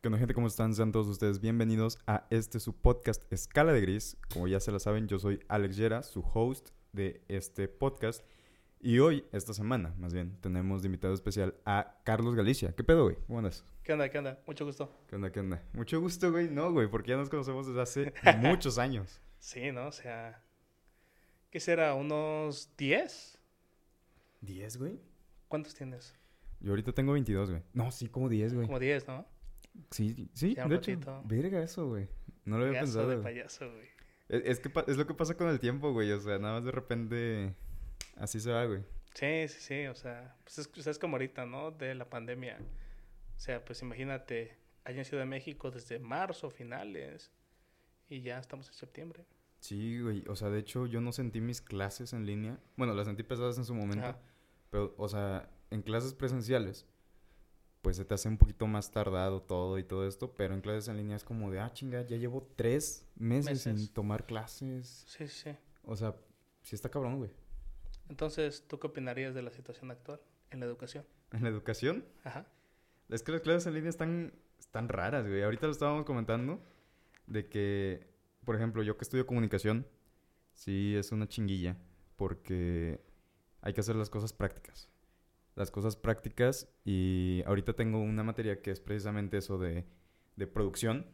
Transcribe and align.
¿Qué 0.00 0.06
onda, 0.06 0.18
gente? 0.18 0.32
¿Cómo 0.32 0.46
están? 0.46 0.74
Sean 0.74 0.92
todos 0.92 1.08
ustedes 1.08 1.40
bienvenidos 1.40 1.98
a 2.06 2.28
este 2.30 2.60
su 2.60 2.72
podcast 2.76 3.20
Escala 3.32 3.72
de 3.72 3.80
Gris. 3.80 4.16
Como 4.32 4.46
ya 4.46 4.60
se 4.60 4.70
lo 4.70 4.78
saben, 4.78 5.08
yo 5.08 5.18
soy 5.18 5.40
Alex 5.48 5.76
Yera, 5.76 6.04
su 6.04 6.20
host 6.20 6.68
de 6.92 7.24
este 7.26 7.66
podcast. 7.66 8.24
Y 8.78 9.00
hoy, 9.00 9.24
esta 9.32 9.52
semana, 9.54 9.96
más 9.98 10.14
bien, 10.14 10.40
tenemos 10.40 10.82
de 10.82 10.86
invitado 10.86 11.14
especial 11.14 11.56
a 11.64 12.00
Carlos 12.04 12.36
Galicia. 12.36 12.76
¿Qué 12.76 12.84
pedo, 12.84 13.02
güey? 13.06 13.16
¿Cómo 13.26 13.38
andas? 13.40 13.64
¿Qué 13.82 13.92
onda? 13.92 14.08
¿Qué 14.08 14.18
onda? 14.18 14.40
Mucho 14.46 14.64
gusto. 14.64 14.88
¿Qué 15.08 15.16
onda? 15.16 15.32
¿Qué 15.32 15.40
onda? 15.40 15.64
Mucho 15.72 16.00
gusto, 16.00 16.30
güey. 16.30 16.48
No, 16.48 16.72
güey, 16.72 16.88
porque 16.88 17.10
ya 17.10 17.16
nos 17.16 17.28
conocemos 17.28 17.66
desde 17.66 17.80
hace 17.82 18.14
muchos 18.38 18.78
años. 18.78 19.20
Sí, 19.40 19.72
¿no? 19.72 19.88
O 19.88 19.92
sea, 19.92 20.44
¿qué 21.50 21.58
será? 21.58 21.94
¿Unos 21.94 22.70
10? 22.76 23.36
¿10, 24.42 24.78
güey? 24.78 25.00
¿Cuántos 25.48 25.74
tienes? 25.74 26.14
Yo 26.60 26.70
ahorita 26.70 26.92
tengo 26.92 27.14
22, 27.14 27.50
güey. 27.50 27.62
No, 27.72 27.90
sí, 27.90 28.06
como 28.08 28.28
10, 28.28 28.54
güey. 28.54 28.66
Como 28.68 28.78
10, 28.78 29.08
¿no? 29.08 29.26
Sí, 29.90 30.28
sí, 30.34 30.54
de 30.54 30.74
hecho. 30.76 31.22
Verga 31.24 31.62
eso, 31.62 31.88
güey. 31.88 32.08
No 32.44 32.58
lo 32.58 32.66
había 32.66 32.80
pensado. 32.80 33.08
de 33.08 33.18
payaso, 33.18 33.70
güey. 33.70 33.86
Es, 34.28 34.42
es 34.44 34.60
que 34.60 34.70
pa- 34.70 34.84
es 34.86 34.96
lo 34.96 35.06
que 35.06 35.14
pasa 35.14 35.36
con 35.36 35.48
el 35.48 35.60
tiempo, 35.60 35.92
güey. 35.92 36.10
O 36.12 36.20
sea, 36.20 36.38
nada 36.38 36.54
más 36.54 36.64
de 36.64 36.70
repente 36.72 37.54
así 38.16 38.40
se 38.40 38.50
va, 38.52 38.64
güey. 38.66 38.82
Sí, 39.14 39.48
sí, 39.48 39.60
sí. 39.60 39.86
O 39.86 39.94
sea, 39.94 40.36
pues 40.44 40.58
es, 40.58 40.68
pues 40.68 40.86
es 40.86 40.98
como 40.98 41.16
ahorita, 41.16 41.46
¿no? 41.46 41.70
De 41.70 41.94
la 41.94 42.08
pandemia. 42.08 42.58
O 43.36 43.40
sea, 43.40 43.64
pues 43.64 43.82
imagínate, 43.82 44.56
allá 44.84 44.98
en 44.98 45.04
Ciudad 45.04 45.22
de 45.22 45.28
México 45.28 45.70
desde 45.70 45.98
marzo, 45.98 46.50
finales. 46.50 47.30
Y 48.08 48.20
ya 48.22 48.38
estamos 48.38 48.68
en 48.68 48.74
septiembre. 48.74 49.24
Sí, 49.60 50.00
güey. 50.00 50.24
O 50.28 50.36
sea, 50.36 50.50
de 50.50 50.60
hecho, 50.60 50.86
yo 50.86 51.00
no 51.00 51.12
sentí 51.12 51.40
mis 51.40 51.60
clases 51.60 52.12
en 52.12 52.24
línea. 52.26 52.58
Bueno, 52.76 52.94
las 52.94 53.06
sentí 53.06 53.22
pesadas 53.22 53.58
en 53.58 53.64
su 53.64 53.74
momento. 53.74 54.06
Ajá. 54.06 54.18
Pero, 54.70 54.94
o 54.96 55.08
sea, 55.08 55.50
en 55.70 55.82
clases 55.82 56.14
presenciales, 56.14 56.86
pues 57.82 57.96
se 57.96 58.04
te 58.04 58.14
hace 58.14 58.28
un 58.28 58.38
poquito 58.38 58.66
más 58.66 58.90
tardado 58.90 59.42
todo 59.42 59.78
y 59.78 59.84
todo 59.84 60.06
esto. 60.06 60.34
Pero 60.36 60.54
en 60.54 60.60
clases 60.60 60.88
en 60.88 60.96
línea 60.96 61.16
es 61.16 61.24
como 61.24 61.50
de, 61.50 61.60
ah, 61.60 61.72
chinga, 61.72 62.02
ya 62.02 62.16
llevo 62.16 62.46
tres 62.56 63.06
meses, 63.16 63.62
sin 63.62 63.74
Meses. 63.74 63.92
tomar 63.92 64.26
clases. 64.26 65.04
Sí, 65.06 65.28
sí. 65.28 65.50
O 65.84 65.96
sea, 65.96 66.14
sí 66.62 66.74
está 66.74 66.88
cabrón, 66.90 67.18
güey. 67.18 67.30
Entonces, 68.08 68.64
¿tú 68.66 68.78
qué 68.78 68.86
opinarías 68.86 69.34
de 69.34 69.42
la 69.42 69.50
situación 69.50 69.90
actual 69.90 70.20
en 70.50 70.60
la 70.60 70.66
educación? 70.66 71.04
En 71.32 71.42
la 71.42 71.48
educación, 71.50 72.04
Ajá. 72.24 72.46
Es 73.10 73.22
que 73.22 73.32
las 73.32 73.40
clases 73.42 73.66
en 73.66 73.74
línea 73.74 73.90
están, 73.90 74.32
están 74.58 74.88
raras, 74.88 75.26
güey. 75.26 75.42
Ahorita 75.42 75.66
lo 75.66 75.72
estábamos 75.72 76.04
comentando 76.04 76.60
de 77.26 77.48
que, 77.48 78.06
por 78.44 78.54
ejemplo, 78.56 78.82
yo 78.82 78.96
que 78.98 79.04
estudio 79.04 79.26
comunicación, 79.26 79.86
sí 80.52 80.94
es 80.96 81.10
una 81.12 81.26
chinguilla 81.28 81.76
porque 82.16 83.00
hay 83.62 83.72
que 83.72 83.80
hacer 83.80 83.96
las 83.96 84.10
cosas 84.10 84.32
prácticas. 84.32 84.88
Las 85.58 85.70
cosas 85.72 85.96
prácticas 85.96 86.68
y 86.84 87.42
ahorita 87.44 87.72
tengo 87.74 88.00
una 88.00 88.22
materia 88.22 88.62
que 88.62 88.70
es 88.70 88.80
precisamente 88.80 89.38
eso 89.38 89.58
de, 89.58 89.84
de 90.36 90.46
producción 90.46 91.06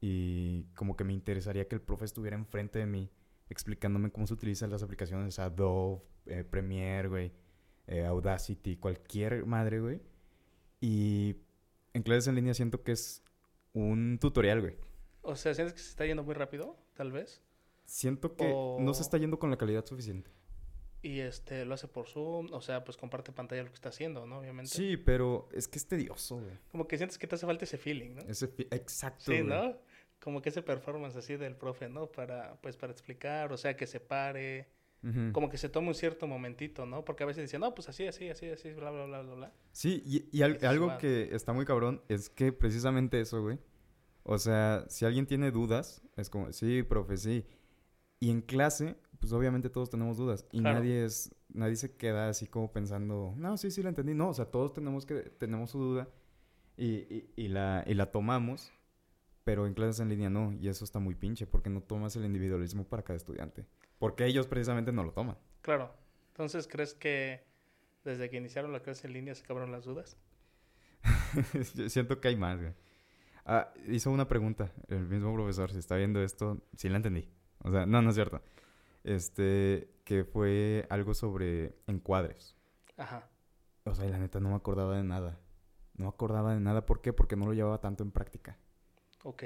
y 0.00 0.64
como 0.74 0.96
que 0.96 1.04
me 1.04 1.12
interesaría 1.12 1.68
que 1.68 1.76
el 1.76 1.80
profe 1.80 2.04
estuviera 2.04 2.36
enfrente 2.36 2.80
de 2.80 2.86
mí 2.86 3.08
explicándome 3.48 4.10
cómo 4.10 4.26
se 4.26 4.34
utilizan 4.34 4.70
las 4.70 4.82
aplicaciones 4.82 5.38
Adobe, 5.38 6.02
eh, 6.26 6.42
Premiere, 6.42 7.08
güey, 7.08 7.32
eh, 7.86 8.04
Audacity, 8.04 8.76
cualquier 8.76 9.46
madre, 9.46 9.80
güey. 9.80 10.00
Y 10.80 11.36
en 11.92 12.02
clases 12.02 12.26
en 12.26 12.34
línea 12.34 12.54
siento 12.54 12.82
que 12.82 12.92
es 12.92 13.22
un 13.72 14.18
tutorial, 14.20 14.60
güey. 14.60 14.76
O 15.20 15.36
sea, 15.36 15.54
¿sientes 15.54 15.74
que 15.74 15.80
se 15.80 15.90
está 15.90 16.04
yendo 16.04 16.24
muy 16.24 16.34
rápido? 16.34 16.76
Tal 16.94 17.12
vez. 17.12 17.40
Siento 17.84 18.34
que 18.34 18.52
no 18.80 18.94
se 18.94 19.02
está 19.02 19.18
yendo 19.18 19.38
con 19.38 19.50
la 19.50 19.56
calidad 19.56 19.84
suficiente. 19.84 20.30
Y 21.02 21.18
este 21.20 21.64
lo 21.64 21.74
hace 21.74 21.88
por 21.88 22.06
Zoom, 22.06 22.52
o 22.52 22.60
sea, 22.60 22.84
pues 22.84 22.96
comparte 22.96 23.32
pantalla 23.32 23.62
lo 23.64 23.68
que 23.70 23.74
está 23.74 23.88
haciendo, 23.88 24.24
¿no? 24.24 24.38
Obviamente. 24.38 24.70
Sí, 24.70 24.96
pero 24.96 25.48
es 25.52 25.66
que 25.66 25.78
es 25.78 25.86
tedioso, 25.88 26.36
güey. 26.36 26.56
Como 26.70 26.86
que 26.86 26.96
sientes 26.96 27.18
que 27.18 27.26
te 27.26 27.34
hace 27.34 27.44
falta 27.46 27.64
ese 27.64 27.76
feeling, 27.76 28.14
¿no? 28.14 28.22
Ese 28.22 28.46
Exacto, 28.70 29.24
Sí, 29.32 29.32
güey. 29.40 29.44
¿no? 29.44 29.76
Como 30.20 30.40
que 30.40 30.50
ese 30.50 30.62
performance 30.62 31.16
así 31.16 31.36
del 31.36 31.56
profe, 31.56 31.88
¿no? 31.88 32.06
Para, 32.06 32.54
pues, 32.60 32.76
para 32.76 32.92
explicar, 32.92 33.52
o 33.52 33.56
sea, 33.56 33.76
que 33.76 33.88
se 33.88 33.98
pare, 33.98 34.68
Ujú. 35.02 35.32
como 35.32 35.48
que 35.48 35.58
se 35.58 35.68
tome 35.68 35.88
un 35.88 35.94
cierto 35.96 36.28
momentito, 36.28 36.86
¿no? 36.86 37.04
Porque 37.04 37.24
a 37.24 37.26
veces 37.26 37.42
dicen, 37.42 37.60
no, 37.60 37.74
pues 37.74 37.88
así, 37.88 38.06
así, 38.06 38.28
así, 38.28 38.48
así, 38.48 38.70
bla, 38.72 38.92
bla, 38.92 39.06
bla, 39.06 39.22
bla, 39.22 39.34
bla. 39.34 39.52
Sí, 39.72 40.00
y, 40.06 40.28
y 40.38 40.42
al- 40.42 40.54
Eso 40.54 40.68
algo 40.68 40.96
que 40.98 41.34
está 41.34 41.52
muy 41.52 41.64
cabrón 41.64 42.00
es 42.08 42.30
que 42.30 42.52
precisamente 42.52 43.20
eso, 43.20 43.42
güey. 43.42 43.58
O 44.22 44.38
sea, 44.38 44.84
si 44.88 45.04
alguien 45.04 45.26
tiene 45.26 45.50
dudas, 45.50 46.00
es 46.16 46.30
como, 46.30 46.52
sí, 46.52 46.84
profe, 46.84 47.16
sí. 47.16 47.44
Y 48.20 48.30
en 48.30 48.40
clase, 48.42 48.94
pues 49.22 49.32
obviamente 49.32 49.70
todos 49.70 49.88
tenemos 49.88 50.16
dudas. 50.16 50.44
Y 50.50 50.58
Claro. 50.58 50.80
nadie 50.80 51.04
es, 51.04 51.32
nadie 51.48 51.76
se 51.76 51.96
queda 51.96 52.28
así 52.28 52.48
como 52.48 52.72
pensando, 52.72 53.32
no, 53.36 53.56
sí, 53.56 53.70
sí, 53.70 53.80
la 53.84 53.90
entendí. 53.90 54.14
No, 54.14 54.30
o 54.30 54.34
sea, 54.34 54.46
todos 54.46 54.74
tenemos 54.74 55.06
que, 55.06 55.14
tenemos 55.20 55.70
su 55.70 55.78
duda 55.78 56.08
y, 56.76 56.86
y, 57.14 57.32
y 57.36 57.48
la, 57.48 57.84
y 57.86 57.94
la 57.94 58.10
tomamos. 58.10 58.72
Pero 59.44 59.66
en 59.68 59.74
clases 59.74 60.00
en 60.00 60.08
línea 60.08 60.28
no, 60.28 60.52
y 60.52 60.66
eso 60.68 60.84
está 60.84 60.98
muy 60.98 61.14
pinche, 61.14 61.46
porque 61.46 61.70
no 61.70 61.80
tomas 61.82 62.16
el 62.16 62.24
individualismo 62.24 62.84
para 62.84 63.02
cada 63.04 63.16
estudiante. 63.16 63.64
Porque 64.00 64.24
ellos 64.26 64.48
precisamente 64.48 64.90
no 64.92 65.04
lo 65.04 65.12
toman. 65.12 65.36
Claro. 65.62 65.92
Entonces, 66.28 66.66
¿crees 66.68 66.94
que 66.94 67.44
desde 68.04 68.28
que 68.28 68.36
iniciaron 68.38 68.72
la 68.72 68.82
clase 68.82 69.06
en 69.06 69.12
línea 69.12 69.34
se 69.36 69.44
acabaron 69.44 69.70
las 69.70 69.84
dudas? 69.84 70.16
Yo 71.74 71.88
siento 71.88 72.20
que 72.20 72.28
hay 72.28 72.36
más, 72.36 72.60
güey. 72.60 72.72
Ah, 73.44 73.72
hizo 73.88 74.10
una 74.10 74.28
pregunta 74.28 74.72
el 74.88 75.06
mismo 75.08 75.32
profesor, 75.34 75.72
si 75.72 75.78
está 75.78 75.96
viendo 75.96 76.22
esto, 76.22 76.60
sí 76.76 76.88
la 76.88 76.96
entendí. 76.98 77.28
O 77.64 77.70
sea, 77.70 77.86
no, 77.86 78.00
no 78.02 78.10
es 78.10 78.14
cierto. 78.14 78.40
Este, 79.04 79.90
que 80.04 80.24
fue 80.24 80.86
algo 80.90 81.14
sobre 81.14 81.76
encuadres. 81.86 82.56
Ajá. 82.96 83.28
O 83.84 83.94
sea, 83.94 84.06
y 84.06 84.10
la 84.10 84.18
neta 84.18 84.38
no 84.40 84.50
me 84.50 84.54
acordaba 84.56 84.96
de 84.96 85.02
nada. 85.04 85.40
No 85.94 86.04
me 86.04 86.08
acordaba 86.08 86.54
de 86.54 86.60
nada. 86.60 86.86
¿Por 86.86 87.00
qué? 87.00 87.12
Porque 87.12 87.36
no 87.36 87.46
lo 87.46 87.52
llevaba 87.52 87.80
tanto 87.80 88.02
en 88.04 88.12
práctica. 88.12 88.58
Ok. 89.24 89.42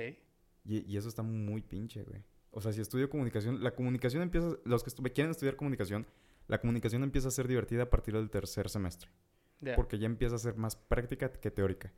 Y, 0.65 0.91
y 0.93 0.97
eso 0.97 1.09
está 1.09 1.23
muy 1.23 1.63
pinche, 1.63 2.03
güey. 2.05 2.23
O 2.51 2.61
sea, 2.61 2.73
si 2.73 2.81
estudio 2.81 3.09
comunicación, 3.11 3.63
la 3.63 3.75
comunicación 3.75 4.23
empieza, 4.23 4.57
los 4.65 4.83
que 4.83 4.91
estu- 4.91 5.13
quieren 5.13 5.31
estudiar 5.31 5.57
comunicación, 5.57 6.07
la 6.49 6.59
comunicación 6.61 7.03
empieza 7.03 7.29
a 7.29 7.31
ser 7.31 7.49
divertida 7.49 7.85
a 7.85 7.91
partir 7.91 8.15
del 8.15 8.31
tercer 8.31 8.69
semestre. 8.69 9.11
Porque 9.75 9.99
ya 9.99 10.07
empieza 10.07 10.37
a 10.37 10.39
ser 10.39 10.57
más 10.57 10.77
práctica 10.77 11.33
que 11.33 11.51
teórica. 11.51 11.93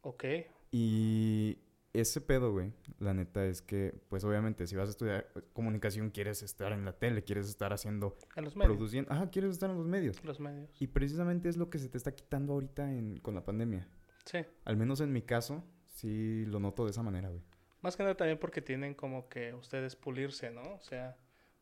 Ok. 0.00 0.24
Y 0.70 1.58
ese 1.92 2.20
pedo, 2.22 2.52
güey, 2.52 2.72
la 2.98 3.12
neta 3.12 3.44
es 3.44 3.60
que, 3.60 3.94
pues 4.08 4.24
obviamente, 4.24 4.66
si 4.66 4.76
vas 4.76 4.88
a 4.88 4.90
estudiar 4.92 5.28
comunicación, 5.52 6.10
quieres 6.10 6.42
estar 6.42 6.72
en 6.72 6.84
la 6.84 6.92
tele, 6.98 7.22
quieres 7.22 7.48
estar 7.48 7.72
haciendo, 7.72 8.16
En 8.34 8.44
los 8.44 8.56
medios. 8.56 8.74
produciendo, 8.76 9.12
ajá, 9.12 9.30
quieres 9.30 9.50
estar 9.52 9.68
en 9.70 9.76
los 9.76 9.86
medios. 9.86 10.24
Los 10.24 10.40
medios. 10.40 10.70
Y 10.80 10.86
precisamente 10.86 11.48
es 11.48 11.56
lo 11.56 11.68
que 11.68 11.78
se 11.78 11.88
te 11.88 11.98
está 11.98 12.14
quitando 12.14 12.54
ahorita 12.54 12.90
en, 12.92 13.18
con 13.18 13.34
la 13.34 13.44
pandemia. 13.44 13.86
Sí. 14.24 14.38
Al 14.64 14.76
menos 14.76 15.00
en 15.00 15.12
mi 15.12 15.22
caso, 15.22 15.64
sí 15.86 16.44
lo 16.46 16.60
noto 16.60 16.84
de 16.84 16.92
esa 16.92 17.02
manera, 17.02 17.28
güey. 17.28 17.42
Más 17.82 17.96
que 17.96 18.04
nada 18.04 18.16
también 18.16 18.38
porque 18.38 18.62
tienen 18.62 18.94
como 18.94 19.28
que 19.28 19.52
ustedes 19.54 19.96
pulirse, 19.96 20.50
¿no? 20.50 20.62
O 20.74 20.80
sea, 20.82 21.18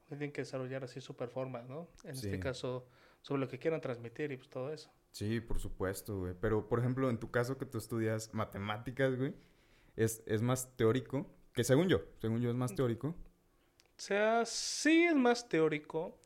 tienen 0.07 0.31
que 0.33 0.43
desarrollar 0.43 0.85
así 0.85 1.01
su 1.01 1.17
performance, 1.17 1.69
¿no? 1.69 1.89
En 2.05 2.15
Sí. 2.15 2.27
este 2.27 2.39
caso, 2.39 2.87
sobre 3.23 3.41
lo 3.41 3.49
que 3.49 3.59
quieran 3.59 3.81
transmitir 3.81 4.31
y 4.31 4.37
pues 4.37 4.49
todo 4.51 4.73
eso. 4.73 4.93
Sí, 5.13 5.41
por 5.41 5.59
supuesto, 5.59 6.19
güey. 6.21 6.35
Pero, 6.41 6.69
por 6.69 6.79
ejemplo, 6.79 7.09
en 7.11 7.19
tu 7.19 7.31
caso 7.31 7.57
que 7.59 7.65
tú 7.67 7.79
estudias 7.79 8.33
matemáticas, 8.35 9.17
güey, 9.17 9.35
es, 10.05 10.23
es 10.27 10.43
más 10.43 10.75
teórico, 10.77 11.27
que 11.53 11.65
según 11.65 11.89
yo, 11.89 12.03
según 12.21 12.41
yo 12.41 12.51
es 12.51 12.57
más 12.57 12.75
teórico. 12.75 13.09
O 13.09 13.15
sea, 14.03 14.45
sí 14.47 15.05
es 15.05 15.15
más 15.15 15.49
teórico. 15.49 16.19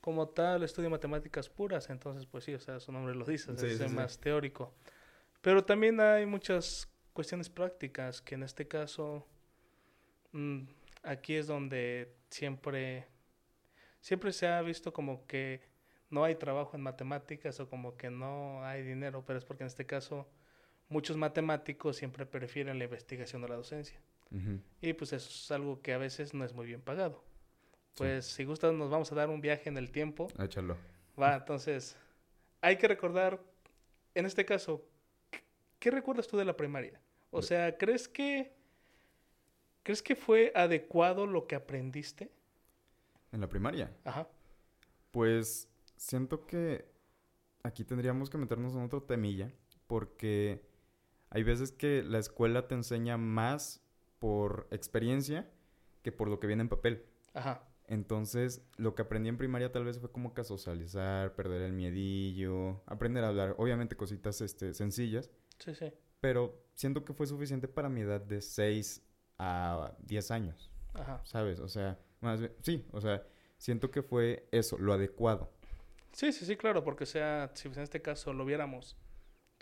Como 0.00 0.28
tal, 0.28 0.62
estudio 0.62 0.90
matemáticas 0.90 1.48
puras, 1.48 1.88
entonces 1.88 2.26
pues 2.26 2.44
sí, 2.44 2.52
o 2.52 2.60
sea, 2.60 2.78
su 2.78 2.92
nombre 2.92 3.14
lo 3.14 3.24
dice, 3.24 3.56
Sí, 3.56 3.66
es 3.66 3.78
sí, 3.78 3.88
sí. 3.88 3.94
más 3.94 4.18
teórico. 4.18 4.74
Pero 5.40 5.64
también 5.64 5.98
hay 5.98 6.26
muchas 6.26 6.88
cuestiones 7.14 7.48
prácticas 7.48 8.20
que 8.20 8.34
en 8.34 8.42
este 8.42 8.68
caso, 8.68 9.26
mm, 10.32 10.64
aquí 11.04 11.36
es 11.36 11.46
donde 11.46 12.14
siempre, 12.28 13.06
siempre 14.00 14.32
se 14.32 14.46
ha 14.46 14.60
visto 14.60 14.92
como 14.92 15.26
que 15.26 15.62
no 16.10 16.22
hay 16.24 16.34
trabajo 16.34 16.76
en 16.76 16.82
matemáticas 16.82 17.58
o 17.60 17.68
como 17.70 17.96
que 17.96 18.10
no 18.10 18.62
hay 18.64 18.82
dinero, 18.82 19.24
pero 19.26 19.38
es 19.38 19.44
porque 19.46 19.62
en 19.62 19.68
este 19.68 19.86
caso 19.86 20.28
muchos 20.88 21.16
matemáticos 21.16 21.96
siempre 21.96 22.26
prefieren 22.26 22.78
la 22.78 22.84
investigación 22.84 23.42
o 23.44 23.48
la 23.48 23.56
docencia. 23.56 23.98
Y 24.80 24.92
pues 24.94 25.12
eso 25.12 25.28
es 25.30 25.50
algo 25.52 25.80
que 25.80 25.92
a 25.92 25.98
veces 25.98 26.34
no 26.34 26.44
es 26.44 26.52
muy 26.54 26.66
bien 26.66 26.80
pagado. 26.80 27.22
Sí. 27.92 27.98
Pues 27.98 28.26
si 28.26 28.44
gustan 28.44 28.76
nos 28.76 28.90
vamos 28.90 29.12
a 29.12 29.14
dar 29.14 29.28
un 29.30 29.40
viaje 29.40 29.68
en 29.68 29.76
el 29.78 29.92
tiempo. 29.92 30.26
Échalo. 30.40 30.76
Va, 31.20 31.36
entonces 31.36 31.96
hay 32.60 32.76
que 32.76 32.88
recordar, 32.88 33.40
en 34.14 34.26
este 34.26 34.44
caso, 34.44 34.84
¿qué- 35.30 35.44
¿qué 35.78 35.90
recuerdas 35.92 36.26
tú 36.26 36.36
de 36.36 36.44
la 36.44 36.56
primaria? 36.56 37.00
O 37.30 37.42
sea, 37.42 37.76
¿crees 37.78 38.08
que 38.08 38.52
crees 39.84 40.02
que 40.02 40.16
fue 40.16 40.50
adecuado 40.56 41.26
lo 41.26 41.46
que 41.46 41.54
aprendiste? 41.54 42.30
En 43.30 43.40
la 43.40 43.48
primaria. 43.48 43.92
Ajá. 44.04 44.26
Pues 45.12 45.68
siento 45.96 46.44
que 46.46 46.84
aquí 47.62 47.84
tendríamos 47.84 48.30
que 48.30 48.38
meternos 48.38 48.74
en 48.74 48.82
otro 48.82 49.02
temilla, 49.02 49.52
porque 49.86 50.60
hay 51.34 51.42
veces 51.42 51.72
que 51.72 52.02
la 52.02 52.18
escuela 52.18 52.66
te 52.68 52.74
enseña 52.74 53.16
más 53.18 53.82
por 54.18 54.66
experiencia 54.70 55.50
que 56.02 56.12
por 56.12 56.28
lo 56.28 56.38
que 56.40 56.46
viene 56.46 56.62
en 56.62 56.68
papel. 56.68 57.04
Ajá. 57.34 57.68
Entonces, 57.86 58.62
lo 58.76 58.94
que 58.94 59.02
aprendí 59.02 59.28
en 59.28 59.36
primaria 59.36 59.70
tal 59.72 59.84
vez 59.84 59.98
fue 59.98 60.10
como 60.10 60.32
que 60.32 60.42
socializar, 60.44 61.34
perder 61.34 61.62
el 61.62 61.72
miedillo, 61.72 62.82
aprender 62.86 63.24
a 63.24 63.28
hablar, 63.28 63.54
obviamente 63.58 63.96
cositas 63.96 64.40
este, 64.40 64.72
sencillas, 64.72 65.30
Sí, 65.58 65.74
sí. 65.74 65.92
pero 66.20 66.64
siento 66.74 67.04
que 67.04 67.12
fue 67.12 67.26
suficiente 67.26 67.68
para 67.68 67.88
mi 67.90 68.00
edad 68.00 68.20
de 68.22 68.40
6 68.40 69.02
a 69.38 69.92
10 69.98 70.30
años, 70.30 70.70
Ajá. 70.94 71.20
¿sabes? 71.24 71.60
O 71.60 71.68
sea, 71.68 71.98
más 72.20 72.40
bien, 72.40 72.52
sí, 72.62 72.86
o 72.92 73.00
sea, 73.00 73.22
siento 73.58 73.90
que 73.90 74.02
fue 74.02 74.48
eso, 74.50 74.78
lo 74.78 74.92
adecuado. 74.94 75.52
Sí, 76.12 76.32
sí, 76.32 76.46
sí, 76.46 76.56
claro, 76.56 76.84
porque 76.84 77.04
sea, 77.06 77.50
si 77.54 77.68
en 77.68 77.80
este 77.80 78.00
caso 78.00 78.32
lo 78.32 78.44
viéramos, 78.46 78.96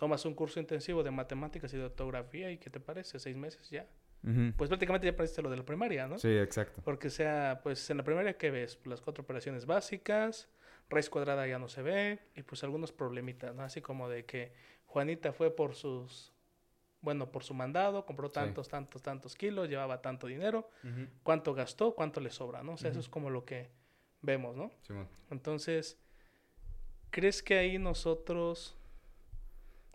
tomas 0.02 0.24
un 0.24 0.34
curso 0.34 0.58
intensivo 0.58 1.04
de 1.04 1.12
matemáticas 1.12 1.72
y 1.74 1.76
de 1.76 1.84
ortografía 1.84 2.50
y 2.50 2.58
¿qué 2.58 2.70
te 2.70 2.80
parece? 2.80 3.20
Seis 3.20 3.36
meses 3.36 3.70
ya. 3.70 3.86
Pues 4.56 4.66
prácticamente 4.66 5.06
ya 5.06 5.12
aprendiste 5.12 5.42
lo 5.42 5.48
de 5.48 5.56
la 5.58 5.64
primaria, 5.64 6.08
¿no? 6.08 6.18
Sí, 6.18 6.26
exacto. 6.38 6.82
Porque 6.84 7.08
sea, 7.08 7.60
pues 7.62 7.88
en 7.88 7.98
la 7.98 8.02
primaria, 8.02 8.36
¿qué 8.36 8.50
ves? 8.50 8.80
Las 8.84 9.00
cuatro 9.00 9.22
operaciones 9.22 9.64
básicas, 9.64 10.48
raíz 10.90 11.08
cuadrada 11.08 11.46
ya 11.46 11.60
no 11.60 11.68
se 11.68 11.82
ve, 11.82 12.18
y 12.34 12.42
pues 12.42 12.64
algunos 12.64 12.90
problemitas, 12.90 13.54
¿no? 13.54 13.62
Así 13.62 13.80
como 13.80 14.08
de 14.08 14.24
que 14.24 14.52
Juanita 14.86 15.32
fue 15.32 15.54
por 15.54 15.76
sus, 15.76 16.32
bueno, 17.00 17.30
por 17.30 17.44
su 17.44 17.54
mandado, 17.54 18.04
compró 18.04 18.26
Sí. 18.26 18.34
tantos, 18.34 18.68
tantos, 18.68 19.02
tantos 19.02 19.36
kilos, 19.36 19.68
llevaba 19.68 20.02
tanto 20.02 20.26
dinero, 20.26 20.68
cuánto 21.22 21.54
gastó, 21.54 21.94
cuánto 21.94 22.20
le 22.20 22.30
sobra, 22.30 22.64
¿no? 22.64 22.72
O 22.72 22.76
sea, 22.76 22.90
eso 22.90 22.98
es 22.98 23.08
como 23.08 23.30
lo 23.30 23.44
que 23.44 23.70
vemos, 24.20 24.56
¿no? 24.56 24.72
Simón. 24.82 25.06
Entonces, 25.30 25.96
¿crees 27.10 27.40
que 27.40 27.56
ahí 27.56 27.78
nosotros 27.78 28.76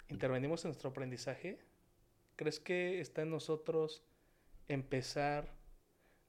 intervenimos 0.09 0.63
en 0.65 0.69
nuestro 0.69 0.89
aprendizaje? 0.89 1.59
¿Crees 2.35 2.59
que 2.59 2.99
está 2.99 3.23
en 3.23 3.31
nosotros 3.31 4.03
empezar 4.67 5.55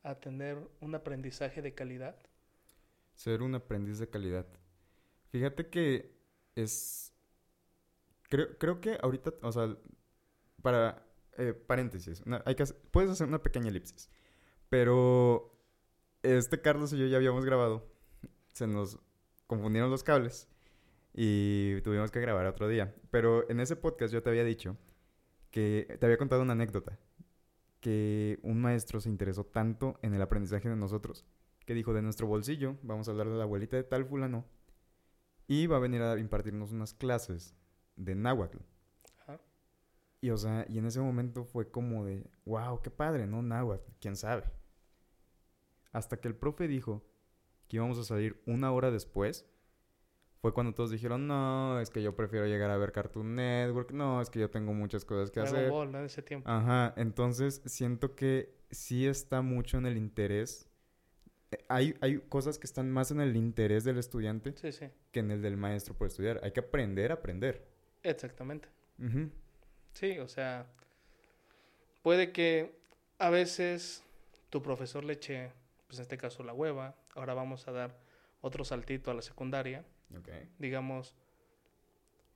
a 0.02 0.14
tener 0.20 0.58
un 0.80 0.94
aprendizaje 0.94 1.62
de 1.62 1.74
calidad? 1.74 2.16
Ser 3.14 3.42
un 3.42 3.54
aprendiz 3.54 3.98
de 3.98 4.08
calidad. 4.08 4.46
Fíjate 5.30 5.68
que 5.68 6.16
es... 6.54 7.12
Creo, 8.28 8.56
creo 8.58 8.80
que 8.80 8.98
ahorita, 9.00 9.32
o 9.42 9.52
sea, 9.52 9.76
para... 10.62 11.04
eh, 11.38 11.52
paréntesis, 11.52 12.22
hay 12.44 12.54
que 12.54 12.64
puedes 12.90 13.10
hacer 13.10 13.26
una 13.26 13.42
pequeña 13.42 13.68
elipsis. 13.68 14.10
Pero 14.68 15.56
este 16.22 16.60
Carlos 16.60 16.92
y 16.92 16.98
yo 16.98 17.06
ya 17.06 17.16
habíamos 17.16 17.44
grabado. 17.44 17.90
Se 18.52 18.66
nos 18.66 18.98
confundieron 19.46 19.90
los 19.90 20.02
cables. 20.02 20.48
Y 21.20 21.80
tuvimos 21.80 22.12
que 22.12 22.20
grabar 22.20 22.46
otro 22.46 22.68
día. 22.68 22.94
Pero 23.10 23.50
en 23.50 23.58
ese 23.58 23.74
podcast 23.74 24.12
yo 24.12 24.22
te 24.22 24.30
había 24.30 24.44
dicho 24.44 24.76
que 25.50 25.96
te 25.98 26.06
había 26.06 26.16
contado 26.16 26.42
una 26.42 26.52
anécdota. 26.52 26.96
Que 27.80 28.38
un 28.44 28.60
maestro 28.60 29.00
se 29.00 29.08
interesó 29.08 29.44
tanto 29.44 29.98
en 30.02 30.14
el 30.14 30.22
aprendizaje 30.22 30.68
de 30.68 30.76
nosotros 30.76 31.26
que 31.66 31.74
dijo 31.74 31.92
de 31.92 32.02
nuestro 32.02 32.28
bolsillo, 32.28 32.76
vamos 32.84 33.08
a 33.08 33.10
hablar 33.10 33.28
de 33.28 33.36
la 33.36 33.42
abuelita 33.42 33.76
de 33.76 33.82
tal 33.82 34.06
fulano, 34.06 34.46
y 35.48 35.66
va 35.66 35.78
a 35.78 35.80
venir 35.80 36.02
a 36.02 36.16
impartirnos 36.18 36.70
unas 36.70 36.94
clases 36.94 37.56
de 37.96 38.14
náhuatl. 38.14 38.58
Ajá. 39.18 39.40
Y 40.20 40.30
o 40.30 40.36
sea, 40.36 40.66
y 40.68 40.78
en 40.78 40.86
ese 40.86 41.00
momento 41.00 41.44
fue 41.44 41.68
como 41.68 42.04
de, 42.04 42.30
wow, 42.46 42.80
qué 42.80 42.90
padre, 42.90 43.26
¿no? 43.26 43.42
Náhuatl, 43.42 43.90
quién 44.00 44.14
sabe. 44.14 44.44
Hasta 45.90 46.20
que 46.20 46.28
el 46.28 46.36
profe 46.36 46.68
dijo 46.68 47.04
que 47.66 47.76
íbamos 47.76 47.98
a 47.98 48.04
salir 48.04 48.40
una 48.46 48.70
hora 48.70 48.92
después, 48.92 49.44
fue 50.40 50.52
cuando 50.54 50.72
todos 50.74 50.90
dijeron, 50.90 51.26
no, 51.26 51.80
es 51.80 51.90
que 51.90 52.02
yo 52.02 52.14
prefiero 52.14 52.46
llegar 52.46 52.70
a 52.70 52.76
ver 52.76 52.92
Cartoon 52.92 53.34
Network, 53.34 53.90
no, 53.92 54.20
es 54.22 54.30
que 54.30 54.38
yo 54.38 54.50
tengo 54.50 54.72
muchas 54.72 55.04
cosas 55.04 55.30
que 55.30 55.40
Dragon 55.40 55.56
hacer. 55.56 55.70
Ball, 55.70 55.92
¿no? 55.92 55.98
En 55.98 56.04
ese 56.06 56.22
tiempo. 56.22 56.48
Ajá, 56.48 56.94
entonces 56.96 57.60
siento 57.66 58.14
que 58.14 58.54
sí 58.70 59.06
está 59.06 59.42
mucho 59.42 59.78
en 59.78 59.86
el 59.86 59.96
interés. 59.96 60.68
Eh, 61.50 61.64
Hay, 61.68 61.94
hay 62.00 62.18
cosas 62.28 62.58
que 62.58 62.66
están 62.66 62.90
más 62.90 63.10
en 63.10 63.20
el 63.20 63.34
interés 63.36 63.82
del 63.84 63.98
estudiante 63.98 64.54
Sí, 64.56 64.70
sí, 64.70 64.86
que 65.12 65.20
en 65.20 65.30
el 65.30 65.42
del 65.42 65.56
maestro 65.56 65.94
por 65.94 66.06
estudiar. 66.06 66.40
Hay 66.44 66.52
que 66.52 66.60
aprender 66.60 67.10
a 67.10 67.14
aprender. 67.14 67.66
exactamente. 68.02 68.68
Ujú, 68.98 69.30
Sí, 69.94 70.18
o 70.20 70.28
sea, 70.28 70.66
puede 72.02 72.32
que 72.32 72.78
a 73.18 73.30
veces 73.30 74.04
tu 74.50 74.62
profesor 74.62 75.04
le 75.04 75.14
eche, 75.14 75.50
pues 75.86 75.98
en 75.98 76.02
este 76.02 76.16
caso 76.18 76.42
la 76.42 76.52
hueva, 76.52 76.94
ahora 77.14 77.34
vamos 77.34 77.66
a 77.68 77.72
dar 77.72 77.98
otro 78.40 78.64
saltito 78.64 79.10
a 79.10 79.14
la 79.14 79.22
secundaria, 79.22 79.84
ok. 80.16 80.28
digamos, 80.58 81.14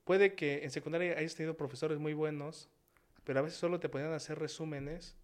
puede 0.05 0.35
que 0.35 0.65
en 0.65 0.71
secundaria 0.71 1.17
hayas 1.19 1.35
tenido 1.35 1.57
profesores 1.57 1.99
muy 1.99 2.13
buenos, 2.15 2.69
pero 3.25 3.39
a 3.39 3.43
veces 3.43 3.59
solo 3.59 3.79
te 3.81 3.89
podían 3.89 4.13
hacer 4.13 4.39
resúmenes 4.39 5.17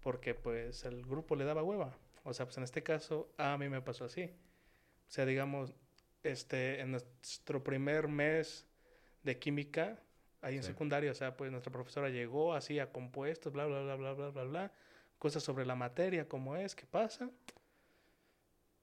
porque 0.00 0.34
pues 0.34 0.84
el 0.84 1.02
grupo 1.04 1.36
le 1.36 1.44
daba 1.44 1.62
hueva. 1.62 1.96
O 2.24 2.32
sea, 2.32 2.46
pues 2.46 2.56
en 2.58 2.64
este 2.64 2.82
caso 2.82 3.32
a 3.36 3.56
mí 3.58 3.68
me 3.68 3.80
pasó 3.82 4.04
así. 4.04 4.24
O 4.24 5.10
sea, 5.10 5.26
digamos, 5.26 5.74
este, 6.22 6.80
en 6.80 6.92
nuestro 6.92 7.62
primer 7.64 8.08
mes 8.08 8.64
de 9.24 9.38
química, 9.38 9.98
ahí 10.40 10.56
en 10.56 10.62
Sí. 10.62 10.68
secundaria, 10.68 11.10
o 11.10 11.14
sea, 11.14 11.36
pues 11.36 11.50
nuestra 11.50 11.72
profesora 11.72 12.08
llegó, 12.08 12.54
hacía 12.54 12.92
compuestos, 12.92 13.52
bla, 13.52 13.66
bla, 13.66 13.82
bla, 13.82 13.96
bla, 13.96 14.12
bla, 14.14 14.28
bla, 14.30 14.44
bla, 14.44 14.72
cosas 15.18 15.42
sobre 15.42 15.66
la 15.66 15.74
materia, 15.74 16.28
cómo 16.28 16.56
es, 16.56 16.74
qué 16.74 16.86
pasa. 16.86 17.28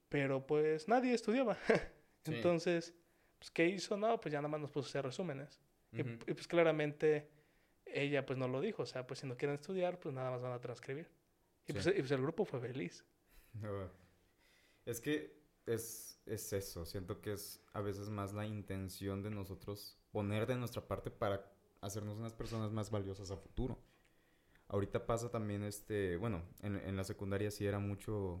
Pero 0.08 0.46
pues 0.46 0.88
nadie 0.88 1.14
estudiaba. 1.14 1.56
Sí. 2.22 2.34
Entonces, 2.34 2.92
pues, 3.40 3.50
¿qué 3.50 3.66
hizo? 3.66 3.96
No, 3.96 4.20
pues 4.20 4.32
ya 4.32 4.38
nada 4.38 4.48
más 4.48 4.60
nos 4.60 4.70
puso 4.70 4.86
a 4.86 4.88
hacer 4.90 5.04
resúmenes. 5.04 5.58
Y- 5.92 6.04
pues 6.04 6.46
claramente 6.46 7.28
ella 7.84 8.24
pues 8.24 8.38
no 8.38 8.46
lo 8.46 8.60
dijo. 8.60 8.84
O 8.84 8.86
sea, 8.86 9.04
pues 9.06 9.18
si 9.18 9.26
no 9.26 9.36
quieren 9.36 9.56
estudiar, 9.56 9.98
pues 9.98 10.14
nada 10.14 10.30
más 10.30 10.40
van 10.40 10.52
a 10.52 10.60
transcribir. 10.60 11.08
Y, 11.66 11.72
Sí. 11.72 11.72
pues, 11.72 11.86
y, 11.88 11.98
pues, 11.98 12.10
el 12.12 12.22
grupo 12.22 12.44
fue 12.44 12.60
feliz. 12.60 13.04
No. 13.54 13.90
Es 14.86 15.00
que 15.00 15.36
es, 15.66 16.20
es 16.26 16.52
eso. 16.52 16.84
Siento 16.86 17.20
que 17.20 17.32
es 17.32 17.60
a 17.72 17.80
veces 17.80 18.08
más 18.08 18.32
la 18.32 18.46
intención 18.46 19.22
de 19.24 19.30
nosotros 19.30 19.98
poner 20.12 20.46
de 20.46 20.54
nuestra 20.54 20.86
parte 20.86 21.10
para 21.10 21.44
hacernos 21.80 22.16
unas 22.18 22.32
personas 22.32 22.70
más 22.70 22.90
valiosas 22.90 23.30
a 23.32 23.36
futuro. 23.36 23.76
Ahorita 24.68 25.04
pasa 25.06 25.30
también 25.30 25.64
este, 25.64 26.16
bueno, 26.16 26.42
en, 26.62 26.76
en 26.76 26.96
la 26.96 27.02
secundaria 27.04 27.50
sí 27.50 27.66
era 27.66 27.80
mucho, 27.80 28.40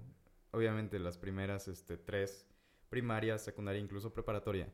obviamente 0.52 0.98
las 1.00 1.18
primeras 1.18 1.66
este, 1.66 1.96
tres, 1.96 2.46
primaria, 2.88 3.36
secundaria, 3.38 3.80
incluso 3.80 4.12
preparatoria, 4.14 4.68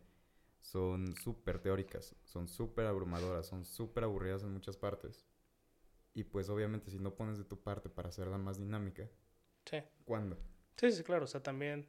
son 0.67 1.15
súper 1.17 1.61
teóricas, 1.61 2.17
son 2.25 2.49
súper 2.49 2.87
abrumadoras, 2.87 3.47
son 3.47 3.65
súper 3.65 4.03
aburridas 4.03 4.43
en 4.43 4.53
muchas 4.53 4.77
partes. 4.77 5.25
Y 6.13 6.25
pues 6.25 6.49
obviamente 6.49 6.91
si 6.91 6.99
no 6.99 7.15
pones 7.15 7.39
de 7.39 7.45
tu 7.45 7.61
parte 7.61 7.89
para 7.89 8.09
hacerla 8.09 8.37
más 8.37 8.59
dinámica, 8.59 9.09
Sí. 9.65 9.79
¿cuándo? 10.05 10.37
Sí, 10.77 10.91
sí, 10.91 11.03
claro. 11.05 11.25
O 11.25 11.29
sea, 11.29 11.41
también, 11.43 11.87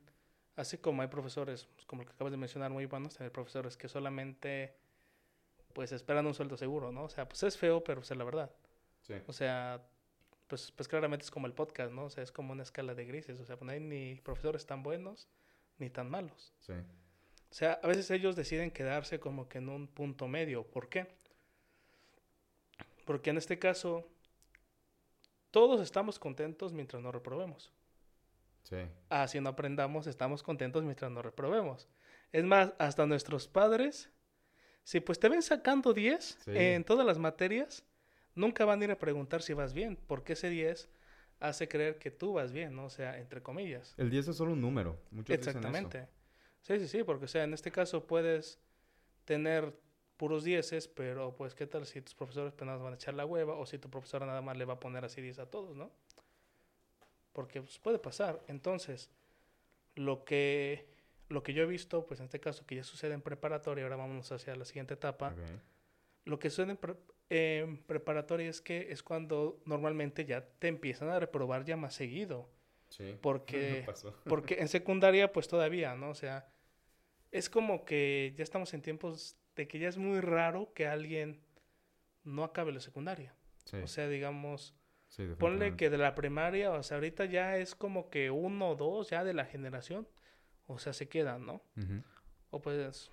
así 0.55 0.77
como 0.77 1.01
hay 1.01 1.07
profesores, 1.07 1.65
pues, 1.65 1.85
como 1.87 2.03
el 2.03 2.07
que 2.07 2.13
acabas 2.13 2.31
de 2.31 2.37
mencionar, 2.37 2.69
muy 2.71 2.85
buenos, 2.85 3.19
hay 3.19 3.29
profesores 3.31 3.77
que 3.77 3.87
solamente 3.87 4.75
pues 5.73 5.91
esperan 5.91 6.25
un 6.27 6.33
sueldo 6.35 6.55
seguro, 6.57 6.91
¿no? 6.91 7.03
O 7.05 7.09
sea, 7.09 7.27
pues 7.27 7.41
es 7.43 7.57
feo, 7.57 7.83
pero 7.83 8.01
pues 8.01 8.11
es 8.11 8.17
la 8.17 8.23
verdad. 8.25 8.51
Sí. 9.01 9.13
O 9.27 9.33
sea, 9.33 9.87
pues, 10.47 10.71
pues 10.71 10.87
claramente 10.87 11.23
es 11.25 11.31
como 11.31 11.47
el 11.47 11.53
podcast, 11.53 11.91
¿no? 11.91 12.05
O 12.05 12.09
sea, 12.09 12.23
es 12.23 12.31
como 12.31 12.51
una 12.53 12.63
escala 12.63 12.93
de 12.95 13.05
grises. 13.05 13.39
O 13.39 13.45
sea, 13.45 13.57
pues 13.57 13.65
no 13.65 13.71
hay 13.71 13.79
ni 13.79 14.15
profesores 14.21 14.65
tan 14.65 14.81
buenos 14.83 15.27
ni 15.77 15.89
tan 15.89 16.09
malos. 16.09 16.53
Sí. 16.59 16.73
O 17.57 17.59
sea, 17.59 17.79
a 17.81 17.87
veces 17.87 18.11
ellos 18.11 18.35
deciden 18.35 18.69
quedarse 18.69 19.19
como 19.19 19.49
que 19.49 19.57
en 19.57 19.67
un 19.67 19.87
punto 19.87 20.27
medio. 20.27 20.63
¿Por 20.63 20.89
qué? 20.89 21.07
Porque 23.03 23.31
en 23.31 23.37
este 23.37 23.57
caso, 23.57 24.07
todos 25.49 25.81
estamos 25.81 26.19
contentos 26.19 26.71
mientras 26.71 27.01
no 27.01 27.11
reprobemos. 27.11 27.73
Sí. 28.61 28.75
Ah, 29.09 29.27
si 29.27 29.41
no 29.41 29.49
aprendamos, 29.49 30.05
estamos 30.05 30.43
contentos 30.43 30.83
mientras 30.83 31.09
no 31.09 31.23
reprobemos. 31.23 31.87
Es 32.31 32.43
más, 32.43 32.73
hasta 32.77 33.07
nuestros 33.07 33.47
padres, 33.47 34.11
si 34.83 34.99
pues 34.99 35.19
te 35.19 35.27
ven 35.27 35.41
sacando 35.41 35.93
10 35.95 36.37
Sí. 36.45 36.51
en 36.53 36.83
todas 36.83 37.07
las 37.07 37.17
materias, 37.17 37.83
nunca 38.35 38.65
van 38.65 38.81
a 38.81 38.83
ir 38.83 38.91
a 38.91 38.99
preguntar 38.99 39.41
si 39.41 39.53
vas 39.53 39.73
bien, 39.73 39.97
porque 40.05 40.33
ese 40.33 40.51
10 40.51 40.89
hace 41.39 41.67
creer 41.67 41.97
que 41.97 42.11
tú 42.11 42.33
vas 42.33 42.51
bien, 42.51 42.75
¿no? 42.75 42.85
O 42.85 42.91
sea, 42.91 43.17
entre 43.17 43.41
comillas. 43.41 43.95
El 43.97 44.11
10 44.11 44.27
es 44.27 44.35
solo 44.37 44.51
un 44.53 44.61
número. 44.61 44.99
Muchos 45.09 45.35
dicen 45.39 45.57
eso. 45.75 46.07
Sí, 46.67 46.79
sí, 46.79 46.87
sí, 46.89 47.03
porque 47.03 47.25
o 47.25 47.27
sea, 47.29 47.43
en 47.45 47.53
este 47.53 47.71
caso 47.71 48.05
puedes 48.05 48.59
tener 49.23 49.73
puros 50.17 50.43
dieces, 50.43 50.87
pero 50.89 51.33
pues 51.35 51.55
qué 51.55 51.65
tal 51.65 51.85
si 51.85 52.01
tus 52.01 52.13
profesores 52.13 52.51
apenas 52.53 52.81
van 52.81 52.91
a 52.93 52.95
echar 52.95 53.13
la 53.13 53.25
hueva 53.25 53.53
o 53.55 53.65
si 53.65 53.77
tu 53.77 53.89
profesora 53.89 54.25
nada 54.25 54.41
más 54.41 54.57
le 54.57 54.65
va 54.65 54.73
a 54.73 54.79
poner 54.79 55.05
así 55.05 55.21
10 55.21 55.39
a 55.39 55.45
todos, 55.49 55.77
¿no? 55.77 55.91
Porque 57.33 57.61
pues, 57.61 57.77
puede 57.79 57.99
pasar. 57.99 58.41
Entonces, 58.47 59.09
lo 59.95 60.25
que 60.25 60.87
lo 61.29 61.43
que 61.43 61.53
yo 61.53 61.63
he 61.63 61.65
visto, 61.65 62.05
pues 62.05 62.19
en 62.21 62.25
este 62.25 62.39
caso 62.39 62.65
que 62.65 62.75
ya 62.75 62.83
sucede 62.83 63.13
en 63.13 63.21
preparatoria, 63.21 63.83
ahora 63.83 63.97
vamos 63.97 64.31
hacia 64.31 64.55
la 64.55 64.63
siguiente 64.65 64.93
etapa. 64.93 65.35
Lo 66.25 66.39
que 66.39 66.49
sucede 66.49 66.71
en, 66.71 66.77
pre- 66.77 66.95
en 67.29 67.77
preparatoria 67.83 68.49
es 68.49 68.61
que 68.61 68.91
es 68.91 69.03
cuando 69.03 69.61
normalmente 69.65 70.25
ya 70.25 70.45
te 70.59 70.67
empiezan 70.69 71.09
a 71.09 71.19
reprobar 71.19 71.63
ya 71.65 71.75
más 71.77 71.93
seguido. 71.95 72.49
Sí. 72.89 73.15
Porque- 73.21 73.83
pasó. 73.85 74.13
Porque 74.25 74.55
en 74.59 74.67
secundaria, 74.69 75.31
pues 75.33 75.47
todavía, 75.49 75.95
¿no? 75.95 76.09
O 76.11 76.15
sea, 76.15 76.47
es 77.31 77.49
como 77.49 77.85
que 77.85 78.33
ya 78.37 78.43
estamos 78.43 78.73
en 78.73 78.81
tiempos 78.81 79.37
de 79.55 79.67
que 79.67 79.79
ya 79.79 79.89
es 79.89 79.97
muy 79.97 80.21
raro 80.21 80.73
que 80.73 80.87
alguien 80.87 81.41
no 82.23 82.43
acabe 82.43 82.71
la 82.71 82.79
secundaria. 82.79 83.33
Sí. 83.65 83.77
O 83.77 83.87
sea, 83.87 84.07
digamos, 84.07 84.75
sí, 85.07 85.25
ponle 85.37 85.75
que 85.75 85.89
de 85.89 85.97
la 85.97 86.15
primaria, 86.15 86.71
o 86.71 86.83
sea, 86.83 86.97
ahorita 86.97 87.25
ya 87.25 87.57
es 87.57 87.75
como 87.75 88.09
que 88.09 88.31
uno 88.31 88.69
o 88.69 88.75
dos 88.75 89.09
ya 89.09 89.23
de 89.23 89.33
la 89.33 89.45
generación, 89.45 90.07
o 90.67 90.79
sea, 90.79 90.93
se 90.93 91.09
quedan, 91.09 91.45
¿no? 91.45 91.61
O 92.49 92.61
pues, 92.61 93.11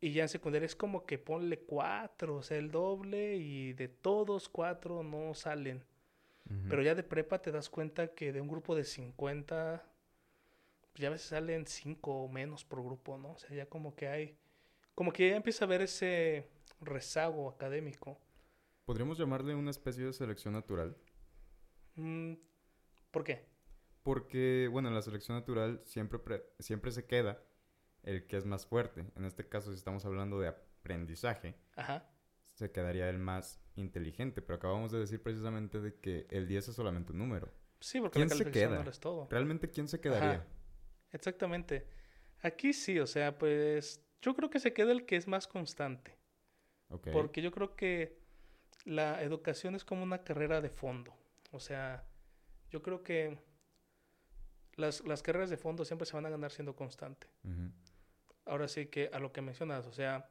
Y 0.00 0.12
ya 0.12 0.22
en 0.22 0.28
secundaria 0.28 0.66
es 0.66 0.76
como 0.76 1.04
que 1.04 1.18
ponle 1.18 1.58
cuatro, 1.60 2.36
o 2.36 2.42
sea, 2.42 2.58
el 2.58 2.70
doble 2.70 3.36
y 3.36 3.72
de 3.72 3.88
todos 3.88 4.48
cuatro 4.48 5.02
no 5.02 5.34
salen. 5.34 5.84
Pero 6.68 6.80
ya 6.80 6.94
de 6.94 7.02
prepa 7.02 7.42
te 7.42 7.50
das 7.50 7.68
cuenta 7.68 8.14
que 8.14 8.32
de 8.32 8.40
un 8.40 8.46
grupo 8.46 8.76
de 8.76 8.84
50, 8.84 9.84
pues 10.96 11.02
ya 11.02 11.08
a 11.08 11.12
veces 11.12 11.28
salen 11.28 11.66
cinco 11.66 12.22
o 12.22 12.28
menos 12.28 12.64
por 12.64 12.82
grupo, 12.82 13.18
¿no? 13.18 13.32
O 13.32 13.38
sea, 13.38 13.54
ya 13.54 13.66
como 13.68 13.94
que 13.94 14.08
hay, 14.08 14.38
como 14.94 15.12
que 15.12 15.28
ya 15.28 15.36
empieza 15.36 15.64
a 15.64 15.66
haber 15.66 15.82
ese 15.82 16.48
rezago 16.80 17.50
académico. 17.50 18.18
Podríamos 18.86 19.18
llamarle 19.18 19.54
una 19.54 19.70
especie 19.72 20.06
de 20.06 20.14
selección 20.14 20.54
natural. 20.54 20.96
Mm, 21.96 22.32
¿Por 23.10 23.24
qué? 23.24 23.44
Porque, 24.02 24.70
bueno, 24.72 24.88
en 24.88 24.94
la 24.94 25.02
selección 25.02 25.36
natural 25.36 25.82
siempre, 25.84 26.18
pre- 26.18 26.44
siempre 26.60 26.90
se 26.92 27.04
queda 27.04 27.42
el 28.02 28.26
que 28.26 28.38
es 28.38 28.46
más 28.46 28.64
fuerte. 28.64 29.04
En 29.16 29.26
este 29.26 29.46
caso, 29.46 29.72
si 29.72 29.76
estamos 29.76 30.06
hablando 30.06 30.40
de 30.40 30.48
aprendizaje, 30.48 31.56
Ajá. 31.76 32.08
se 32.54 32.70
quedaría 32.72 33.10
el 33.10 33.18
más 33.18 33.60
inteligente. 33.74 34.40
Pero 34.40 34.56
acabamos 34.56 34.92
de 34.92 35.00
decir 35.00 35.22
precisamente 35.22 35.78
de 35.78 35.94
que 36.00 36.26
el 36.30 36.48
10 36.48 36.68
es 36.68 36.74
solamente 36.74 37.12
un 37.12 37.18
número. 37.18 37.52
Sí, 37.80 38.00
porque 38.00 38.18
la 38.18 38.24
¿Quién 38.24 38.38
se 38.38 38.44
calificación 38.44 38.70
queda? 38.72 38.84
no 38.84 38.90
todo. 38.92 39.28
¿Realmente 39.30 39.68
quién 39.70 39.88
se 39.88 40.00
quedaría? 40.00 40.30
Ajá. 40.36 40.46
Exactamente. 41.16 41.86
Aquí 42.42 42.72
sí, 42.72 42.98
o 43.00 43.06
sea, 43.06 43.36
pues 43.36 44.00
yo 44.22 44.36
creo 44.36 44.50
que 44.50 44.60
se 44.60 44.72
queda 44.72 44.92
el 44.92 45.06
que 45.06 45.16
es 45.16 45.26
más 45.26 45.46
constante. 45.46 46.16
Porque 47.12 47.42
yo 47.42 47.50
creo 47.50 47.74
que 47.74 48.20
la 48.84 49.20
educación 49.22 49.74
es 49.74 49.84
como 49.84 50.04
una 50.04 50.22
carrera 50.22 50.60
de 50.60 50.70
fondo. 50.70 51.12
O 51.50 51.58
sea, 51.58 52.04
yo 52.70 52.82
creo 52.82 53.02
que 53.02 53.38
las, 54.76 55.04
las 55.04 55.22
carreras 55.22 55.50
de 55.50 55.56
fondo 55.56 55.84
siempre 55.84 56.06
se 56.06 56.14
van 56.14 56.26
a 56.26 56.30
ganar 56.30 56.52
siendo 56.52 56.76
constante. 56.76 57.26
Ahora 58.44 58.68
sí 58.68 58.86
que 58.86 59.10
a 59.12 59.18
lo 59.18 59.32
que 59.32 59.40
mencionas, 59.40 59.86
o 59.86 59.92
sea, 59.92 60.30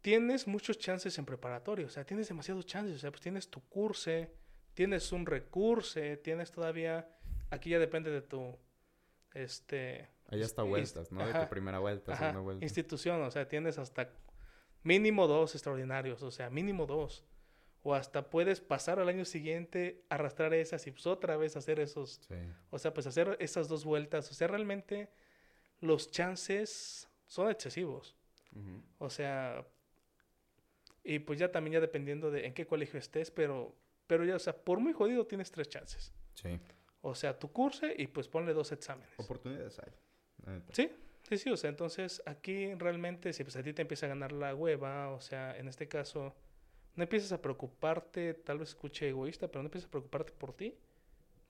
tienes 0.00 0.46
muchos 0.46 0.78
chances 0.78 1.18
en 1.18 1.26
preparatoria, 1.26 1.84
o 1.84 1.90
sea, 1.90 2.04
tienes 2.04 2.28
demasiados 2.28 2.64
chances, 2.64 2.96
o 2.96 2.98
sea, 2.98 3.10
pues 3.10 3.20
tienes 3.20 3.50
tu 3.50 3.60
curso, 3.68 4.10
tienes 4.72 5.12
un 5.12 5.26
recurso, 5.26 6.00
tienes 6.22 6.50
todavía, 6.50 7.10
aquí 7.50 7.70
ya 7.70 7.78
depende 7.78 8.10
de 8.10 8.22
tu, 8.22 8.56
este, 9.34 10.08
Ahí 10.28 10.42
hasta 10.42 10.62
vueltas, 10.62 11.10
¿no? 11.12 11.26
De 11.26 11.32
tu 11.32 11.48
primera 11.48 11.78
vuelta, 11.78 12.12
Ajá, 12.12 12.24
segunda 12.26 12.40
vuelta. 12.42 12.64
institución, 12.64 13.22
o 13.22 13.30
sea, 13.30 13.48
tienes 13.48 13.78
hasta 13.78 14.10
mínimo 14.82 15.26
dos 15.26 15.54
extraordinarios, 15.54 16.22
o 16.22 16.30
sea, 16.30 16.50
mínimo 16.50 16.86
dos. 16.86 17.24
O 17.82 17.94
hasta 17.94 18.28
puedes 18.28 18.60
pasar 18.60 18.98
al 18.98 19.08
año 19.08 19.24
siguiente, 19.24 20.04
arrastrar 20.10 20.52
esas 20.52 20.86
y 20.86 20.90
pues 20.90 21.06
otra 21.06 21.36
vez 21.36 21.56
hacer 21.56 21.78
esos, 21.80 22.20
Sí. 22.28 22.34
o 22.70 22.78
sea, 22.78 22.92
pues 22.92 23.06
hacer 23.06 23.36
esas 23.40 23.68
dos 23.68 23.84
vueltas. 23.84 24.30
O 24.30 24.34
sea, 24.34 24.48
realmente 24.48 25.08
los 25.80 26.10
chances 26.10 27.08
son 27.26 27.50
excesivos. 27.50 28.16
O 28.98 29.08
sea, 29.08 29.64
y 31.04 31.20
pues 31.20 31.38
ya 31.38 31.50
también 31.52 31.74
ya 31.74 31.80
dependiendo 31.80 32.30
de 32.30 32.46
en 32.46 32.52
qué 32.54 32.66
colegio 32.66 32.98
estés, 32.98 33.30
pero, 33.30 33.74
pero 34.08 34.24
ya, 34.24 34.34
o 34.34 34.38
sea, 34.40 34.52
por 34.56 34.80
muy 34.80 34.92
jodido 34.92 35.24
tienes 35.26 35.50
tres 35.52 35.68
chances. 35.68 36.12
Sí. 36.34 36.58
O 37.08 37.14
sea, 37.14 37.38
tu 37.38 37.50
curso 37.52 37.86
y 37.96 38.06
pues 38.06 38.28
ponle 38.28 38.52
dos 38.52 38.72
exámenes. 38.72 39.18
Oportunidades 39.18 39.78
hay. 39.78 40.62
Sí, 40.72 40.90
sí, 41.28 41.38
sí, 41.38 41.50
o 41.50 41.56
sea, 41.56 41.70
entonces 41.70 42.22
aquí 42.26 42.74
realmente 42.74 43.32
si 43.32 43.42
pues 43.44 43.56
a 43.56 43.62
ti 43.62 43.72
te 43.72 43.82
empieza 43.82 44.06
a 44.06 44.08
ganar 44.10 44.32
la 44.32 44.54
hueva, 44.54 45.10
o 45.10 45.20
sea, 45.20 45.56
en 45.56 45.68
este 45.68 45.88
caso, 45.88 46.34
no 46.94 47.02
empiezas 47.02 47.32
a 47.32 47.42
preocuparte, 47.42 48.34
tal 48.34 48.58
vez 48.58 48.70
escuche 48.70 49.08
egoísta, 49.08 49.48
pero 49.48 49.62
no 49.62 49.66
empiezas 49.66 49.88
a 49.88 49.90
preocuparte 49.90 50.32
por 50.32 50.54
ti, 50.54 50.74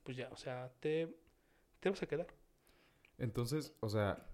pues 0.02 0.16
ya, 0.16 0.28
o 0.32 0.36
sea, 0.36 0.70
te, 0.80 1.14
te 1.80 1.90
vas 1.90 2.02
a 2.02 2.06
quedar. 2.06 2.26
Entonces, 3.18 3.74
o 3.80 3.88
sea, 3.88 4.26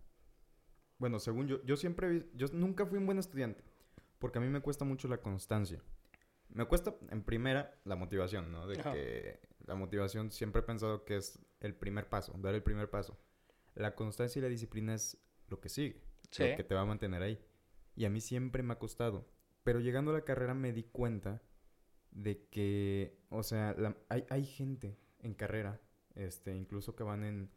bueno, 0.98 1.18
según 1.18 1.48
yo, 1.48 1.62
yo 1.64 1.76
siempre, 1.76 2.26
yo 2.34 2.46
nunca 2.52 2.86
fui 2.86 2.98
un 2.98 3.06
buen 3.06 3.18
estudiante, 3.18 3.64
porque 4.18 4.38
a 4.38 4.40
mí 4.40 4.48
me 4.48 4.60
cuesta 4.60 4.84
mucho 4.84 5.08
la 5.08 5.18
constancia. 5.18 5.82
Me 6.50 6.66
cuesta, 6.66 6.94
en 7.10 7.22
primera, 7.22 7.74
la 7.84 7.96
motivación, 7.96 8.52
¿no? 8.52 8.66
De 8.66 8.78
Ajá. 8.78 8.92
que 8.92 9.40
la 9.66 9.74
motivación 9.74 10.30
siempre 10.30 10.60
he 10.60 10.64
pensado 10.64 11.04
que 11.04 11.16
es 11.16 11.38
el 11.60 11.74
primer 11.74 12.08
paso, 12.08 12.34
dar 12.38 12.54
el 12.54 12.62
primer 12.62 12.90
paso. 12.90 13.18
La 13.74 13.94
constancia 13.94 14.38
y 14.38 14.42
la 14.42 14.48
disciplina 14.48 14.94
es 14.94 15.18
lo 15.48 15.60
que 15.60 15.68
sigue, 15.68 16.00
Sí. 16.30 16.48
lo 16.48 16.56
que 16.56 16.64
te 16.64 16.74
va 16.74 16.82
a 16.82 16.86
mantener 16.86 17.22
ahí. 17.22 17.38
Y 17.96 18.04
a 18.04 18.10
mí 18.10 18.20
siempre 18.20 18.62
me 18.62 18.72
ha 18.74 18.78
costado. 18.78 19.26
Pero 19.62 19.80
llegando 19.80 20.10
a 20.10 20.14
la 20.14 20.24
carrera 20.24 20.54
me 20.54 20.72
di 20.72 20.84
cuenta 20.84 21.42
de 22.10 22.46
que, 22.48 23.18
o 23.30 23.42
sea, 23.42 23.74
la- 23.78 23.96
hay, 24.08 24.24
hay 24.30 24.44
gente 24.44 24.98
en 25.20 25.34
carrera, 25.34 25.80
este, 26.14 26.54
incluso 26.54 26.94
que 26.94 27.02
van 27.02 27.24
en 27.24 27.50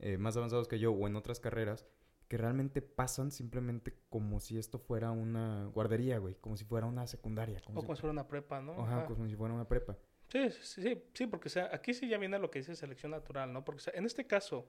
eh, 0.00 0.18
más 0.18 0.36
avanzados 0.36 0.66
que 0.66 0.78
yo 0.80 0.92
o 0.92 1.06
en 1.06 1.14
otras 1.14 1.38
carreras, 1.38 1.86
que 2.26 2.36
realmente 2.36 2.82
pasan 2.82 3.30
simplemente 3.30 3.94
como 4.08 4.40
si 4.40 4.58
esto 4.58 4.78
fuera 4.80 5.12
una 5.12 5.66
guardería, 5.66 6.18
güey, 6.18 6.34
como 6.40 6.56
si 6.56 6.64
fuera 6.64 6.86
una 6.86 7.06
secundaria. 7.06 7.58
O 7.60 7.64
Como 7.66 7.80
si, 7.80 7.86
como 7.86 7.96
si 7.96 8.00
fuera 8.00 8.12
una 8.12 8.26
prepa, 8.26 8.60
¿no? 8.60 8.72
Ajá, 8.72 8.96
Ajá. 8.98 9.06
como 9.06 9.28
si 9.28 9.36
fuera 9.36 9.54
una 9.54 9.68
prepa. 9.68 9.96
Sí, 10.34 10.50
sí, 10.62 11.02
sí, 11.14 11.26
porque 11.28 11.48
sea, 11.48 11.70
aquí 11.72 11.94
sí 11.94 12.08
ya 12.08 12.18
viene 12.18 12.40
lo 12.40 12.50
que 12.50 12.58
dice 12.58 12.74
selección 12.74 13.12
natural, 13.12 13.52
¿no? 13.52 13.64
Porque 13.64 13.82
sea, 13.82 13.92
en 13.96 14.04
este 14.04 14.26
caso, 14.26 14.68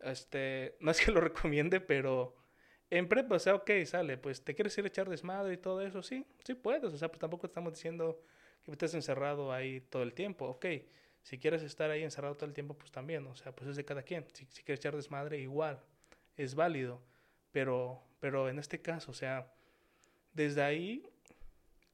este, 0.00 0.76
no 0.80 0.90
es 0.90 1.00
que 1.00 1.12
lo 1.12 1.20
recomiende, 1.20 1.80
pero 1.80 2.36
en 2.90 3.08
prepa, 3.08 3.36
o 3.36 3.38
sea, 3.38 3.54
ok, 3.54 3.70
sale, 3.86 4.18
pues 4.18 4.44
te 4.44 4.54
quieres 4.54 4.76
ir 4.78 4.84
a 4.84 4.88
echar 4.88 5.08
desmadre 5.08 5.54
y 5.54 5.56
todo 5.56 5.80
eso, 5.80 6.02
sí, 6.02 6.26
sí 6.44 6.54
puedes, 6.54 6.92
o 6.92 6.98
sea, 6.98 7.08
pues 7.08 7.20
tampoco 7.20 7.46
estamos 7.46 7.72
diciendo 7.72 8.22
que 8.64 8.72
estés 8.72 8.94
encerrado 8.94 9.52
ahí 9.52 9.80
todo 9.80 10.02
el 10.02 10.12
tiempo, 10.12 10.46
ok, 10.46 10.66
si 11.22 11.38
quieres 11.38 11.62
estar 11.62 11.90
ahí 11.90 12.02
encerrado 12.02 12.36
todo 12.36 12.46
el 12.46 12.54
tiempo, 12.54 12.76
pues 12.76 12.90
también, 12.90 13.26
o 13.26 13.36
sea, 13.36 13.54
pues 13.54 13.70
es 13.70 13.76
de 13.76 13.84
cada 13.84 14.02
quien, 14.02 14.26
si, 14.32 14.46
si 14.46 14.62
quieres 14.62 14.80
echar 14.80 14.96
desmadre, 14.96 15.38
igual, 15.38 15.80
es 16.36 16.54
válido, 16.54 17.00
pero, 17.52 18.02
pero 18.20 18.48
en 18.48 18.58
este 18.58 18.80
caso, 18.82 19.12
o 19.12 19.14
sea, 19.14 19.52
desde 20.34 20.62
ahí, 20.62 21.08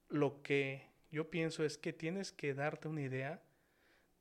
lo 0.09 0.43
que 0.43 0.89
yo 1.17 1.31
pienso 1.31 1.65
es 1.65 1.79
que 1.79 1.95
tienes 1.95 2.31
que 2.31 2.53
darte 2.53 2.89
una 2.89 3.01
idea 3.01 3.43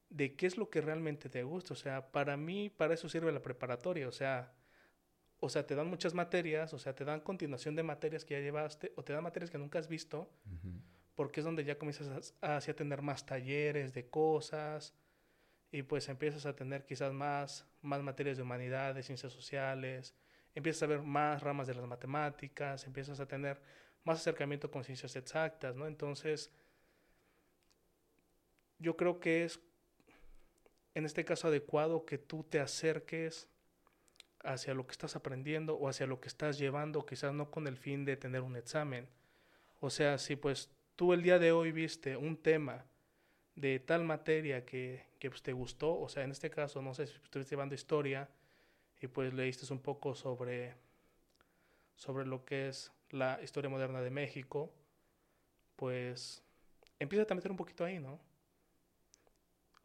de 0.10 0.36
qué 0.38 0.46
es 0.46 0.56
lo 0.56 0.70
que 0.70 0.80
realmente 0.80 1.28
te 1.28 1.44
gusta. 1.44 1.74
O 1.74 1.76
sea, 1.76 2.10
para 2.14 2.38
mí, 2.38 2.70
para 2.70 2.94
eso 2.94 3.10
sirve 3.10 3.34
la 3.34 3.42
preparatoria. 3.42 4.08
O 4.08 4.14
sea, 4.14 4.54
o 5.42 5.50
sea, 5.50 5.68
te 5.68 5.76
dan 5.76 5.88
muchas 5.88 6.14
materias, 6.14 6.74
o 6.74 6.80
sea, 6.80 6.96
te 6.96 7.04
dan 7.04 7.20
continuación 7.20 7.76
de 7.76 7.84
materias 7.84 8.24
que 8.24 8.36
ya 8.36 8.40
llevaste, 8.40 8.94
o 8.96 9.04
te 9.04 9.12
dan 9.12 9.24
materias 9.24 9.52
que 9.52 9.58
nunca 9.58 9.78
has 9.78 9.90
visto, 9.90 10.32
Ujú. 10.46 10.72
porque 11.16 11.42
es 11.42 11.44
donde 11.44 11.66
ya 11.66 11.78
comienzas 11.78 12.34
a, 12.42 12.56
así 12.56 12.72
a 12.72 12.76
tener 12.76 13.02
más 13.02 13.26
talleres 13.26 13.94
de 13.94 14.08
cosas, 14.08 14.94
y 15.72 15.84
pues 15.84 16.08
empiezas 16.08 16.46
a 16.46 16.56
tener 16.56 16.86
quizás 16.86 17.12
más, 17.12 17.68
más 17.82 18.02
materias 18.02 18.38
de 18.38 18.44
humanidades, 18.44 19.06
ciencias 19.06 19.34
sociales, 19.34 20.16
empiezas 20.56 20.84
a 20.84 20.88
ver 20.88 21.02
más 21.02 21.44
ramas 21.44 21.68
de 21.68 21.76
las 21.76 21.86
matemáticas, 21.86 22.86
empiezas 22.86 23.20
a 23.20 23.28
tener 23.28 23.62
más 24.06 24.20
acercamiento 24.22 24.72
con 24.72 24.86
ciencias 24.86 25.18
exactas, 25.18 25.76
¿no? 25.76 25.88
Entonces, 25.88 26.52
yo 28.86 28.96
creo 28.96 29.20
que 29.20 29.44
es, 29.46 29.60
en 30.94 31.06
este 31.06 31.26
caso, 31.26 31.48
adecuado 31.48 32.06
que 32.06 32.20
tú 32.20 32.44
te 32.44 32.60
acerques 32.60 33.50
hacia 34.44 34.76
lo 34.76 34.86
que 34.86 34.92
estás 34.92 35.16
aprendiendo 35.16 35.76
o 35.76 35.90
hacia 35.90 36.06
lo 36.06 36.22
que 36.22 36.28
estás 36.28 36.60
llevando, 36.60 37.04
quizás 37.04 37.34
no 37.34 37.50
con 37.50 37.66
el 37.66 37.78
fin 37.78 38.06
de 38.06 38.16
tener 38.16 38.42
un 38.42 38.56
examen. 38.56 39.10
O 39.80 39.90
sea, 39.90 40.20
si 40.20 40.36
pues 40.36 40.70
tú 40.96 41.14
el 41.14 41.24
día 41.24 41.40
de 41.40 41.52
hoy 41.52 41.72
viste 41.72 42.16
un 42.16 42.38
tema 42.38 42.86
de 43.56 43.80
tal 43.80 44.04
materia 44.04 44.66
que, 44.66 45.08
que 45.18 45.32
pues, 45.32 45.42
te 45.42 45.52
gustó, 45.52 46.00
o 46.00 46.08
sea, 46.08 46.24
en 46.24 46.30
este 46.30 46.52
caso, 46.52 46.80
no 46.84 46.94
sé 46.94 47.08
si 47.08 47.14
estuviste 47.16 47.56
llevando 47.56 47.74
historia 47.74 48.30
y 49.02 49.08
pues 49.08 49.34
leíste 49.34 49.66
un 49.74 49.80
poco 49.80 50.14
sobre, 50.14 50.76
sobre 51.96 52.28
lo 52.28 52.46
que 52.46 52.68
es 52.68 52.92
la 53.10 53.40
historia 53.42 53.70
moderna 53.72 54.02
de 54.02 54.12
México, 54.12 54.72
pues 55.76 56.44
empieza 57.00 57.26
a 57.28 57.36
meter 57.36 57.50
un 57.50 57.58
poquito 57.58 57.84
ahí, 57.84 57.98
¿no? 57.98 58.20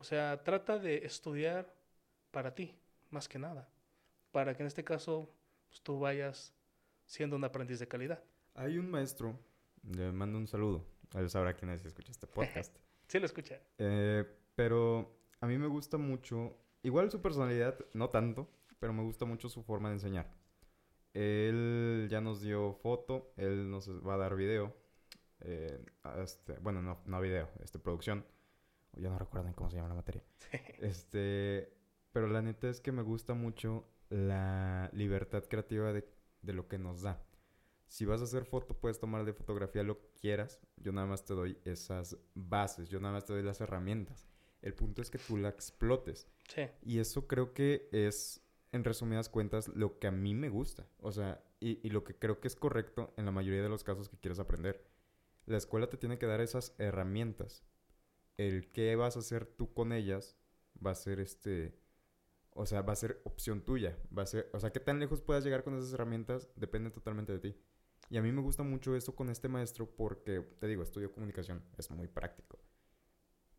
O 0.01 0.05
sea, 0.05 0.43
trata 0.43 0.79
de 0.79 1.05
estudiar 1.05 1.75
para 2.31 2.55
ti, 2.55 2.75
más 3.11 3.29
que 3.29 3.39
nada, 3.39 3.69
para 4.33 4.55
que 4.57 4.63
en 4.63 4.67
este 4.67 4.83
caso 4.83 5.31
pues, 5.69 5.83
tú 5.83 5.99
vayas 6.01 6.55
siendo 7.05 7.37
un 7.37 7.45
aprendiz 7.45 7.79
de 7.81 7.87
calidad. 7.87 8.25
Hay 8.55 8.79
un 8.79 8.91
maestro, 8.91 9.39
le 9.83 10.11
mando 10.11 10.39
un 10.39 10.47
saludo. 10.47 10.87
Él 11.15 11.29
sabrá 11.29 11.53
quién 11.55 11.71
es 11.71 11.83
si 11.83 11.89
escucha 11.89 12.13
este 12.13 12.27
podcast. 12.27 12.75
Sí, 13.09 13.19
lo 13.19 13.27
escuché. 13.27 13.61
Eh, 13.77 14.25
pero 14.55 15.19
a 15.41 15.47
mí 15.49 15.59
me 15.59 15.67
gusta 15.67 15.99
mucho, 15.99 16.57
igual 16.85 17.11
su 17.11 17.21
personalidad, 17.21 17.77
no 17.93 18.09
tanto, 18.09 18.49
pero 18.79 18.93
me 18.93 19.03
gusta 19.03 19.25
mucho 19.25 19.49
su 19.49 19.65
forma 19.65 19.89
de 19.89 19.97
enseñar. 19.97 20.33
Él 21.13 22.07
ya 22.09 22.21
nos 22.21 22.41
dio 22.41 22.73
foto, 22.75 23.33
él 23.37 23.69
nos 23.69 23.91
va 24.07 24.15
a 24.15 24.17
dar 24.17 24.37
video. 24.37 24.77
eh, 25.41 25.85
este, 26.23 26.53
bueno, 26.61 26.81
no, 26.83 27.03
no 27.05 27.21
video, 27.21 27.51
este, 27.65 27.81
producción. 27.81 28.25
Ya 28.95 29.09
no 29.11 29.19
recuerdan 29.19 29.55
cómo 29.55 29.71
se 29.71 29.77
llama 29.77 29.89
la 29.89 29.95
materia. 29.95 30.23
Este, 30.81 31.73
pero 32.13 32.27
la 32.27 32.43
neta 32.43 32.69
es 32.69 32.81
que 32.81 32.93
me 32.93 33.03
gusta 33.03 33.35
mucho 33.35 33.87
la 34.09 34.91
libertad 34.93 35.45
creativa 35.45 35.93
de, 35.93 36.09
de 36.43 36.53
lo 36.53 36.69
que 36.69 36.79
nos 36.79 37.03
da. 37.03 37.23
Si 37.87 38.05
vas 38.05 38.21
a 38.21 38.25
hacer 38.25 38.45
foto, 38.45 38.75
puedes 38.79 39.01
tomar 39.01 39.25
de 39.25 39.33
fotografía 39.33 39.83
lo 39.83 39.99
que 39.99 40.09
quieras. 40.21 40.61
Yo 40.77 40.93
nada 40.93 41.07
más 41.07 41.25
te 41.25 41.35
doy 41.35 41.59
esas 41.65 42.17
bases, 42.35 42.89
yo 42.89 43.01
nada 43.01 43.15
más 43.15 43.25
te 43.25 43.33
doy 43.33 43.43
las 43.43 43.61
herramientas. 43.61 44.29
El 44.63 44.75
punto 44.75 45.03
es 45.03 45.11
que 45.11 45.19
tú 45.19 45.37
la 45.37 45.49
explotes. 45.49 46.29
Sí, 46.49 46.63
Y 46.83 46.99
eso 46.99 47.27
creo 47.27 47.53
que 47.53 47.89
es 47.93 48.43
en 48.73 48.85
resumidas 48.85 49.29
cuentas, 49.29 49.69
lo 49.69 49.99
que 49.99 50.07
a 50.07 50.13
mí 50.13 50.35
me 50.35 50.49
gusta. 50.49 50.87
O 50.99 51.11
sea, 51.13 51.43
y, 51.59 51.85
y 51.87 51.91
lo 51.91 52.05
que 52.05 52.15
creo 52.15 52.41
que 52.41 52.49
es 52.49 52.57
correcto 52.57 53.13
en 53.17 53.25
la 53.25 53.33
mayoría 53.33 53.63
de 53.63 53.69
los 53.69 53.83
casos 53.85 54.09
que 54.09 54.19
quieres 54.19 54.39
aprender. 54.39 54.85
La 55.47 55.57
escuela 55.57 55.89
te 55.91 55.97
tiene 55.97 56.19
que 56.19 56.27
dar 56.27 56.41
esas 56.41 56.75
herramientas. 56.79 57.65
El 58.41 58.71
qué 58.73 58.97
vas 58.97 59.17
a 59.17 59.19
hacer 59.19 59.45
tú 59.45 59.75
con 59.75 59.93
ellas 59.93 60.39
va 60.85 60.93
a 60.93 60.95
ser 60.95 61.21
este... 61.21 61.79
O 62.53 62.65
sea, 62.65 62.81
va 62.81 62.95
a 62.95 62.97
ser 62.97 63.21
opción 63.25 63.63
tuya. 63.63 63.99
Va 64.17 64.23
a 64.23 64.27
ser... 64.27 64.49
O 64.55 64.61
sea, 64.61 64.73
qué 64.73 64.81
tan 64.81 64.99
lejos 64.99 65.21
puedas 65.21 65.45
llegar 65.45 65.63
con 65.63 65.77
esas 65.77 65.93
herramientas 65.93 66.49
depende 66.57 66.91
totalmente 66.91 67.33
de 67.33 67.39
ti. 67.39 67.57
Y 68.09 68.17
a 68.17 68.23
mí 68.23 68.33
me 68.33 68.41
gusta 68.41 68.63
mucho 68.63 68.97
esto 68.97 69.15
con 69.15 69.29
este 69.29 69.49
maestro 69.49 69.95
porque, 69.95 70.41
te 70.59 70.67
digo, 70.67 70.83
estudio 70.83 71.13
comunicación. 71.13 71.63
Es 71.77 71.91
muy 71.91 72.09
práctico. 72.09 72.59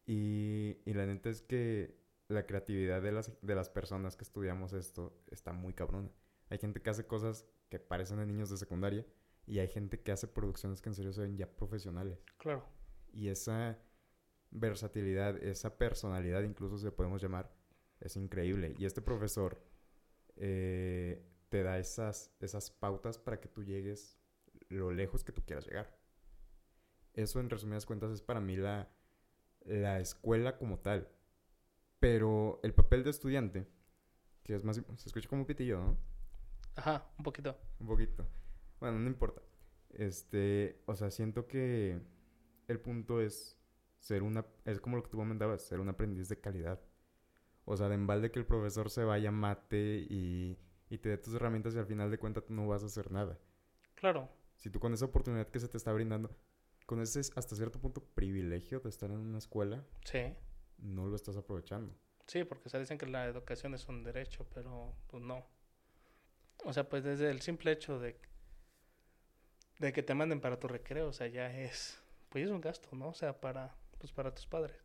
Y, 0.07 0.77
y 0.83 0.93
la 0.93 1.05
neta 1.05 1.29
es 1.29 1.43
que 1.43 2.01
la 2.27 2.47
creatividad 2.47 3.03
de 3.03 3.11
las, 3.11 3.31
de 3.41 3.55
las 3.55 3.69
personas 3.69 4.17
que 4.17 4.23
estudiamos 4.23 4.73
esto 4.73 5.21
está 5.29 5.53
muy 5.53 5.73
cabrona. 5.73 6.09
Hay 6.49 6.57
gente 6.57 6.81
que 6.81 6.89
hace 6.89 7.05
cosas 7.05 7.45
que 7.69 7.79
parecen 7.79 8.17
de 8.17 8.25
niños 8.25 8.49
de 8.49 8.57
secundaria 8.57 9.05
y 9.45 9.59
hay 9.59 9.67
gente 9.67 10.01
que 10.01 10.11
hace 10.11 10.27
producciones 10.27 10.81
que 10.81 10.89
en 10.89 10.95
serio 10.95 11.13
se 11.13 11.21
ven 11.21 11.37
ya 11.37 11.47
profesionales. 11.47 12.19
Claro. 12.37 12.65
Y 13.13 13.27
esa 13.27 13.77
versatilidad, 14.51 15.41
esa 15.43 15.77
personalidad 15.77 16.43
incluso 16.43 16.77
se 16.77 16.91
podemos 16.91 17.21
llamar, 17.21 17.51
es 17.99 18.15
increíble. 18.15 18.75
Y 18.77 18.85
este 18.85 19.01
profesor 19.01 19.61
eh, 20.35 21.25
te 21.49 21.63
da 21.63 21.79
esas, 21.79 22.31
esas 22.39 22.69
pautas 22.71 23.17
para 23.17 23.39
que 23.39 23.47
tú 23.47 23.63
llegues 23.63 24.17
lo 24.69 24.91
lejos 24.91 25.23
que 25.23 25.31
tú 25.31 25.43
quieras 25.43 25.65
llegar. 25.65 25.97
Eso 27.13 27.39
en 27.39 27.49
resumidas 27.49 27.85
cuentas 27.85 28.11
es 28.11 28.21
para 28.21 28.39
mí 28.39 28.55
la, 28.55 28.89
la 29.65 29.99
escuela 29.99 30.57
como 30.57 30.79
tal. 30.79 31.09
Pero 31.99 32.59
el 32.63 32.73
papel 32.73 33.03
de 33.03 33.09
estudiante, 33.09 33.67
que 34.43 34.55
es 34.55 34.63
más... 34.63 34.81
Se 34.95 35.09
escucha 35.09 35.29
como 35.29 35.41
un 35.41 35.47
pitillo, 35.47 35.79
¿no? 35.79 35.97
Ajá, 36.75 37.11
un 37.17 37.23
poquito. 37.23 37.55
Un 37.79 37.87
poquito. 37.87 38.25
Bueno, 38.79 38.97
no 38.99 39.07
importa. 39.07 39.41
Este, 39.89 40.81
o 40.85 40.95
sea, 40.95 41.11
siento 41.11 41.47
que 41.47 41.99
el 42.67 42.79
punto 42.79 43.21
es 43.21 43.60
ser 44.01 44.21
una... 44.23 44.45
Es 44.65 44.81
como 44.81 44.97
lo 44.97 45.03
que 45.03 45.09
tú 45.09 45.15
comentabas, 45.17 45.61
ser 45.61 45.79
un 45.79 45.87
aprendiz 45.87 46.27
de 46.27 46.39
calidad. 46.41 46.81
O 47.63 47.77
sea, 47.77 47.87
de 47.87 47.95
embalde 47.95 48.31
que 48.31 48.39
el 48.39 48.45
profesor 48.45 48.89
se 48.89 49.03
vaya, 49.05 49.31
mate 49.31 50.05
y, 50.09 50.59
y 50.89 50.97
te 50.97 51.07
dé 51.09 51.17
tus 51.17 51.33
herramientas 51.35 51.73
y 51.75 51.77
al 51.77 51.85
final 51.85 52.11
de 52.11 52.17
cuentas 52.17 52.43
tú 52.43 52.53
no 52.53 52.67
vas 52.67 52.83
a 52.83 52.87
hacer 52.87 53.11
nada. 53.11 53.39
Claro. 53.95 54.27
Si 54.57 54.69
tú 54.69 54.79
con 54.79 54.93
esa 54.93 55.05
oportunidad 55.05 55.47
que 55.47 55.59
se 55.59 55.67
te 55.69 55.77
está 55.77 55.93
brindando, 55.93 56.35
con 56.85 56.99
ese 57.01 57.21
hasta 57.35 57.55
cierto 57.55 57.79
punto 57.79 58.03
privilegio 58.03 58.79
de 58.81 58.89
estar 58.89 59.09
en 59.11 59.17
una 59.19 59.37
escuela, 59.37 59.85
Sí. 60.03 60.35
no 60.79 61.05
lo 61.07 61.15
estás 61.15 61.37
aprovechando. 61.37 61.95
Sí, 62.27 62.43
porque 62.43 62.69
se 62.69 62.79
dicen 62.79 62.97
que 62.97 63.05
la 63.05 63.25
educación 63.25 63.73
es 63.75 63.87
un 63.87 64.03
derecho, 64.03 64.45
pero 64.53 64.95
pues 65.07 65.23
no. 65.23 65.45
O 66.65 66.73
sea, 66.73 66.89
pues 66.89 67.03
desde 67.03 67.29
el 67.29 67.41
simple 67.41 67.71
hecho 67.71 67.99
de, 67.99 68.19
de 69.79 69.93
que 69.93 70.03
te 70.03 70.13
manden 70.13 70.41
para 70.41 70.59
tu 70.59 70.67
recreo, 70.67 71.07
o 71.07 71.13
sea, 71.13 71.27
ya 71.27 71.51
es, 71.55 72.01
pues 72.29 72.45
es 72.45 72.51
un 72.51 72.61
gasto, 72.61 72.89
¿no? 72.95 73.09
O 73.09 73.13
sea, 73.13 73.39
para, 73.39 73.75
pues 74.01 74.11
para 74.11 74.33
tus 74.33 74.47
padres. 74.47 74.75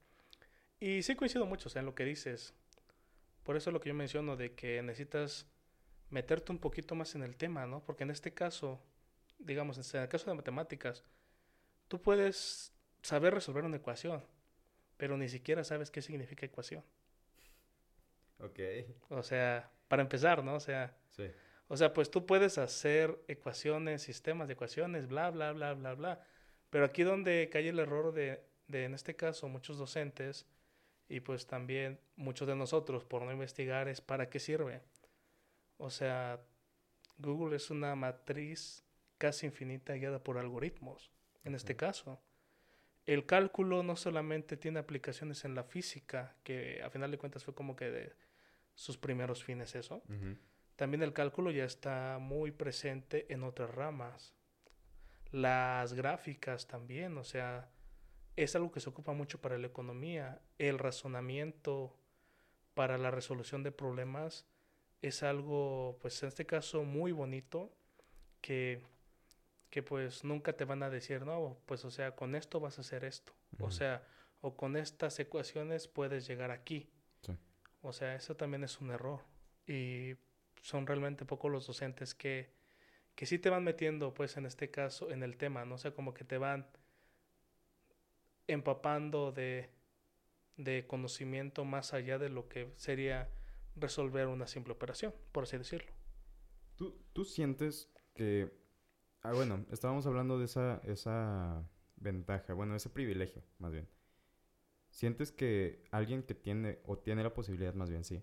Y 0.79 1.03
sí 1.03 1.17
coincido 1.17 1.47
mucho, 1.47 1.69
o 1.69 1.71
sea, 1.71 1.81
en 1.81 1.87
lo 1.87 1.95
que 1.95 2.05
dices. 2.05 2.53
Por 3.45 3.57
eso 3.57 3.71
es 3.71 3.75
lo 3.75 3.81
que 3.81 3.89
yo 3.89 3.95
menciono 3.95 4.37
de 4.37 4.55
que 4.55 4.83
necesitas 4.83 5.47
meterte 6.11 6.53
un 6.53 6.59
poquito 6.59 6.95
más 6.95 7.15
en 7.15 7.23
el 7.23 7.37
tema, 7.37 7.67
¿no? 7.67 7.83
Porque 7.83 8.05
en 8.05 8.11
este 8.11 8.35
caso, 8.35 8.79
digamos, 9.39 9.95
en 9.95 10.03
el 10.03 10.09
caso 10.09 10.29
de 10.31 10.37
matemáticas, 10.37 11.03
tú 11.89 12.03
puedes 12.03 12.75
saber 13.03 13.33
resolver 13.33 13.65
una 13.65 13.79
ecuación, 13.79 14.23
pero 14.99 15.17
ni 15.17 15.29
siquiera 15.31 15.65
sabes 15.65 15.91
qué 15.91 16.03
significa 16.03 16.45
ecuación. 16.45 16.85
Ok. 18.41 18.61
O 19.09 19.23
sea, 19.23 19.71
para 19.89 20.03
empezar, 20.03 20.45
¿no? 20.45 20.57
O 20.57 20.61
sea, 20.61 20.95
Sí. 21.11 21.31
o 21.69 21.77
sea, 21.79 21.95
pues 21.95 22.11
tú 22.11 22.27
puedes 22.27 22.59
hacer 22.59 23.19
ecuaciones, 23.29 24.03
sistemas 24.03 24.49
de 24.49 24.55
ecuaciones, 24.55 25.07
bla, 25.09 25.31
bla, 25.31 25.53
bla, 25.53 25.73
bla, 25.73 25.95
bla. 25.95 26.21
Pero 26.69 26.85
aquí 26.85 27.03
donde 27.03 27.49
cae 27.51 27.69
el 27.69 27.79
error 27.79 28.13
de, 28.13 28.45
de, 28.69 28.85
en 28.85 28.95
este 28.95 29.17
caso, 29.17 29.49
muchos 29.49 29.79
docentes 29.79 30.47
y 31.09 31.21
pues 31.21 31.47
también 31.47 32.01
muchos 32.17 32.49
de 32.49 32.57
nosotros 32.57 33.05
por 33.05 33.23
no 33.23 33.33
investigar 33.33 33.89
es 33.89 34.01
para 34.01 34.29
qué 34.29 34.41
sirve. 34.41 34.83
O 35.79 35.91
sea, 35.91 36.41
Google 37.19 37.57
es 37.57 37.71
una 37.71 37.95
matriz 37.95 38.85
casi 39.19 39.47
infinita 39.47 39.95
guiada 39.95 40.23
por 40.23 40.39
algoritmos, 40.39 41.11
en 41.45 41.55
este 41.55 41.77
caso. 41.77 42.21
El 43.07 43.25
cálculo 43.25 43.83
no 43.83 43.95
solamente 43.95 44.57
tiene 44.57 44.81
aplicaciones 44.81 45.45
en 45.45 45.55
la 45.55 45.63
física, 45.63 46.37
que 46.43 46.83
a 46.83 46.91
final 46.91 47.11
de 47.11 47.19
cuentas 47.19 47.45
fue 47.45 47.55
como 47.55 47.77
que 47.77 47.91
de 47.91 48.13
sus 48.75 48.99
primeros 48.99 49.45
fines 49.45 49.75
eso. 49.77 50.03
También 50.75 51.03
el 51.03 51.13
cálculo 51.13 51.51
ya 51.51 51.65
está 51.65 52.19
muy 52.21 52.51
presente 52.51 53.33
en 53.33 53.45
otras 53.45 53.71
ramas. 53.71 54.35
Las 55.31 55.95
gráficas 55.95 56.67
también, 56.67 57.17
o 57.17 57.25
sea, 57.25 57.71
es 58.37 58.55
algo 58.55 58.71
que 58.71 58.81
se 58.81 58.91
ocupa 58.91 59.13
mucho 59.13 59.41
para 59.41 59.59
la 59.59 59.67
economía. 59.67 60.41
El 60.59 60.79
razonamiento 60.79 61.97
para 62.75 62.99
la 62.99 63.11
resolución 63.11 63.63
de 63.63 63.73
problemas 63.73 64.47
es 65.01 65.23
algo, 65.23 65.99
pues 66.01 66.23
en 66.23 66.29
este 66.29 66.45
caso, 66.47 66.85
muy 66.85 67.13
bonito 67.13 67.73
que, 68.43 68.83
que 69.71 69.83
pues 69.83 70.25
nunca 70.25 70.53
te 70.53 70.65
van 70.65 70.83
a 70.83 70.91
decir, 70.91 71.25
no, 71.25 71.59
pues 71.67 71.85
o 71.85 71.91
sea, 71.91 72.15
con 72.15 72.35
esto 72.35 72.61
vas 72.61 72.79
a 72.79 72.83
hacer 72.83 73.05
esto. 73.05 73.33
O 73.59 73.71
sea, 73.71 74.07
o 74.43 74.55
con 74.55 74.77
estas 74.77 75.19
ecuaciones 75.19 75.89
puedes 75.89 76.27
llegar 76.27 76.51
aquí. 76.51 76.91
Sí. 77.23 77.33
O 77.81 77.93
sea, 77.93 78.15
eso 78.15 78.37
también 78.37 78.65
es 78.65 78.81
un 78.81 78.91
error. 78.91 79.21
Y 79.67 80.17
son 80.61 80.87
realmente 80.87 81.25
pocos 81.25 81.51
los 81.51 81.67
docentes 81.67 82.15
que, 82.15 82.51
que 83.15 83.25
sí 83.25 83.39
te 83.39 83.49
van 83.49 83.65
metiendo, 83.65 84.13
pues 84.13 84.37
en 84.37 84.45
este 84.45 84.71
caso, 84.71 85.11
en 85.11 85.23
el 85.23 85.39
tema, 85.39 85.65
¿no? 85.65 85.77
O 85.77 85.79
sea, 85.79 85.93
como 85.93 86.13
que 86.13 86.25
te 86.25 86.37
van 86.37 86.67
empapando 88.47 89.33
de, 89.33 89.71
de 90.57 90.87
conocimiento 90.87 91.65
más 91.65 91.95
allá 91.95 92.19
de 92.19 92.29
lo 92.29 92.49
que 92.49 92.73
sería 92.77 93.31
resolver 93.75 94.27
una 94.29 94.47
simple 94.47 94.73
operación, 94.73 95.15
por 95.33 95.45
así 95.45 95.59
decirlo. 95.59 95.93
¿Tú, 96.77 96.99
tú 97.13 97.25
sientes 97.25 97.91
que... 98.15 98.51
Ah, 99.23 99.33
bueno, 99.33 99.67
estábamos 99.71 100.07
hablando 100.07 100.39
de 100.39 100.45
esa, 100.45 100.81
esa 100.85 101.69
ventaja, 101.97 102.55
bueno, 102.55 102.77
ese 102.77 102.91
privilegio, 102.91 103.43
más 103.59 103.73
bien. 103.73 103.89
¿Sientes 104.91 105.33
que 105.33 105.85
alguien 105.91 106.23
que 106.23 106.35
tiene, 106.35 106.79
o 106.85 106.99
tiene 106.99 107.23
la 107.23 107.35
posibilidad, 107.35 107.75
más 107.75 107.91
bien, 107.91 108.05
sí, 108.05 108.23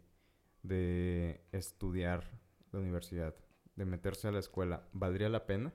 de 0.64 1.46
estudiar 1.52 2.40
la 2.72 2.80
universidad, 2.80 3.36
de 3.76 3.86
meterse 3.86 4.28
a 4.28 4.32
la 4.32 4.40
escuela, 4.40 4.88
¿valdría 4.94 5.30
la 5.30 5.46
pena? 5.46 5.74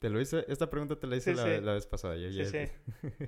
Te 0.00 0.08
lo 0.08 0.18
hice, 0.20 0.44
esta 0.48 0.70
pregunta 0.70 0.98
te 0.98 1.06
la 1.06 1.16
hice 1.16 1.32
Sí, 1.32 1.36
la, 1.36 1.44
sí. 1.44 1.60
la 1.62 1.72
vez 1.74 1.86
pasada. 1.86 2.16
ya- 2.16 2.30
Sí, 2.30 2.38
ya- 2.38 2.44
sí. 2.46 2.72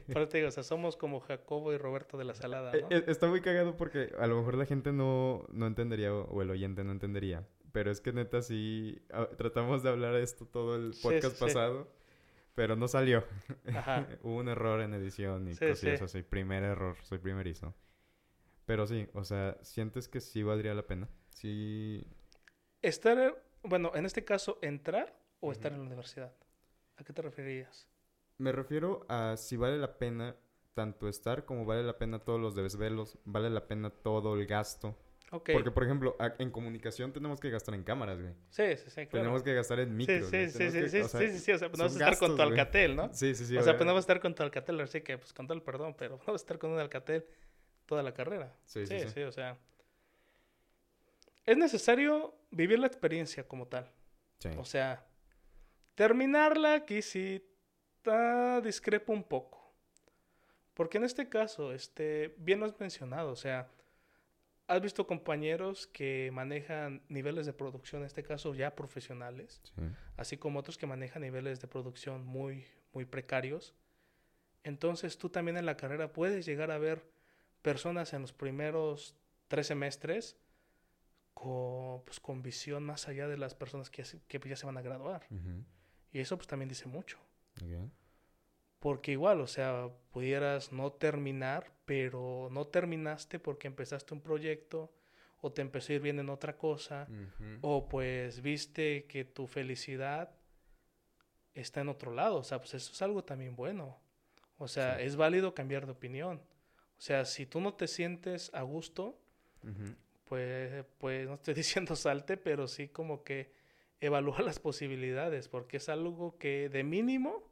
Pero 0.06 0.26
te 0.28 0.38
digo, 0.38 0.48
o 0.48 0.50
sea, 0.50 0.62
somos 0.62 0.96
como 0.96 1.20
Jacobo 1.20 1.72
y 1.72 1.76
Roberto 1.76 2.16
de 2.16 2.24
la 2.24 2.35
Salada, 2.35 2.72
Eh, 2.74 2.80
¿no? 2.80 2.96
eh, 2.96 3.04
Está 3.08 3.26
muy 3.28 3.42
cagado 3.42 3.76
porque 3.76 4.11
a 4.18 4.26
lo 4.26 4.38
mejor 4.38 4.54
la 4.56 4.64
gente 4.64 4.90
no, 4.90 5.46
no 5.52 5.66
entendería 5.66 6.14
o, 6.14 6.40
el 6.40 6.50
oyente 6.50 6.82
no 6.82 6.90
entendería. 6.92 7.46
Pero 7.72 7.90
es 7.90 8.00
que 8.00 8.12
neta 8.14 8.40
sí 8.42 9.02
ah, 9.12 9.28
tratamos 9.37 9.82
de 9.82 9.90
hablar 9.90 10.14
esto 10.16 10.46
todo 10.46 10.76
el 10.76 10.94
podcast 11.02 11.38
pasado, 11.38 11.92
pero 12.54 12.74
no 12.74 12.88
salió. 12.88 13.22
Ajá. 13.74 14.06
Hubo 14.22 14.37
un 14.37 14.48
error 14.48 14.80
en 14.80 14.94
edición 14.94 15.48
y 15.48 15.56
cosillas 15.56 15.98
sí. 15.98 16.04
así. 16.04 16.22
Primer 16.22 16.62
error, 16.64 16.96
soy 17.02 17.18
primerizo. 17.18 17.74
Pero 18.64 18.87
sí, 18.87 19.08
o 19.12 19.24
sea, 19.24 19.58
¿sientes 19.62 20.08
que 20.08 20.20
sí 20.20 20.42
valdría 20.42 20.72
la 20.72 20.87
pena? 20.87 21.08
Sí. 21.30 22.06
Estar, 22.80 23.42
bueno, 23.62 23.92
en 23.94 24.06
este 24.06 24.24
caso, 24.24 24.58
entrar 24.62 25.14
o 25.40 25.52
estar 25.52 25.72
en 25.72 25.80
la 25.80 25.85
universidad. 25.87 26.32
¿A 26.96 27.05
qué 27.05 27.12
te 27.12 27.22
referirías? 27.22 27.88
Me 28.38 28.52
refiero 28.52 29.05
a 29.09 29.37
si 29.37 29.57
vale 29.57 29.78
la 29.78 29.98
pena 29.98 30.37
tanto 30.74 31.09
estar 31.09 31.44
como 31.44 31.64
vale 31.64 31.83
la 31.83 31.98
pena 31.98 32.18
todos 32.18 32.40
los 32.40 32.55
desvelos, 32.55 33.18
vale 33.24 33.50
la 33.50 33.66
pena 33.68 33.90
todo 33.90 34.35
el 34.35 34.46
gasto. 34.46 34.96
Ok. 35.31 35.50
Porque, 35.52 35.70
por 35.70 35.85
ejemplo, 35.85 36.16
en 36.38 36.50
comunicación 36.50 37.12
tenemos 37.12 37.40
que 37.40 37.48
gastar 37.50 37.74
en 37.74 37.83
cámaras, 37.85 38.20
güey. 38.20 38.35
Sí, 38.50 38.76
sí, 38.76 38.90
sí, 38.90 39.07
claro. 39.07 39.11
Tenemos 39.24 39.42
que 39.42 39.55
gastar 39.55 39.81
en 39.81 39.96
micros. 39.96 40.28
sí, 40.28 40.48
sí, 40.50 40.70
sí, 40.70 40.81
que- 40.81 40.88
sí, 40.88 40.98
o 41.00 41.09
sea, 41.09 41.20
sí, 41.20 41.28
sí, 41.33 41.38
sí, 41.38 41.52
o 41.52 41.59
sea, 41.59 41.68
pues 41.70 41.78
no 41.78 41.85
vas 41.85 41.92
a 41.94 41.98
estar 41.98 42.18
con 42.18 42.31
tu 42.31 42.37
güey. 42.37 42.48
Alcatel, 42.50 42.96
¿no? 42.96 43.12
Sí, 43.14 43.35
sí, 43.35 43.46
sí. 43.46 43.57
o 43.57 43.62
sea, 43.62 43.74
pues 43.76 43.87
no 43.87 43.94
vas 43.94 44.00
a 44.02 44.05
estar 44.05 44.20
con 44.20 44.35
tu 44.35 44.42
Alcatel, 44.42 44.81
así 44.81 45.00
que, 45.00 45.16
pues 45.18 45.33
con 45.33 45.46
todo 45.46 45.57
el 45.57 45.62
perdón, 45.62 45.94
pero 45.96 46.16
no 46.26 46.33
vas 46.33 46.42
a 46.42 46.44
estar 46.44 46.59
con 46.59 46.70
un 46.72 46.78
Alcatel 46.78 47.26
toda 47.87 48.02
la 48.02 48.12
carrera. 48.12 48.55
Sí, 48.66 48.87
Sí, 48.87 48.98
sí, 48.98 49.09
sí, 49.09 49.14
sí. 49.14 49.22
o 49.22 49.33
sea. 49.33 49.59
Es 51.44 51.57
necesario 51.57 52.35
vivir 52.50 52.78
la 52.78 52.87
experiencia 52.87 53.46
como 53.48 53.66
tal. 53.66 53.90
Sí. 54.38 54.50
O 54.59 54.64
sea, 54.64 55.05
terminarla 55.94 56.74
aquí 56.74 57.02
sí 57.02 57.42
discrepo 58.62 59.12
un 59.12 59.22
poco. 59.24 59.61
Porque 60.74 60.98
en 60.98 61.05
este 61.05 61.28
caso, 61.28 61.72
este, 61.72 62.35
bien 62.38 62.61
lo 62.61 62.66
has 62.66 62.78
mencionado, 62.81 63.31
o 63.31 63.37
sea, 63.37 63.68
has 64.66 64.81
visto 64.81 65.07
compañeros 65.07 65.87
que 65.87 66.31
manejan 66.33 67.02
niveles 67.09 67.44
de 67.46 67.52
producción, 67.52 68.02
en 68.02 68.07
este 68.07 68.22
caso 68.22 68.55
ya 68.55 68.74
profesionales, 68.74 69.61
Sí. 69.64 69.83
así 70.16 70.37
como 70.38 70.61
otros 70.61 70.78
que 70.78 70.87
manejan 70.87 71.22
niveles 71.22 71.61
de 71.61 71.68
producción 71.68 72.24
muy, 72.24 72.64
muy 72.92 73.05
precarios. 73.05 73.74
Entonces 74.64 75.18
tú 75.18 75.28
también 75.28 75.57
en 75.59 75.66
la 75.66 75.76
carrera 75.76 76.12
puedes 76.12 76.46
llegar 76.46 76.70
a 76.70 76.78
ver 76.78 77.05
personas 77.61 78.12
en 78.14 78.22
los 78.22 78.33
primeros 78.33 79.14
tres 79.48 79.66
semestres 79.66 80.37
con, 81.35 82.02
pues, 82.05 82.18
con 82.20 82.42
visión 82.42 82.83
más 82.85 83.09
allá 83.09 83.28
de 83.28 83.37
las 83.37 83.55
personas 83.55 83.90
que, 83.90 84.02
ya 84.02 84.07
se- 84.07 84.20
que 84.26 84.38
ya 84.48 84.57
se 84.57 84.64
van 84.66 84.78
a 84.78 84.83
graduar. 84.83 85.26
Y 86.12 86.20
eso 86.20 86.37
pues 86.37 86.46
también 86.46 86.68
dice 86.68 86.87
mucho. 86.87 87.18
Porque 88.79 89.12
igual, 89.12 89.40
o 89.40 89.46
sea, 89.46 89.88
pudieras 90.11 90.72
no 90.72 90.92
terminar, 90.92 91.70
pero 91.85 92.48
no 92.51 92.66
terminaste 92.66 93.38
porque 93.38 93.68
empezaste 93.68 94.12
un 94.14 94.20
proyecto 94.20 94.92
o 95.40 95.53
te 95.53 95.62
empezó 95.62 95.92
a 95.92 95.96
ir 95.96 96.03
bien 96.03 96.18
en 96.18 96.29
otra 96.29 96.57
cosa 96.57 97.07
o 97.61 97.88
pues 97.88 98.42
viste 98.42 99.05
que 99.07 99.25
tu 99.25 99.46
felicidad 99.46 100.31
está 101.55 101.81
en 101.81 101.88
otro 101.88 102.12
lado. 102.12 102.37
O 102.38 102.44
sea, 102.44 102.59
pues 102.59 102.75
eso 102.75 102.92
es 102.92 103.03
algo 103.03 103.22
también 103.25 103.55
bueno. 103.57 103.98
O 104.59 104.68
sea, 104.68 104.96
Sí. 104.98 105.05
es 105.05 105.16
válido 105.16 105.55
cambiar 105.55 105.87
de 105.87 105.92
opinión. 105.92 106.38
O 106.38 107.01
sea, 107.05 107.25
si 107.25 107.46
tú 107.46 107.61
no 107.61 107.75
te 107.75 107.88
sientes 107.88 108.51
a 108.55 108.62
gusto, 108.62 109.18
pues, 110.25 110.85
pues 110.98 111.27
no 111.29 111.35
estoy 111.35 111.55
diciendo 111.88 111.94
salte, 111.96 112.37
pero 112.37 112.66
sí 112.68 112.88
como 112.88 113.22
que 113.22 113.53
evalúa 114.02 114.40
las 114.42 114.58
posibilidades, 114.58 115.48
porque 115.48 115.78
es 115.78 115.88
algo 115.88 116.36
que 116.38 116.68
de 116.68 116.84
mínimo 116.84 117.50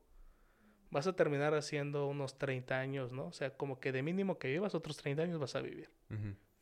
vas 0.91 1.07
a 1.07 1.15
terminar 1.15 1.55
haciendo 1.55 2.07
unos 2.09 2.37
30 2.37 2.79
años, 2.79 3.13
¿no? 3.13 3.27
O 3.29 3.33
sea, 3.33 3.57
como 3.57 3.79
que 3.81 3.93
de 3.93 4.03
mínimo 4.03 4.39
que 4.39 4.49
vivas 4.49 4.75
otros 4.75 4.97
30 4.97 5.23
años 5.23 5.39
vas 5.39 5.55
a 5.57 5.61
vivir. 5.61 5.89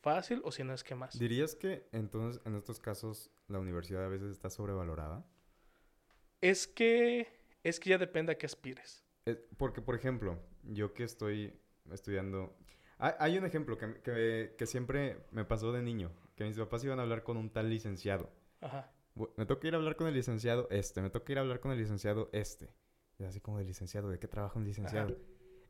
Fácil 0.01 0.41
o 0.45 0.51
si 0.51 0.63
no 0.63 0.73
es 0.73 0.83
que 0.83 0.95
más. 0.95 1.17
¿Dirías 1.19 1.55
que 1.55 1.87
entonces 1.91 2.41
en 2.45 2.55
estos 2.55 2.79
casos 2.79 3.31
la 3.47 3.59
universidad 3.59 4.05
a 4.05 4.07
veces 4.07 4.31
está 4.31 4.49
sobrevalorada? 4.49 5.25
Es 6.41 6.67
que 6.67 7.27
es 7.63 7.79
que 7.79 7.89
ya 7.89 7.97
depende 7.97 8.31
a 8.31 8.37
qué 8.37 8.45
aspires. 8.45 9.03
Eh, 9.25 9.35
porque, 9.57 9.81
por 9.81 9.95
ejemplo, 9.95 10.39
yo 10.63 10.93
que 10.93 11.03
estoy 11.03 11.53
estudiando... 11.91 12.55
Hay, 12.99 13.13
hay 13.19 13.37
un 13.37 13.45
ejemplo 13.45 13.77
que, 13.77 13.95
que- 14.01 14.55
que 14.57 14.65
siempre 14.65 15.17
me 15.31 15.43
pasó 15.43 15.71
de 15.73 15.81
niño, 15.81 16.11
que 16.35 16.45
mis 16.45 16.57
papás 16.57 16.83
iban 16.85 16.99
a 16.99 17.01
hablar 17.01 17.23
con 17.23 17.35
un 17.35 17.49
tal 17.49 17.69
licenciado. 17.69 18.29
Ajá. 18.61 18.89
Me 19.35 19.45
toca 19.45 19.67
ir 19.67 19.73
a 19.73 19.77
hablar 19.77 19.95
con 19.95 20.07
el 20.07 20.13
licenciado 20.13 20.67
este, 20.71 21.01
me 21.01 21.09
toca 21.09 21.31
ir 21.31 21.37
a 21.37 21.41
hablar 21.41 21.59
con 21.59 21.71
el 21.71 21.77
licenciado 21.77 22.29
este. 22.33 22.69
Y 23.17 23.23
así 23.23 23.41
como 23.41 23.57
de 23.57 23.65
licenciado, 23.65 24.09
¿de 24.09 24.19
qué 24.19 24.27
trabaja 24.27 24.57
un 24.57 24.65
licenciado? 24.65 25.17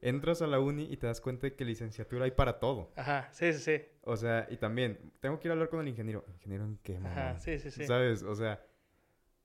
Entras 0.01 0.41
a 0.41 0.47
la 0.47 0.59
uni 0.59 0.83
y 0.89 0.97
te 0.97 1.07
das 1.07 1.19
cuenta 1.19 1.47
de 1.47 1.55
que 1.55 1.65
licenciatura 1.65 2.25
hay 2.25 2.31
para 2.31 2.59
todo. 2.59 2.93
Ajá, 2.95 3.27
sí, 3.33 3.51
sí, 3.53 3.59
sí. 3.59 3.85
O 4.03 4.15
sea, 4.15 4.47
y 4.49 4.57
también, 4.57 5.11
tengo 5.19 5.39
que 5.39 5.47
ir 5.47 5.51
a 5.51 5.53
hablar 5.53 5.69
con 5.69 5.81
el 5.81 5.87
ingeniero. 5.89 6.23
¿Ingeniero 6.29 6.63
en 6.63 6.77
qué, 6.77 6.99
mamá? 6.99 7.11
Ajá, 7.11 7.39
sí, 7.39 7.59
sí, 7.59 7.69
sí. 7.69 7.85
¿Sabes? 7.85 8.23
O 8.23 8.33
sea, 8.35 8.63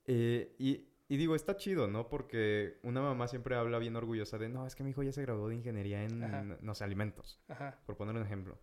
eh, 0.07 0.55
y, 0.59 0.87
y 1.09 1.17
digo, 1.17 1.35
está 1.35 1.57
chido, 1.57 1.89
¿no? 1.89 2.09
Porque 2.09 2.79
una 2.83 3.01
mamá 3.03 3.27
siempre 3.27 3.57
habla 3.57 3.79
bien 3.79 3.97
orgullosa 3.97 4.39
de, 4.39 4.49
no, 4.49 4.67
es 4.67 4.77
que 4.77 4.85
mi 4.85 4.91
hijo 4.91 5.03
ya 5.03 5.13
se 5.13 5.23
graduó 5.23 5.49
de 5.49 5.57
ingeniería 5.57 6.05
en, 6.05 6.23
Ajá. 6.23 6.43
no 6.61 6.75
sé, 6.75 6.85
alimentos, 6.85 7.41
Ajá. 7.49 7.81
por 7.87 7.97
poner 7.97 8.15
un 8.15 8.23
ejemplo. 8.23 8.59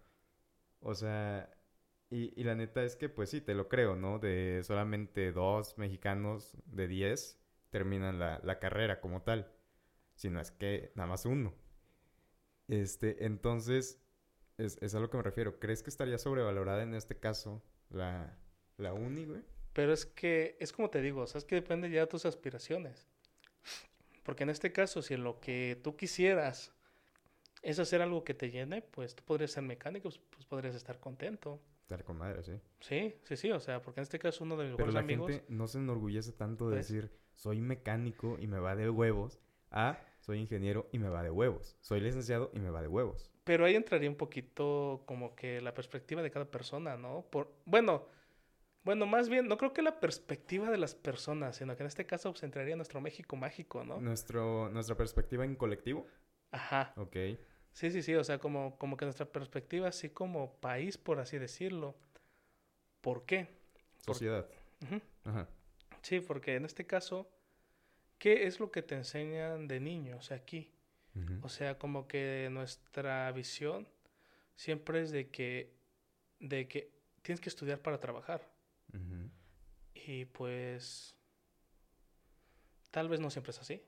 O 0.80 0.94
sea, 0.96 1.50
y, 2.12 2.34
y 2.39 2.43
la 2.43 2.56
neta 2.56 2.84
es 2.84 2.95
que, 2.95 3.10
pues 3.10 3.30
sí, 3.30 3.39
te 3.39 3.56
lo 3.56 3.69
creo, 3.69 3.95
¿no? 3.95 4.19
De 4.19 4.62
solamente 4.63 5.32
dos 5.32 5.78
mexicanos 5.78 6.58
de 6.65 6.88
diez 6.88 7.39
terminan 7.69 8.19
la, 8.19 8.60
carrera 8.60 9.00
como 9.00 9.24
tal. 9.24 9.50
Si 10.15 10.30
no 10.30 10.41
es 10.41 10.52
que 10.52 10.91
nada 10.95 11.08
más 11.08 11.26
uno. 11.26 11.56
Este, 12.67 13.26
entonces, 13.26 14.00
es, 14.58 14.78
es 14.82 14.93
a 14.93 15.00
lo 15.00 15.10
que 15.10 15.17
me 15.17 15.24
refiero. 15.24 15.58
¿Crees 15.58 15.82
que 15.82 15.89
estaría 15.89 16.17
sobrevalorada 16.17 16.84
en 16.84 16.93
este 16.93 17.17
caso 17.17 17.63
la, 17.89 18.38
la 18.78 18.93
uni, 18.93 19.26
güey? 19.26 19.41
Pero 19.71 19.93
es 19.93 20.06
que, 20.06 20.58
es 20.60 20.74
como 20.74 20.89
te 20.89 21.02
digo, 21.02 21.21
o 21.21 21.28
sea, 21.28 21.39
es 21.39 21.45
que 21.45 21.56
depende 21.56 21.89
ya 21.89 22.02
de 22.02 22.08
tus 22.08 22.26
aspiraciones. 22.26 23.08
Porque 24.24 24.43
en 24.43 24.50
este 24.50 24.74
caso, 24.74 25.02
si 25.02 25.15
lo 25.15 25.39
que 25.39 25.80
tú 25.82 25.95
quisieras 25.95 26.74
es 27.62 27.80
hacer 27.80 28.02
algo 28.02 28.26
que 28.26 28.34
te 28.34 28.52
llene, 28.52 28.82
pues 28.82 29.15
tú 29.15 29.24
podrías 29.24 29.52
ser 29.52 29.63
mecánico, 29.63 30.10
pues, 30.10 30.19
pues 30.30 30.45
podrías 30.45 30.76
estar 30.76 31.00
contento. 31.00 31.62
Estar 31.92 32.06
con 32.06 32.20
madre, 32.20 32.42
sí. 32.42 32.54
Sí, 32.80 33.16
sí, 33.24 33.36
sí, 33.36 33.52
o 33.52 33.60
sea, 33.60 33.82
porque 33.82 34.00
en 34.00 34.04
este 34.04 34.18
caso 34.18 34.46
uno 34.46 34.56
de 34.56 34.64
mis 34.64 34.76
Pero 34.78 34.88
mejores 34.88 34.94
la 34.94 35.00
amigos... 35.02 35.30
gente 35.30 35.46
no 35.50 35.68
se 35.68 35.78
enorgullece 35.78 36.32
tanto 36.32 36.70
de 36.70 36.78
decir, 36.78 37.12
soy 37.36 37.60
mecánico 37.60 38.38
y 38.40 38.48
me 38.48 38.60
va 38.60 38.78
de 38.78 38.90
huevos, 38.90 39.42
a 39.72 40.00
soy 40.22 40.40
ingeniero 40.40 40.88
y 40.94 41.00
me 41.00 41.10
va 41.10 41.22
de 41.22 41.32
huevos. 41.32 41.76
Soy 41.82 42.00
licenciado 42.00 42.50
y 42.54 42.60
me 42.60 42.70
va 42.70 42.82
de 42.82 42.88
huevos. 42.88 43.30
Pero 43.44 43.66
ahí 43.66 43.76
entraría 43.76 44.10
un 44.10 44.16
poquito 44.16 45.04
como 45.06 45.36
que 45.36 45.60
la 45.60 45.74
perspectiva 45.74 46.22
de 46.22 46.32
cada 46.32 46.50
persona, 46.50 46.96
¿no? 46.96 47.26
Por, 47.30 47.54
bueno, 47.66 48.08
bueno, 48.86 49.06
más 49.06 49.28
bien, 49.28 49.50
no 49.50 49.58
creo 49.58 49.74
que 49.74 49.82
la 49.82 50.00
perspectiva 50.00 50.72
de 50.72 50.78
las 50.78 50.96
personas, 50.96 51.58
sino 51.58 51.76
que 51.76 51.84
en 51.84 51.88
este 51.88 52.06
caso 52.06 52.32
pues, 52.32 52.44
entraría 52.44 52.78
nuestro 52.78 53.02
México 53.02 53.36
mágico, 53.36 53.84
¿no? 53.84 54.00
Nuestro, 54.00 54.70
nuestra 54.70 54.96
perspectiva 54.96 55.44
en 55.44 55.56
colectivo. 55.56 56.08
Ajá. 56.52 56.94
Ok. 56.96 57.18
Sí, 57.74 57.90
sí, 57.92 58.02
sí, 58.02 58.14
o 58.16 58.24
sea, 58.24 58.38
como, 58.40 58.78
como 58.78 58.98
que 58.98 59.06
nuestra 59.06 59.26
perspectiva, 59.26 59.88
así 59.88 60.10
como 60.10 60.54
país, 60.56 60.98
por 60.98 61.20
así 61.20 61.38
decirlo. 61.38 61.96
¿Por 63.02 63.26
qué? 63.26 63.48
Por- 64.06 64.16
Sociedad. 64.16 64.48
Ajá. 65.24 65.48
Sí, 66.02 66.20
porque 66.20 66.56
en 66.56 66.66
este 66.66 66.86
caso, 66.86 67.30
¿qué 68.18 68.46
es 68.48 68.60
lo 68.60 68.72
que 68.72 68.82
te 68.82 68.96
enseñan 68.96 69.68
de 69.68 69.80
niños 69.80 70.32
aquí? 70.32 70.72
O 71.42 71.50
sea, 71.50 71.78
como 71.78 72.08
que 72.08 72.48
nuestra 72.52 73.30
visión 73.34 73.88
siempre 74.56 75.02
es 75.02 75.12
de 75.12 75.30
que, 75.30 75.74
de 76.40 76.68
que 76.70 76.90
tienes 77.22 77.42
que 77.42 77.50
estudiar 77.50 77.80
para 77.80 78.00
trabajar. 78.00 78.50
Y 79.94 80.26
pues, 80.26 81.16
tal 82.92 83.10
vez 83.10 83.20
no 83.20 83.30
siempre 83.30 83.52
es 83.52 83.60
así. 83.60 83.82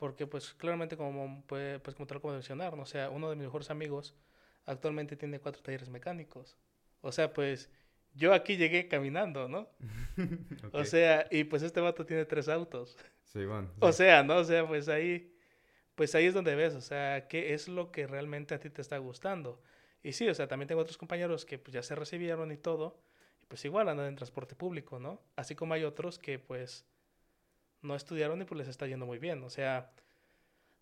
Porque 0.00 0.26
pues 0.26 0.54
claramente 0.54 0.96
como, 0.96 1.44
pues, 1.46 1.78
pues 1.82 1.94
como 1.94 2.06
te 2.06 2.14
lo 2.14 2.18
acabo 2.18 2.32
de 2.32 2.38
mencionar, 2.38 2.74
¿no? 2.74 2.84
o 2.84 2.86
sea, 2.86 3.10
uno 3.10 3.28
de 3.28 3.36
mis 3.36 3.44
mejores 3.44 3.68
amigos 3.68 4.14
actualmente 4.64 5.14
tiene 5.14 5.40
cuatro 5.40 5.62
talleres 5.62 5.90
mecánicos. 5.90 6.56
O 7.02 7.12
sea, 7.12 7.34
pues 7.34 7.70
yo 8.14 8.32
aquí 8.32 8.56
llegué 8.56 8.88
caminando, 8.88 9.46
¿no? 9.46 9.68
O 10.72 10.86
sea, 10.86 11.26
y 11.30 11.44
pues 11.44 11.62
este 11.62 11.82
vato 11.82 12.06
tiene 12.06 12.24
tres 12.24 12.48
autos. 12.48 12.96
Sí, 13.24 13.44
bueno. 13.44 13.70
O 13.78 13.92
sea, 13.92 14.22
¿no? 14.22 14.38
O 14.38 14.44
sea, 14.44 14.66
pues 14.66 14.88
ahí, 14.88 15.36
pues 15.96 16.14
ahí 16.14 16.24
es 16.24 16.32
donde 16.32 16.54
ves, 16.54 16.74
o 16.74 16.80
sea, 16.80 17.28
qué 17.28 17.52
es 17.52 17.68
lo 17.68 17.92
que 17.92 18.06
realmente 18.06 18.54
a 18.54 18.58
ti 18.58 18.70
te 18.70 18.80
está 18.80 18.96
gustando. 18.96 19.60
Y 20.02 20.12
sí, 20.12 20.26
o 20.30 20.34
sea, 20.34 20.48
también 20.48 20.66
tengo 20.66 20.80
otros 20.80 20.96
compañeros 20.96 21.44
que 21.44 21.58
pues 21.58 21.74
ya 21.74 21.82
se 21.82 21.94
recibieron 21.94 22.50
y 22.52 22.56
todo, 22.56 23.02
y 23.42 23.44
pues 23.44 23.62
igual 23.66 23.90
andan 23.90 24.06
en 24.06 24.16
transporte 24.16 24.54
público, 24.54 24.98
¿no? 24.98 25.20
Así 25.36 25.54
como 25.54 25.74
hay 25.74 25.84
otros 25.84 26.18
que 26.18 26.38
pues 26.38 26.86
no 27.82 27.94
estudiaron 27.94 28.40
y 28.42 28.44
pues 28.44 28.58
les 28.58 28.68
está 28.68 28.86
yendo 28.86 29.06
muy 29.06 29.18
bien. 29.18 29.42
O 29.44 29.50
sea, 29.50 29.90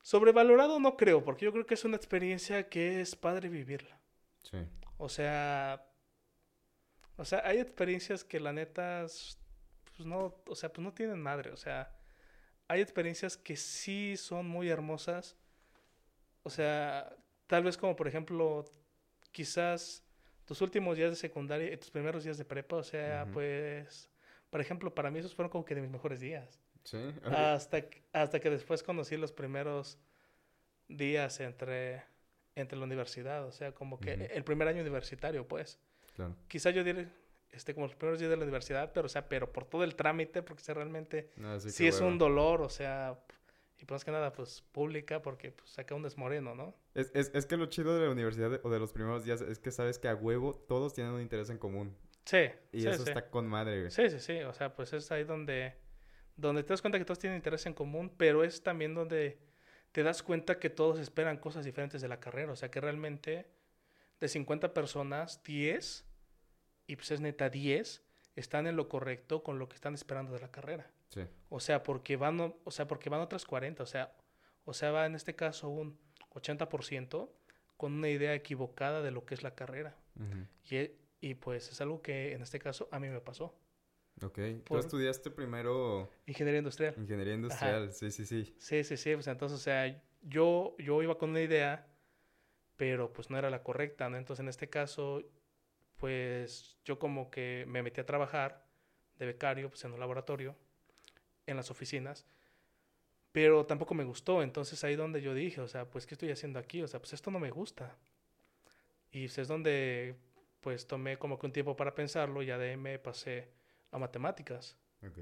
sobrevalorado 0.03 0.81
no 0.81 0.97
creo, 0.97 1.25
porque 1.25 1.45
yo 1.45 1.53
creo 1.53 1.67
que 1.67 1.75
es 1.75 1.85
una 1.85 1.97
experiencia 1.97 2.69
que 2.69 3.01
es 3.01 3.17
padre 3.17 3.49
vivirla. 3.49 3.99
Sí. 4.43 4.59
O 4.97 5.09
sea, 5.09 5.85
o 7.17 7.25
sea, 7.25 7.43
hay 7.45 7.59
experiencias 7.59 8.25
que 8.25 8.39
la 8.39 8.53
neta, 8.53 9.03
pues 9.03 10.07
no, 10.07 10.37
o 10.47 10.55
sea, 10.55 10.73
pues 10.73 10.85
no 10.85 10.93
tienen 10.93 11.21
madre. 11.21 11.51
O 11.51 11.57
sea, 11.57 11.93
hay 12.69 12.81
experiencias 12.81 13.37
que 13.37 13.57
sí 13.57 14.17
son 14.17 14.47
muy 14.47 14.69
hermosas. 14.69 15.37
O 16.45 16.51
sea, 16.51 17.17
tal 17.47 17.65
vez 17.65 17.77
como 17.77 17.97
por 17.97 18.07
ejemplo, 18.07 18.65
quizás 19.33 20.05
tus 20.45 20.63
últimos 20.63 20.97
días 20.97 21.11
de 21.11 21.17
secundaria 21.17 21.73
y 21.73 21.77
tus 21.77 21.91
primeros 21.91 22.25
días 22.25 22.39
de 22.39 22.45
prepa. 22.45 22.77
O 22.77 22.85
sea, 22.85 23.27
pues, 23.33 24.09
por 24.49 24.61
ejemplo, 24.61 24.95
para 24.95 25.11
mí 25.11 25.19
esos 25.19 25.35
fueron 25.35 25.51
como 25.51 25.65
que 25.65 25.75
de 25.75 25.83
mis 25.83 25.91
mejores 25.91 26.21
días. 26.21 26.61
Sí. 26.91 26.99
Hasta, 27.25 27.83
que- 27.89 28.03
hasta 28.13 28.41
que 28.41 28.49
después 28.51 28.83
conocí 28.83 29.17
los 29.17 29.33
primeros 29.33 29.99
días 30.89 31.41
entre, 31.41 32.03
entre 32.55 32.79
la 32.79 32.85
universidad. 32.85 33.45
O 33.47 33.53
sea, 33.53 33.73
como 33.73 34.01
que 34.01 34.13
el 34.33 34.45
primer 34.45 34.69
año 34.69 34.81
universitario, 34.81 35.47
pues 35.47 35.79
Claro. 36.17 36.35
quizá 36.49 36.71
yo 36.71 36.83
diré 36.85 37.09
este 37.53 37.75
como 37.75 37.87
los 37.87 37.97
primeros 37.97 38.19
días 38.19 38.31
de 38.31 38.37
la 38.37 38.43
universidad, 38.45 38.93
pero 38.93 39.07
o 39.07 39.09
sea, 39.09 39.29
pero 39.29 39.53
por 39.53 39.65
todo 39.65 39.85
el 39.85 39.95
trámite, 39.97 40.43
porque 40.43 40.63
o 40.63 40.65
sea, 40.65 40.75
realmente 40.75 41.31
No, 41.37 41.59
sí, 41.61 41.87
es 41.87 42.01
un 42.01 42.19
dolor, 42.19 42.61
o 42.63 42.69
sea, 42.69 43.19
y 43.79 43.85
pues 43.85 43.97
más 43.97 44.05
que 44.05 44.11
nada, 44.11 44.33
pues 44.33 44.63
pública, 44.73 45.23
porque 45.23 45.53
pues 45.53 45.79
acá 45.79 45.95
un 45.95 46.03
desmoreno, 46.03 46.55
¿no? 46.55 46.75
Es, 46.95 47.11
es, 47.15 47.31
es 47.35 47.47
que 47.47 47.57
lo 47.57 47.67
chido 47.67 47.97
de 47.99 48.07
la 48.07 48.11
universidad 48.13 48.51
de- 48.51 48.61
o 48.65 48.71
de 48.71 48.79
los 48.79 48.93
primeros 48.93 49.25
días 49.25 49.41
es 49.41 49.59
que 49.59 49.71
sabes 49.71 49.99
que 49.99 50.09
a 50.09 50.15
huevo 50.15 50.55
todos 50.69 50.95
tienen 50.95 51.13
un 51.13 51.21
interés 51.23 51.49
en 51.51 51.59
común. 51.59 51.95
Sí, 52.25 52.51
Y 52.73 52.81
sí, 52.83 52.89
eso 52.89 53.05
sí. 53.05 53.11
está 53.11 53.31
con 53.31 53.47
madre, 53.47 53.79
güey. 53.81 53.91
Sí, 53.91 54.11
sí, 54.11 54.21
sí, 54.21 54.41
o 54.41 54.53
sea, 54.53 54.75
pues 54.75 54.93
es 54.93 55.11
ahí 55.13 55.25
donde, 55.25 55.75
donde 56.39 56.63
te 56.63 56.73
das 56.73 56.81
cuenta 56.81 56.99
que 56.99 57.05
todos 57.05 57.19
tienen 57.19 57.37
interés 57.37 57.67
en 57.67 57.75
común, 57.75 58.11
pero 58.17 58.45
es 58.45 58.63
también 58.63 58.95
donde 58.95 59.39
te 59.93 60.03
das 60.03 60.23
cuenta 60.23 60.59
que 60.59 60.71
todos 60.71 61.01
esperan 61.01 61.37
cosas 61.37 61.65
diferentes 61.65 62.01
de 62.01 62.09
la 62.09 62.21
carrera, 62.21 62.53
o 62.53 62.57
sea, 62.57 62.71
que 62.71 62.81
realmente 62.81 63.51
de 64.21 64.29
50 64.29 64.73
personas, 64.73 65.43
10, 65.43 66.07
y 66.87 66.97
pues 66.97 67.11
es 67.11 67.21
neta 67.21 67.51
10, 67.51 68.03
están 68.37 68.69
en 68.69 68.77
lo 68.77 68.89
correcto 68.89 69.43
con 69.43 69.59
lo 69.59 69.69
que 69.69 69.75
están 69.75 69.95
esperando 69.95 70.33
de 70.33 70.41
la 70.41 70.51
carrera. 70.51 70.91
Sí. 71.09 71.23
O 71.49 71.59
sea, 71.59 71.83
porque 71.83 72.17
van, 72.17 72.55
o 72.63 72.71
sea, 72.71 72.87
porque 72.87 73.11
van 73.11 73.21
otras 73.21 73.45
40, 73.45 73.83
o 73.83 73.87
sea, 73.87 74.15
o 74.65 74.73
sea, 74.73 74.93
va 74.93 75.07
en 75.07 75.17
este 75.17 75.35
caso 75.35 75.69
un 75.69 75.99
80% 76.31 77.31
con 77.77 77.95
una 77.95 78.09
idea 78.09 78.35
equivocada 78.35 79.03
de 79.03 79.11
lo 79.11 79.25
que 79.25 79.35
es 79.35 79.43
la 79.43 79.55
carrera. 79.55 79.97
Y, 80.71 80.91
y 81.21 81.35
pues 81.35 81.71
es 81.71 81.81
algo 81.81 82.03
que 82.03 82.33
en 82.33 82.43
este 82.43 82.59
caso 82.59 82.89
a 82.93 83.01
mí 83.01 83.09
me 83.09 83.21
pasó. 83.21 83.55
Ok. 84.23 84.35
Tú 84.39 84.63
Por- 84.65 84.81
estudiaste 84.81 85.31
primero 85.31 86.11
Ingeniería 86.27 86.59
industrial. 86.59 86.95
ingeniería 86.97 87.35
industrial. 87.35 87.93
Sí, 87.93 88.11
sí, 88.11 88.27
sí. 88.27 88.55
Sí, 88.59 88.85
sí, 88.85 88.97
sí, 88.97 89.15
pues 89.15 89.27
entonces, 89.29 89.59
o 89.59 89.63
sea, 89.63 90.03
yo, 90.23 90.75
yo 90.79 91.03
iba 91.03 91.17
con 91.19 91.31
una 91.31 91.41
idea, 91.43 91.87
pero 92.77 93.13
pues 93.13 93.31
no 93.31 93.39
era 93.39 93.51
la 93.51 93.63
correcta, 93.63 94.09
¿no? 94.09 94.17
Entonces, 94.17 94.43
en 94.43 94.49
este 94.49 94.69
caso, 94.69 95.23
pues 95.99 96.79
yo 96.85 96.99
como 96.99 97.31
que 97.31 97.65
me 97.69 97.83
metí 97.83 98.01
a 98.01 98.07
trabajar 98.07 98.65
de 99.19 99.27
becario 99.27 99.69
pues 99.69 99.85
en 99.85 99.93
un 99.93 100.01
laboratorio, 100.01 100.57
en 101.47 101.57
las 101.57 101.71
oficinas, 101.71 102.27
pero 103.33 103.67
tampoco 103.67 103.95
me 103.95 104.05
gustó, 104.05 104.43
entonces 104.43 104.83
ahí 104.85 104.97
donde 104.97 105.21
yo 105.23 105.35
dije, 105.35 105.61
o 105.61 105.69
sea, 105.69 105.85
pues 105.89 106.07
¿qué 106.07 106.15
estoy 106.15 106.31
haciendo 106.31 106.59
aquí? 106.59 106.83
O 106.83 106.89
sea, 106.89 107.01
pues 107.01 107.13
esto 107.13 107.31
no 107.31 107.39
me 107.39 107.51
gusta. 107.51 107.97
Y 109.13 109.27
pues, 109.27 109.39
es 109.39 109.49
donde 109.49 110.17
pues 110.61 110.87
tomé 110.87 111.19
como 111.19 111.39
que 111.39 111.47
un 111.47 111.53
tiempo 111.53 111.77
para 111.77 111.95
pensarlo 111.95 112.43
y 112.43 112.47
ya 112.47 112.59
de 112.59 112.71
ahí 112.71 112.77
me 112.77 112.99
pasé 112.99 113.49
a 113.91 113.99
matemáticas. 113.99 114.77
Ok. 115.07 115.19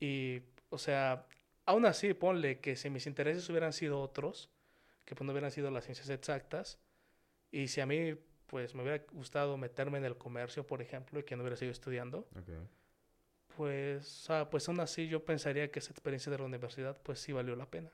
Y, 0.00 0.42
o 0.70 0.78
sea, 0.78 1.26
aún 1.66 1.86
así, 1.86 2.14
ponle 2.14 2.60
que 2.60 2.76
si 2.76 2.90
mis 2.90 3.06
intereses 3.06 3.48
hubieran 3.48 3.72
sido 3.72 4.00
otros, 4.00 4.50
que 5.04 5.14
pues 5.14 5.24
no 5.26 5.32
hubieran 5.32 5.50
sido 5.50 5.70
las 5.70 5.84
ciencias 5.84 6.08
exactas, 6.10 6.78
y 7.50 7.68
si 7.68 7.80
a 7.80 7.86
mí, 7.86 8.14
pues 8.46 8.74
me 8.74 8.82
hubiera 8.82 9.04
gustado 9.12 9.56
meterme 9.56 9.98
en 9.98 10.04
el 10.04 10.16
comercio, 10.16 10.66
por 10.66 10.82
ejemplo, 10.82 11.20
y 11.20 11.24
que 11.24 11.36
no 11.36 11.42
hubiera 11.42 11.56
seguido 11.56 11.72
estudiando, 11.72 12.26
Ok. 12.36 12.48
pues, 13.56 14.28
ah, 14.30 14.48
pues 14.50 14.68
aún 14.68 14.80
así 14.80 15.08
yo 15.08 15.24
pensaría 15.24 15.70
que 15.70 15.78
esa 15.78 15.92
experiencia 15.92 16.30
de 16.32 16.38
la 16.38 16.44
universidad, 16.44 17.00
pues 17.02 17.20
sí 17.20 17.32
valió 17.32 17.54
la 17.56 17.70
pena. 17.70 17.90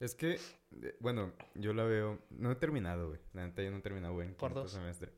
Es 0.00 0.14
que, 0.14 0.34
eh, 0.82 0.96
bueno, 1.00 1.32
yo 1.54 1.72
la 1.72 1.84
veo. 1.84 2.20
No 2.30 2.50
he 2.50 2.56
terminado, 2.56 3.08
güey. 3.08 3.20
La 3.32 3.46
neta, 3.46 3.62
yo 3.62 3.70
no 3.70 3.78
he 3.78 3.80
terminado, 3.80 4.12
güey. 4.14 4.28
en 4.28 4.34
Por 4.34 4.52
dos. 4.52 4.72
semestre. 4.72 5.12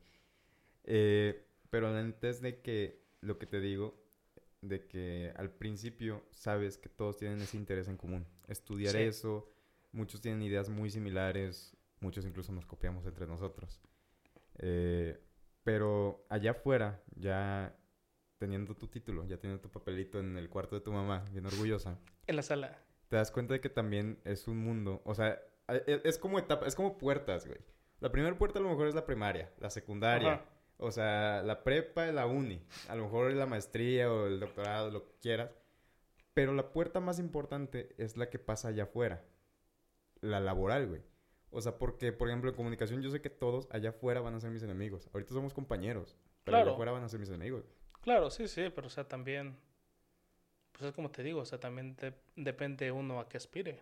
Eh, 0.83 1.43
pero 1.69 1.91
la 1.91 2.03
neta 2.03 2.29
es 2.29 2.41
de 2.41 2.61
que 2.61 3.01
lo 3.21 3.37
que 3.39 3.45
te 3.45 3.59
digo, 3.59 4.03
de 4.61 4.87
que 4.87 5.33
al 5.37 5.51
principio 5.51 6.23
sabes 6.31 6.77
que 6.77 6.89
todos 6.89 7.17
tienen 7.17 7.39
ese 7.41 7.57
interés 7.57 7.87
en 7.87 7.97
común. 7.97 8.25
Estudiar 8.47 8.93
Sí. 8.93 8.99
eso, 9.01 9.49
muchos 9.91 10.21
tienen 10.21 10.41
ideas 10.41 10.69
muy 10.69 10.89
similares, 10.89 11.75
muchos 11.99 12.25
incluso 12.25 12.51
nos 12.51 12.65
copiamos 12.65 13.05
entre 13.05 13.27
nosotros. 13.27 13.81
Eh, 14.59 15.19
pero 15.63 16.25
allá 16.29 16.51
afuera, 16.51 17.03
ya 17.15 17.75
teniendo 18.37 18.75
tu 18.75 18.87
título, 18.87 19.25
ya 19.25 19.37
teniendo 19.37 19.61
tu 19.61 19.69
papelito 19.69 20.19
en 20.19 20.37
el 20.37 20.49
cuarto 20.49 20.75
de 20.75 20.81
tu 20.81 20.91
mamá, 20.91 21.25
bien 21.31 21.45
orgullosa 21.45 21.99
En 22.27 22.35
la 22.35 22.41
sala. 22.43 22.79
te 23.09 23.15
das 23.15 23.31
cuenta 23.31 23.53
de 23.53 23.61
que 23.61 23.69
también 23.69 24.19
es 24.25 24.47
un 24.47 24.57
mundo, 24.57 25.01
o 25.05 25.13
sea, 25.15 25.39
e- 25.67 25.83
e- 25.87 26.01
es 26.05 26.17
como 26.17 26.39
etapa, 26.39 26.65
es 26.67 26.75
como 26.75 26.97
puertas, 26.97 27.45
güey. 27.47 27.59
La 27.99 28.11
primera 28.11 28.37
puerta 28.37 28.59
a 28.59 28.61
lo 28.61 28.69
mejor 28.69 28.87
es 28.87 28.95
la 28.95 29.05
primaria, 29.05 29.51
la 29.59 29.69
secundaria, 29.69 30.33
Ajá. 30.35 30.45
O 30.77 30.91
sea, 30.91 31.41
la 31.43 31.63
prepa, 31.63 32.05
la 32.07 32.25
uni, 32.25 32.61
a 32.87 32.95
lo 32.95 33.03
mejor 33.05 33.33
la 33.33 33.45
maestría 33.45 34.11
o 34.11 34.27
el 34.27 34.39
doctorado, 34.39 34.91
lo 34.91 35.03
que 35.05 35.13
quieras. 35.21 35.51
Pero 36.33 36.53
la 36.53 36.71
puerta 36.71 36.99
más 36.99 37.19
importante 37.19 37.95
es 37.97 38.15
la 38.17 38.29
que 38.29 38.39
pasa 38.39 38.67
allá 38.69 38.83
afuera, 38.83 39.23
la 40.21 40.39
laboral, 40.39 40.87
güey. 40.87 41.01
O 41.49 41.61
sea, 41.61 41.77
porque, 41.79 42.11
por 42.11 42.27
ejemplo, 42.27 42.49
en 42.49 42.55
comunicación 42.55 43.01
yo 43.01 43.09
sé 43.09 43.21
que 43.21 43.29
todos 43.29 43.67
allá 43.71 43.89
afuera 43.89 44.21
van 44.21 44.35
a 44.35 44.39
ser 44.39 44.51
mis 44.51 44.61
enemigos. 44.63 45.09
Ahorita 45.13 45.33
somos 45.33 45.53
compañeros, 45.53 46.15
pero 46.43 46.57
allá 46.57 46.63
Claro. 46.65 46.73
afuera 46.73 46.91
van 46.91 47.03
a 47.03 47.09
ser 47.09 47.19
mis 47.19 47.29
enemigos. 47.29 47.65
Claro, 48.01 48.29
sí, 48.29 48.47
sí, 48.47 48.69
pero 48.73 48.87
o 48.87 48.89
sea, 48.89 49.07
también, 49.07 49.57
pues 50.73 50.85
es 50.89 50.93
como 50.93 51.09
te 51.09 51.23
digo, 51.23 51.41
o 51.41 51.45
sea, 51.45 51.59
también 51.59 51.95
de- 51.95 52.13
depende 52.35 52.91
uno 52.91 53.19
a 53.19 53.27
qué 53.27 53.37
aspire. 53.37 53.81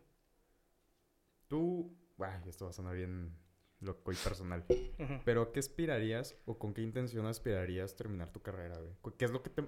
Tú, 1.48 1.94
ay, 2.20 2.42
esto 2.48 2.66
va 2.66 2.70
a 2.72 2.74
sonar 2.74 2.96
bien 2.96 3.36
loco 3.86 4.12
y 4.12 4.16
personal. 4.16 4.66
Pero 5.24 5.44
¿a 5.44 5.52
qué 5.52 5.60
aspirarías 5.60 6.36
o 6.46 6.58
con 6.58 6.74
qué 6.74 6.82
intención 6.82 7.26
aspirarías 7.26 7.96
terminar 7.96 8.32
tu 8.32 8.42
carrera, 8.42 8.78
güey? 8.78 9.16
¿Qué 9.18 9.26
es 9.26 9.32
lo 9.32 9.44
que 9.44 9.50
te 9.50 9.64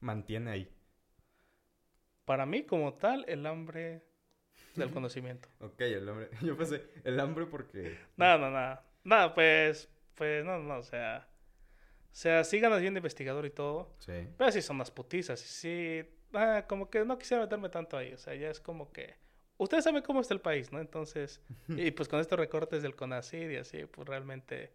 mantiene 0.00 0.50
ahí? 0.50 0.70
Para 2.24 2.46
mí, 2.46 2.64
como 2.64 2.94
tal, 2.94 3.24
el 3.28 3.46
hambre 3.46 4.02
del 4.74 4.90
conocimiento. 4.90 5.48
Ok, 5.60 5.80
el 5.80 6.08
hambre. 6.08 6.30
Yo 6.42 6.56
pensé, 6.56 6.84
el 7.04 7.18
hambre 7.20 7.46
porque... 7.46 7.98
No, 8.16 8.38
no, 8.38 8.50
no. 8.50 8.78
No, 9.04 9.34
pues, 9.34 9.88
pues, 10.14 10.44
no, 10.44 10.58
no, 10.58 10.78
o 10.78 10.82
sea. 10.82 11.28
O 12.04 12.14
sea, 12.14 12.44
sí 12.44 12.60
ganas 12.60 12.80
bien 12.80 12.94
de 12.94 12.98
investigador 12.98 13.46
y 13.46 13.50
todo. 13.50 13.94
Sí. 13.98 14.28
Pero 14.36 14.52
sí 14.52 14.62
son 14.62 14.78
las 14.78 14.90
putizas. 14.90 15.42
Y 15.42 15.48
sí, 15.48 16.10
ah, 16.34 16.64
como 16.68 16.90
que 16.90 17.04
no 17.04 17.18
quisiera 17.18 17.42
meterme 17.42 17.68
tanto 17.70 17.96
ahí. 17.96 18.12
O 18.12 18.18
sea, 18.18 18.34
ya 18.34 18.50
es 18.50 18.60
como 18.60 18.92
que. 18.92 19.16
Ustedes 19.62 19.84
saben 19.84 20.02
cómo 20.02 20.20
está 20.20 20.34
el 20.34 20.40
país, 20.40 20.72
¿no? 20.72 20.80
Entonces. 20.80 21.40
y 21.68 21.90
pues 21.92 22.08
con 22.08 22.20
estos 22.20 22.38
recortes 22.38 22.82
del 22.82 22.94
CONACYT 22.96 23.50
y 23.52 23.56
así, 23.56 23.84
pues 23.86 24.06
realmente. 24.08 24.72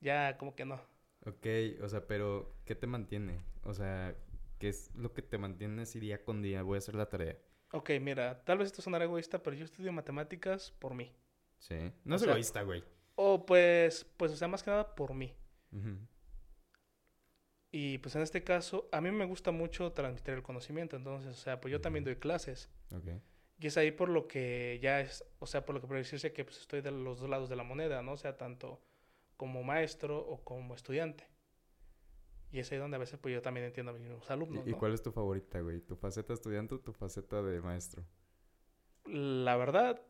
Ya, 0.00 0.36
como 0.38 0.54
que 0.54 0.64
no. 0.64 0.80
Ok, 1.24 1.46
o 1.82 1.88
sea, 1.88 2.06
pero 2.06 2.54
¿qué 2.64 2.74
te 2.74 2.86
mantiene? 2.86 3.40
O 3.62 3.72
sea, 3.74 4.16
¿qué 4.58 4.68
es 4.68 4.92
lo 4.96 5.12
que 5.12 5.22
te 5.22 5.38
mantiene 5.38 5.82
así 5.82 6.00
día 6.00 6.24
con 6.24 6.42
día? 6.42 6.62
Voy 6.62 6.76
a 6.76 6.78
hacer 6.78 6.94
la 6.96 7.08
tarea. 7.08 7.36
Ok, 7.72 7.90
mira, 8.00 8.42
tal 8.44 8.58
vez 8.58 8.66
esto 8.66 8.82
sonará 8.82 9.04
egoísta, 9.04 9.42
pero 9.42 9.54
yo 9.56 9.64
estudio 9.64 9.92
matemáticas 9.92 10.72
por 10.78 10.94
mí. 10.94 11.12
Sí. 11.58 11.76
No 12.04 12.14
O 12.14 12.16
es 12.16 12.22
sea- 12.22 12.32
egoísta, 12.32 12.62
güey. 12.62 12.82
O 13.14 13.46
pues, 13.46 14.04
pues, 14.16 14.32
o 14.32 14.36
sea, 14.36 14.48
más 14.48 14.62
que 14.62 14.70
nada 14.70 14.94
por 14.94 15.14
mí. 15.14 15.32
Y 17.70 17.98
pues 17.98 18.14
en 18.16 18.22
este 18.22 18.42
caso, 18.44 18.88
a 18.92 19.00
mí 19.00 19.10
me 19.10 19.24
gusta 19.24 19.50
mucho 19.50 19.92
transmitir 19.92 20.34
el 20.34 20.42
conocimiento. 20.42 20.96
Entonces, 20.96 21.30
o 21.30 21.40
sea, 21.40 21.60
pues 21.60 21.72
yo 21.72 21.80
también 21.80 22.04
doy 22.04 22.16
clases. 22.16 22.68
Ok. 22.94 23.08
Y 23.62 23.68
es 23.68 23.76
ahí 23.76 23.92
por 23.92 24.08
lo 24.08 24.26
que 24.26 24.80
ya 24.82 25.00
es, 25.00 25.24
o 25.38 25.46
sea, 25.46 25.64
por 25.64 25.76
lo 25.76 25.80
que 25.80 25.86
puede 25.86 26.00
decirse 26.00 26.32
que 26.32 26.44
pues, 26.44 26.58
estoy 26.58 26.80
de 26.80 26.90
los 26.90 27.20
dos 27.20 27.30
lados 27.30 27.48
de 27.48 27.54
la 27.54 27.62
moneda, 27.62 28.02
¿no? 28.02 28.14
O 28.14 28.16
sea, 28.16 28.36
tanto 28.36 28.82
como 29.36 29.62
maestro 29.62 30.18
o 30.18 30.42
como 30.42 30.74
estudiante. 30.74 31.28
Y 32.50 32.58
es 32.58 32.72
ahí 32.72 32.78
donde 32.78 32.96
a 32.96 32.98
veces 32.98 33.20
pues 33.20 33.32
yo 33.32 33.40
también 33.40 33.66
entiendo 33.66 33.92
a 33.92 33.94
mis 33.94 34.30
alumnos, 34.32 34.66
¿Y, 34.66 34.70
y 34.70 34.72
¿no? 34.72 34.78
cuál 34.78 34.94
es 34.94 35.00
tu 35.00 35.12
favorita, 35.12 35.60
güey? 35.60 35.80
¿Tu 35.80 35.94
faceta 35.94 36.32
estudiante 36.32 36.74
o 36.74 36.80
tu 36.80 36.92
faceta 36.92 37.40
de 37.40 37.60
maestro? 37.60 38.04
La 39.04 39.56
verdad, 39.56 40.02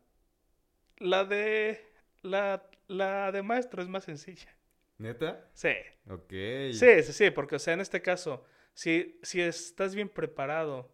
la 0.97 1.23
de 1.23 1.79
la, 2.23 2.67
la 2.87 3.31
de 3.31 3.43
maestro 3.43 3.83
es 3.83 3.87
más 3.87 4.05
sencilla. 4.05 4.49
¿Neta? 4.97 5.47
Sí. 5.53 5.73
Ok. 6.09 6.33
Sí, 6.71 7.03
sí, 7.03 7.13
sí, 7.13 7.29
porque 7.29 7.57
o 7.57 7.59
sea, 7.59 7.75
en 7.75 7.81
este 7.81 8.01
caso, 8.01 8.45
si, 8.73 9.19
si 9.21 9.41
estás 9.41 9.93
bien 9.93 10.09
preparado 10.09 10.91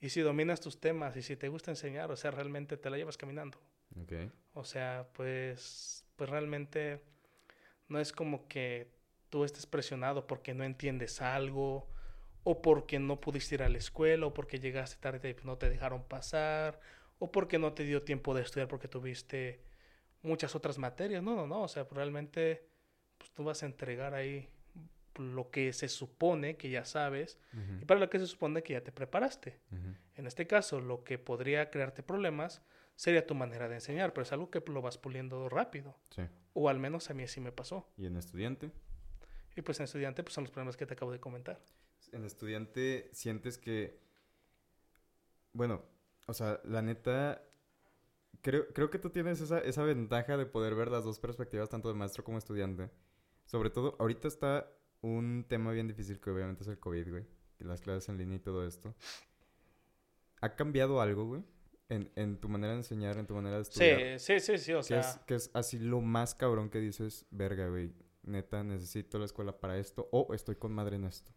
y 0.00 0.08
si 0.08 0.20
dominas 0.20 0.60
tus 0.60 0.80
temas 0.80 1.16
y 1.16 1.22
si 1.22 1.36
te 1.36 1.48
gusta 1.48 1.70
enseñar, 1.70 2.10
o 2.10 2.16
sea, 2.16 2.30
realmente 2.30 2.76
te 2.76 2.88
la 2.88 2.96
llevas 2.96 3.18
caminando. 3.18 3.58
Ok. 4.00 4.12
O 4.54 4.64
sea, 4.64 5.08
pues, 5.12 6.06
pues 6.16 6.30
realmente 6.30 7.02
no 7.88 8.00
es 8.00 8.12
como 8.12 8.48
que 8.48 8.90
tú 9.28 9.44
estés 9.44 9.66
presionado 9.66 10.26
porque 10.26 10.54
no 10.54 10.64
entiendes 10.64 11.20
algo 11.20 11.88
o 12.44 12.62
porque 12.62 12.98
no 12.98 13.20
pudiste 13.20 13.56
ir 13.56 13.62
a 13.62 13.68
la 13.68 13.78
escuela 13.78 14.26
o 14.26 14.34
porque 14.34 14.58
llegaste 14.58 14.96
tarde 15.00 15.36
y 15.38 15.46
no 15.46 15.58
te 15.58 15.68
dejaron 15.68 16.04
pasar 16.04 16.80
o 17.18 17.30
porque 17.30 17.58
no 17.58 17.74
te 17.74 17.84
dio 17.84 18.02
tiempo 18.02 18.34
de 18.34 18.42
estudiar 18.42 18.68
porque 18.68 18.88
tuviste 18.88 19.62
muchas 20.22 20.54
otras 20.54 20.78
materias. 20.78 21.22
No, 21.22 21.36
no, 21.36 21.46
no. 21.46 21.62
O 21.62 21.68
sea, 21.68 21.86
realmente 21.90 22.66
pues, 23.18 23.30
tú 23.32 23.44
vas 23.44 23.62
a 23.62 23.66
entregar 23.66 24.14
ahí 24.14 24.48
lo 25.16 25.50
que 25.50 25.72
se 25.72 25.88
supone 25.88 26.56
que 26.56 26.70
ya 26.70 26.84
sabes 26.84 27.38
y 27.80 27.84
para 27.84 28.00
lo 28.00 28.10
que 28.10 28.18
se 28.18 28.26
supone 28.26 28.62
que 28.62 28.74
ya 28.74 28.82
te 28.82 28.92
preparaste. 28.92 29.60
En 30.16 30.26
este 30.26 30.46
caso, 30.46 30.80
lo 30.80 31.04
que 31.04 31.18
podría 31.18 31.70
crearte 31.70 32.02
problemas 32.02 32.62
sería 32.96 33.26
tu 33.26 33.34
manera 33.34 33.68
de 33.68 33.76
enseñar, 33.76 34.12
pero 34.12 34.24
es 34.24 34.32
algo 34.32 34.50
que 34.50 34.62
lo 34.66 34.82
vas 34.82 34.98
puliendo 34.98 35.48
rápido. 35.48 35.96
Sí. 36.10 36.22
O 36.52 36.68
al 36.68 36.78
menos 36.78 37.08
a 37.08 37.14
mí 37.14 37.22
así 37.22 37.40
me 37.40 37.50
pasó. 37.50 37.88
¿Y 37.96 38.06
en 38.06 38.16
estudiante? 38.16 38.70
Y 39.56 39.62
pues 39.62 39.80
en 39.80 39.84
estudiante, 39.84 40.22
pues 40.22 40.34
son 40.34 40.44
los 40.44 40.50
problemas 40.50 40.76
que 40.76 40.86
te 40.86 40.94
acabo 40.94 41.10
de 41.10 41.18
comentar. 41.18 41.58
En 42.12 42.24
estudiante 42.24 43.08
sientes 43.12 43.56
que, 43.56 43.98
bueno, 45.52 45.82
o 46.26 46.34
sea, 46.34 46.60
la 46.64 46.82
neta, 46.82 47.42
creo, 48.42 48.68
creo 48.68 48.90
que 48.90 48.98
tú 48.98 49.10
tienes 49.10 49.40
esa, 49.40 49.60
esa 49.60 49.82
ventaja 49.82 50.36
de 50.36 50.46
poder 50.46 50.74
ver 50.74 50.90
las 50.90 51.04
dos 51.04 51.18
perspectivas, 51.18 51.68
tanto 51.68 51.88
de 51.88 51.94
maestro 51.94 52.22
como 52.22 52.38
estudiante. 52.38 52.90
Sobre 53.46 53.70
todo, 53.70 53.96
ahorita 53.98 54.28
está 54.28 54.70
un 55.02 55.44
tema 55.48 55.72
bien 55.72 55.88
difícil 55.88 56.20
que 56.20 56.30
obviamente 56.30 56.62
es 56.62 56.68
el 56.68 56.78
COVID, 56.78 57.10
güey. 57.10 57.26
y 57.58 57.64
Las 57.64 57.80
clases 57.80 58.08
en 58.08 58.18
línea 58.18 58.36
y 58.36 58.40
todo 58.40 58.66
esto. 58.66 58.94
¿Ha 60.40 60.54
cambiado 60.56 61.00
algo, 61.00 61.24
güey? 61.26 61.44
En, 61.88 62.10
en 62.16 62.38
tu 62.40 62.48
manera 62.48 62.72
de 62.72 62.78
enseñar, 62.78 63.18
en 63.18 63.26
tu 63.26 63.34
manera 63.34 63.56
de 63.56 63.62
estudiar. 63.62 64.06
Sí, 64.18 64.18
sí, 64.18 64.40
sí, 64.40 64.58
sí, 64.58 64.72
o 64.74 64.84
que, 64.84 64.84
sea, 64.84 65.00
es, 65.00 65.18
que 65.26 65.34
es 65.34 65.50
así 65.54 65.78
lo 65.78 66.00
más 66.00 66.34
cabrón 66.34 66.70
que 66.70 66.78
dices, 66.78 67.26
verga, 67.30 67.68
güey. 67.68 67.92
Neta, 68.22 68.62
necesito 68.62 69.18
la 69.18 69.24
escuela 69.24 69.58
para 69.60 69.78
esto. 69.78 70.08
O 70.12 70.32
estoy 70.34 70.56
con 70.56 70.72
madre 70.72 70.96
en 70.96 71.04
esto. 71.04 71.32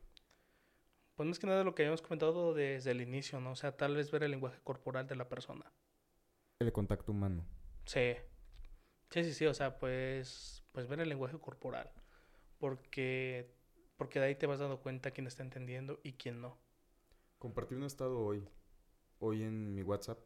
pues 1.15 1.28
más 1.28 1.39
que 1.39 1.47
nada 1.47 1.63
lo 1.63 1.73
que 1.76 1.84
habíamos 1.84 2.02
comentado 2.02 2.54
desde 2.54 2.91
el 2.91 3.02
inicio, 3.02 3.39
¿no? 3.39 3.52
O 3.52 3.56
sea, 3.56 3.76
tal 3.78 3.95
vez 3.95 4.12
ver 4.12 4.23
el 4.23 4.32
lenguaje 4.32 4.60
corporal 4.63 5.08
de 5.08 5.15
la 5.15 5.30
persona. 5.30 5.71
El 6.60 6.71
contacto 6.71 7.12
humano. 7.12 7.45
Sí. 7.86 8.15
Sí, 9.12 9.23
sí, 9.23 9.34
sí, 9.34 9.45
o 9.45 9.54
sea, 9.54 9.78
pues, 9.80 10.63
pues 10.71 10.88
ver 10.88 10.99
el 10.99 11.10
lenguaje 11.10 11.38
corporal. 11.39 11.91
Porque, 12.63 13.52
porque 13.97 14.21
de 14.21 14.28
ahí 14.28 14.36
te 14.36 14.47
vas 14.47 14.60
dando 14.60 14.80
cuenta 14.80 15.12
quién 15.12 15.28
está 15.28 15.43
entendiendo 15.43 15.99
y 16.02 16.13
quién 16.13 16.39
no. 16.39 16.58
Compartí 17.38 17.76
un 17.76 17.84
estado 17.84 18.17
hoy. 18.21 18.47
Hoy 19.19 19.43
en 19.43 19.76
mi 19.76 19.82
WhatsApp. 19.82 20.19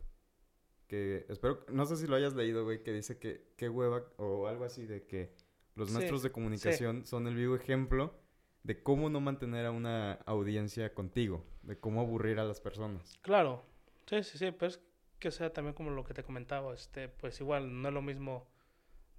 Que 0.86 1.26
espero, 1.30 1.66
no 1.70 1.88
sé 1.88 1.98
si 1.98 2.06
lo 2.06 2.16
hayas 2.16 2.36
leído, 2.36 2.64
güey, 2.64 2.84
que 2.84 2.94
dice 2.94 3.18
que 3.18 3.48
qué 3.58 3.70
hueva 3.70 4.04
o 4.18 4.46
algo 4.46 4.66
así 4.66 4.86
de 4.86 5.08
que 5.08 5.34
los 5.74 5.88
Sí, 5.88 5.96
maestros 5.96 6.22
de 6.22 6.32
comunicación 6.32 7.08
son 7.08 7.26
el 7.26 7.34
vivo 7.34 7.56
ejemplo 7.56 8.14
de 8.62 8.84
cómo 8.84 9.10
no 9.10 9.20
mantener 9.20 9.66
a 9.66 9.72
una 9.72 10.14
audiencia 10.28 10.94
contigo, 10.94 11.44
de 11.64 11.80
cómo 11.80 12.02
aburrir 12.02 12.38
a 12.38 12.44
las 12.44 12.62
personas. 12.62 13.18
Claro, 13.24 13.66
sí, 14.06 14.22
sí, 14.22 14.38
sí, 14.38 14.52
pues 14.52 14.80
que 15.18 15.32
sea 15.32 15.52
también 15.52 15.74
como 15.74 15.90
lo 15.90 16.04
que 16.04 16.14
te 16.14 16.22
comentaba, 16.22 16.72
este, 16.76 17.10
pues 17.10 17.42
igual 17.42 17.82
no 17.82 17.88
es 17.88 17.94
lo 17.96 18.04
mismo 18.04 18.48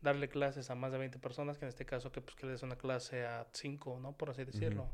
darle 0.01 0.29
clases 0.29 0.71
a 0.71 0.75
más 0.75 0.93
de 0.93 0.99
20 0.99 1.19
personas, 1.19 1.59
que 1.59 1.65
en 1.65 1.71
este 1.71 1.85
caso 1.87 2.13
que 2.13 2.21
pues 2.21 2.37
que 2.37 2.47
le 2.47 2.53
des 2.53 2.63
una 2.63 2.77
clase 2.77 3.27
a 3.27 3.49
5, 3.53 3.99
¿no? 4.01 4.17
Por 4.17 4.31
así 4.31 4.45
decirlo. 4.45 4.91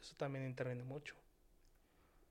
Eso 0.00 0.14
también 0.16 0.44
interviene 0.46 0.82
mucho. 0.84 1.14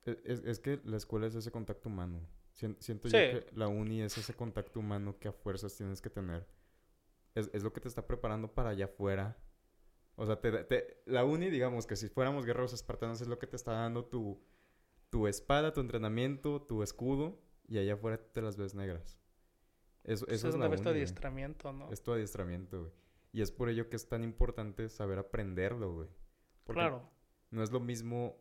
E, 0.04 0.20
Es, 0.24 0.40
es 0.44 0.58
que 0.60 0.80
la 0.84 0.96
escuela 0.96 1.26
es 1.26 1.34
ese 1.34 1.50
contacto 1.50 1.88
humano. 1.88 2.20
Sien- 2.54 2.76
Siento 2.80 3.08
Sí. 3.08 3.16
yo 3.16 3.40
que 3.40 3.46
la 3.54 3.68
uni 3.68 4.02
es 4.02 4.16
ese 4.18 4.34
contacto 4.34 4.80
humano 4.80 5.18
que 5.18 5.28
a 5.28 5.32
fuerzas 5.32 5.76
tienes 5.76 6.00
que 6.02 6.10
tener. 6.10 6.46
Es, 7.34 7.50
es 7.54 7.62
lo 7.62 7.72
que 7.72 7.80
te 7.80 7.88
está 7.88 8.06
preparando 8.06 8.52
para 8.52 8.70
allá 8.70 8.84
afuera. 8.86 9.38
O 10.16 10.26
sea, 10.26 10.38
te, 10.40 10.50
da- 10.50 10.68
te- 10.68 11.02
la 11.06 11.24
uni, 11.24 11.48
digamos 11.48 11.86
que 11.86 11.96
si 11.96 12.08
fuéramos 12.08 12.44
guerreros 12.44 12.74
espartanos, 12.74 13.20
es 13.22 13.28
lo 13.28 13.38
que 13.38 13.46
te 13.46 13.56
está 13.56 13.72
dando 13.72 14.04
tu, 14.04 14.44
tu 15.08 15.26
espada, 15.26 15.72
tu 15.72 15.80
entrenamiento, 15.80 16.60
tu 16.60 16.82
escudo, 16.82 17.40
y 17.66 17.78
allá 17.78 17.94
afuera 17.94 18.18
te 18.18 18.42
las 18.42 18.58
ves 18.58 18.74
negras. 18.74 19.18
Eso, 20.04 20.26
Eso 20.26 20.34
eso 20.34 20.48
es 20.48 20.54
es 20.54 20.60
la 20.60 20.68
tu 20.70 20.76
güey. 20.82 20.88
adiestramiento, 20.88 21.72
¿no? 21.72 21.90
Es 21.90 22.02
tu 22.02 22.12
adiestramiento, 22.12 22.80
güey. 22.80 22.92
Y 23.32 23.40
es 23.40 23.50
por 23.50 23.68
ello 23.68 23.88
que 23.88 23.96
es 23.96 24.08
tan 24.08 24.22
importante 24.24 24.88
saber 24.88 25.18
aprenderlo, 25.18 25.94
güey. 25.94 26.08
Claro. 26.66 27.10
no 27.50 27.62
es 27.62 27.70
lo 27.70 27.80
mismo, 27.80 28.36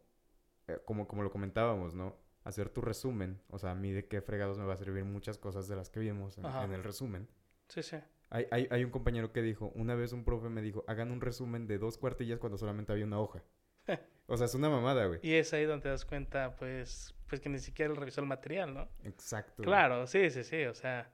eh, 0.67 0.79
como, 0.85 1.07
como 1.07 1.23
lo 1.23 1.31
comentábamos, 1.31 1.93
¿no? 1.93 2.17
Hacer 2.43 2.69
tu 2.69 2.81
resumen. 2.81 3.41
O 3.49 3.57
sea, 3.57 3.71
a 3.71 3.75
mí 3.75 3.91
de 3.91 4.07
qué 4.07 4.21
fregados 4.21 4.57
me 4.57 4.65
va 4.65 4.73
a 4.73 4.77
servir 4.77 5.03
muchas 5.03 5.37
cosas 5.37 5.67
de 5.67 5.75
las 5.75 5.89
que 5.89 5.99
vimos 5.99 6.37
en, 6.37 6.45
el 6.45 6.83
resumen. 6.83 7.27
Sí, 7.67 7.83
sí. 7.83 7.97
Hay, 8.29 8.47
hay, 8.51 8.67
hay 8.71 8.83
un 8.83 8.91
compañero 8.91 9.31
que 9.31 9.41
dijo, 9.41 9.71
una 9.75 9.95
vez 9.95 10.13
un 10.13 10.23
profe 10.23 10.49
me 10.49 10.61
dijo, 10.61 10.85
hagan 10.87 11.11
un 11.11 11.19
resumen 11.19 11.67
de 11.67 11.77
dos 11.77 11.97
cuartillas 11.97 12.39
cuando 12.39 12.57
solamente 12.57 12.91
había 12.91 13.05
una 13.05 13.19
hoja. 13.19 13.43
o 14.27 14.37
sea, 14.37 14.45
es 14.45 14.55
una 14.55 14.69
mamada, 14.69 15.05
güey. 15.05 15.19
Y 15.23 15.33
es 15.33 15.53
ahí 15.53 15.65
donde 15.65 15.83
te 15.83 15.89
das 15.89 16.05
cuenta, 16.05 16.55
pues, 16.55 17.13
pues 17.27 17.41
que 17.41 17.49
ni 17.49 17.59
siquiera 17.59 17.91
él 17.91 17.97
revisó 17.97 18.21
el 18.21 18.27
material, 18.27 18.73
¿no? 18.73 18.89
Exacto. 19.03 19.55
güey. 19.57 19.67
Claro, 19.67 20.07
sí, 20.07 20.29
sí, 20.29 20.43
sí, 20.43 20.63
o 20.65 20.73
sea. 20.73 21.11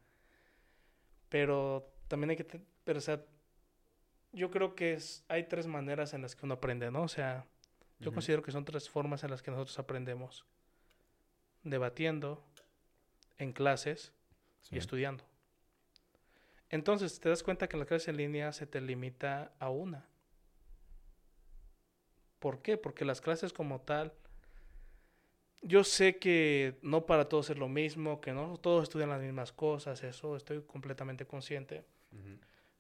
Pero 1.29 1.91
también 2.07 2.31
hay 2.31 2.35
que, 2.37 2.45
pero 2.83 2.99
o 2.99 3.01
sea, 3.01 3.23
yo 4.31 4.49
creo 4.51 4.75
que 4.75 4.93
es, 4.93 5.23
hay 5.27 5.43
tres 5.45 5.67
maneras 5.67 6.13
en 6.13 6.21
las 6.21 6.35
que 6.35 6.45
uno 6.45 6.55
aprende, 6.55 6.91
¿no? 6.91 7.03
O 7.03 7.07
sea, 7.07 7.45
yo 7.99 8.13
considero 8.13 8.43
que 8.43 8.51
son 8.51 8.65
tres 8.65 8.89
formas 8.89 9.23
en 9.23 9.31
las 9.31 9.41
que 9.41 9.51
nosotros 9.51 9.77
aprendemos. 9.79 10.45
Debatiendo, 11.63 12.43
en 13.37 13.53
clases 13.53 14.13
Sí. 14.61 14.75
y 14.75 14.79
estudiando. 14.79 15.23
Entonces, 16.69 17.19
te 17.19 17.29
das 17.29 17.43
cuenta 17.43 17.69
que 17.69 17.77
la 17.77 17.85
clase 17.85 18.11
en 18.11 18.17
línea 18.17 18.51
se 18.51 18.67
te 18.67 18.81
limita 18.81 19.53
a 19.59 19.69
una. 19.69 20.05
¿Por 22.39 22.61
qué? 22.61 22.77
Porque 22.77 23.05
las 23.05 23.21
clases 23.21 23.53
como 23.53 23.81
tal, 23.81 24.13
yo 25.61 25.83
sé 25.83 26.17
que 26.17 26.77
no 26.81 27.05
para 27.05 27.27
todos 27.27 27.49
es 27.49 27.57
lo 27.57 27.67
mismo, 27.67 28.21
que 28.21 28.31
no 28.31 28.57
todos 28.57 28.83
estudian 28.83 29.09
las 29.09 29.21
mismas 29.21 29.51
cosas, 29.51 30.03
eso 30.03 30.35
estoy 30.35 30.61
completamente 30.61 31.25
consciente, 31.25 31.85
Ujú. 32.11 32.39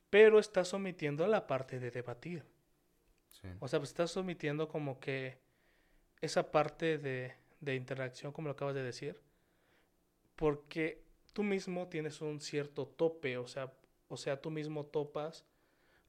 pero 0.09 0.39
estás 0.39 0.73
omitiendo 0.73 1.25
la 1.27 1.47
parte 1.47 1.79
de 1.79 1.91
debatir. 1.91 2.43
Sí. 3.29 3.47
O 3.59 3.67
sea, 3.67 3.79
pues 3.79 3.89
estás 3.89 4.15
omitiendo 4.17 4.67
como 4.67 4.99
que 4.99 5.37
esa 6.21 6.51
parte 6.51 6.97
de, 6.97 7.35
de 7.59 7.75
interacción, 7.75 8.31
como 8.31 8.47
lo 8.47 8.53
acabas 8.53 8.75
de 8.75 8.83
decir, 8.83 9.19
porque 10.35 11.03
tú 11.33 11.43
mismo 11.43 11.87
tienes 11.87 12.21
un 12.21 12.39
cierto 12.39 12.87
tope, 12.87 13.37
o 13.37 13.47
sea, 13.47 13.71
o 14.07 14.17
sea, 14.17 14.41
tú 14.41 14.49
mismo 14.49 14.85
topas 14.85 15.45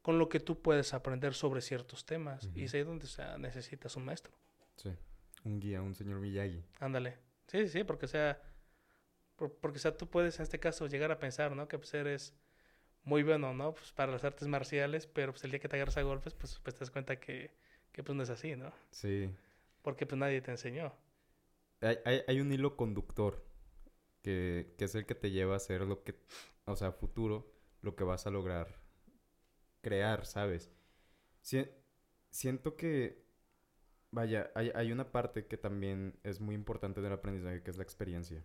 con 0.02 0.18
lo 0.18 0.28
que 0.28 0.40
tú 0.40 0.60
puedes 0.62 0.94
aprender 0.94 1.34
sobre 1.34 1.60
ciertos 1.60 2.06
temas. 2.06 2.48
Y 2.54 2.64
es 2.64 2.74
ahí 2.74 2.82
donde 2.82 3.06
o 3.06 3.08
sea, 3.08 3.36
necesitas 3.36 3.96
un 3.96 4.04
maestro. 4.04 4.32
Sí. 4.76 4.90
Un 5.44 5.60
guía, 5.60 5.82
un 5.82 5.94
señor 5.94 6.20
Miyagi. 6.20 6.62
Ándale. 6.80 7.16
Sí, 7.46 7.58
sí, 7.66 7.68
sí, 7.68 7.84
porque 7.84 8.06
o 8.06 8.08
sea, 8.08 8.40
por- 9.36 9.54
porque 9.60 9.78
o 9.78 9.80
sea, 9.80 9.96
tú 9.96 10.08
puedes 10.08 10.36
en 10.38 10.42
este 10.44 10.60
caso 10.60 10.86
llegar 10.86 11.10
a 11.12 11.18
pensar, 11.18 11.54
¿no? 11.56 11.68
Que 11.68 11.78
pues 11.78 11.92
eres 11.94 12.34
muy 13.04 13.22
bueno, 13.22 13.54
¿no? 13.54 13.74
Pues 13.74 13.92
para 13.92 14.12
las 14.12 14.24
artes 14.24 14.48
marciales, 14.48 15.06
pero 15.06 15.32
pues 15.32 15.44
el 15.44 15.50
día 15.50 15.60
que 15.60 15.68
te 15.68 15.76
agarras 15.76 15.96
a 15.98 16.02
golpes, 16.02 16.34
pues, 16.34 16.58
pues 16.62 16.74
te 16.74 16.80
das 16.80 16.90
cuenta 16.90 17.18
que, 17.20 17.52
que 17.92 18.02
pues 18.02 18.16
no 18.16 18.22
es 18.22 18.30
así, 18.30 18.56
¿no? 18.56 18.72
Sí. 18.90 19.30
Porque 19.82 20.06
pues 20.06 20.18
nadie 20.18 20.40
te 20.42 20.50
enseñó. 20.50 20.92
Hay, 21.80 21.98
hay, 22.04 22.22
hay 22.26 22.40
un 22.40 22.52
hilo 22.52 22.76
conductor 22.76 23.44
que, 24.22 24.74
que 24.78 24.84
es 24.86 24.94
el 24.94 25.06
que 25.06 25.14
te 25.14 25.30
lleva 25.30 25.54
a 25.54 25.58
hacer 25.58 25.82
lo 25.82 26.02
que, 26.04 26.16
o 26.66 26.76
sea, 26.76 26.92
futuro, 26.92 27.52
lo 27.82 27.96
que 27.96 28.04
vas 28.04 28.26
a 28.26 28.30
lograr 28.30 28.80
crear, 29.80 30.26
¿sabes? 30.26 30.70
Si- 31.40 31.68
siento 32.30 32.76
que, 32.76 33.24
vaya, 34.10 34.50
hay, 34.54 34.70
hay 34.74 34.92
una 34.92 35.10
parte 35.12 35.46
que 35.46 35.56
también 35.56 36.18
es 36.22 36.40
muy 36.40 36.54
importante 36.54 37.00
del 37.00 37.12
aprendizaje, 37.12 37.62
que 37.62 37.70
es 37.70 37.76
la 37.76 37.82
experiencia. 37.82 38.44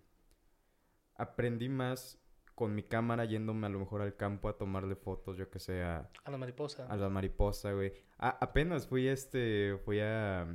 Aprendí 1.16 1.70
más 1.70 2.20
con 2.56 2.76
mi 2.76 2.84
cámara 2.84 3.26
yéndome 3.26 3.66
a 3.68 3.70
lo 3.70 3.80
mejor 3.80 4.02
al 4.02 4.16
campo 4.16 4.48
a 4.50 4.58
tomarle 4.58 4.96
fotos, 4.96 5.38
yo 5.38 5.50
que 5.50 5.60
sé, 5.60 5.82
a, 5.84 6.10
A 6.24 6.32
la 6.32 6.38
mariposa. 6.38 6.86
a 6.88 6.96
la 6.96 7.10
mariposa, 7.10 7.72
güey. 7.74 7.94
Apenas 8.18 8.88
fui 8.88 9.08
este, 9.08 9.78
fui 9.86 10.00
a, 10.00 10.48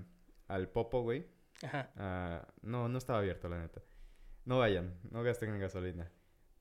al 0.46 0.68
Popo, 0.68 1.02
güey. 1.02 1.26
Ajá. 1.62 1.90
Ah, 1.96 2.48
no, 2.62 2.88
no 2.88 2.98
estaba 2.98 3.18
abierto, 3.18 3.48
la 3.48 3.60
neta. 3.60 3.82
No 4.44 4.58
vayan, 4.58 4.98
no 5.10 5.22
gasten 5.22 5.50
en 5.50 5.60
gasolina. 5.60 6.10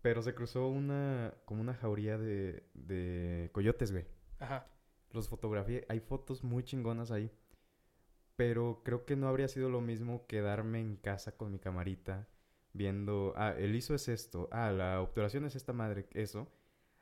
Pero 0.01 0.21
se 0.21 0.33
cruzó 0.33 0.67
una, 0.67 1.33
como 1.45 1.61
una 1.61 1.73
jauría 1.73 2.17
de, 2.17 2.67
de 2.73 3.49
coyotes, 3.53 3.91
güey. 3.91 4.05
Ajá. 4.39 4.67
Los 5.11 5.29
fotografié, 5.29 5.85
hay 5.89 5.99
fotos 5.99 6.43
muy 6.43 6.63
chingonas 6.63 7.11
ahí. 7.11 7.31
Pero 8.37 8.81
creo 8.85 9.03
que 9.03 9.17
no 9.17 9.27
habría 9.27 9.49
sido 9.49 9.69
lo 9.69 9.81
mismo 9.81 10.25
quedarme 10.27 10.79
en 10.79 10.95
casa 10.95 11.35
con 11.35 11.51
mi 11.51 11.59
camarita 11.59 12.27
viendo, 12.71 13.33
ah, 13.35 13.53
el 13.57 13.75
ISO 13.75 13.95
es 13.95 14.07
esto, 14.07 14.47
ah, 14.51 14.71
la 14.71 15.01
obturación 15.01 15.43
es 15.45 15.55
esta 15.55 15.73
madre, 15.73 16.07
eso. 16.13 16.47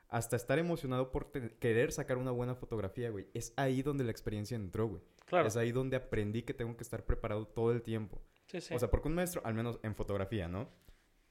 Hasta 0.08 0.36
estar 0.36 0.58
emocionado 0.58 1.10
por 1.12 1.30
querer 1.58 1.92
sacar 1.92 2.16
una 2.16 2.30
buena 2.30 2.54
fotografía, 2.54 3.10
güey. 3.10 3.28
Es 3.34 3.52
ahí 3.56 3.82
donde 3.82 4.04
la 4.04 4.12
experiencia 4.12 4.54
entró, 4.54 4.86
güey. 4.88 5.02
Claro. 5.26 5.48
Es 5.48 5.56
ahí 5.56 5.72
donde 5.72 5.96
aprendí 5.96 6.42
que 6.42 6.54
tengo 6.54 6.76
que 6.76 6.84
estar 6.84 7.04
preparado 7.04 7.46
todo 7.46 7.72
el 7.72 7.82
tiempo. 7.82 8.22
Sí, 8.46 8.60
sí. 8.60 8.72
O 8.72 8.78
sea, 8.78 8.88
porque 8.90 9.08
un 9.08 9.14
maestro, 9.16 9.42
al 9.44 9.54
menos 9.54 9.80
en 9.82 9.94
fotografía, 9.96 10.48
¿no? 10.48 10.70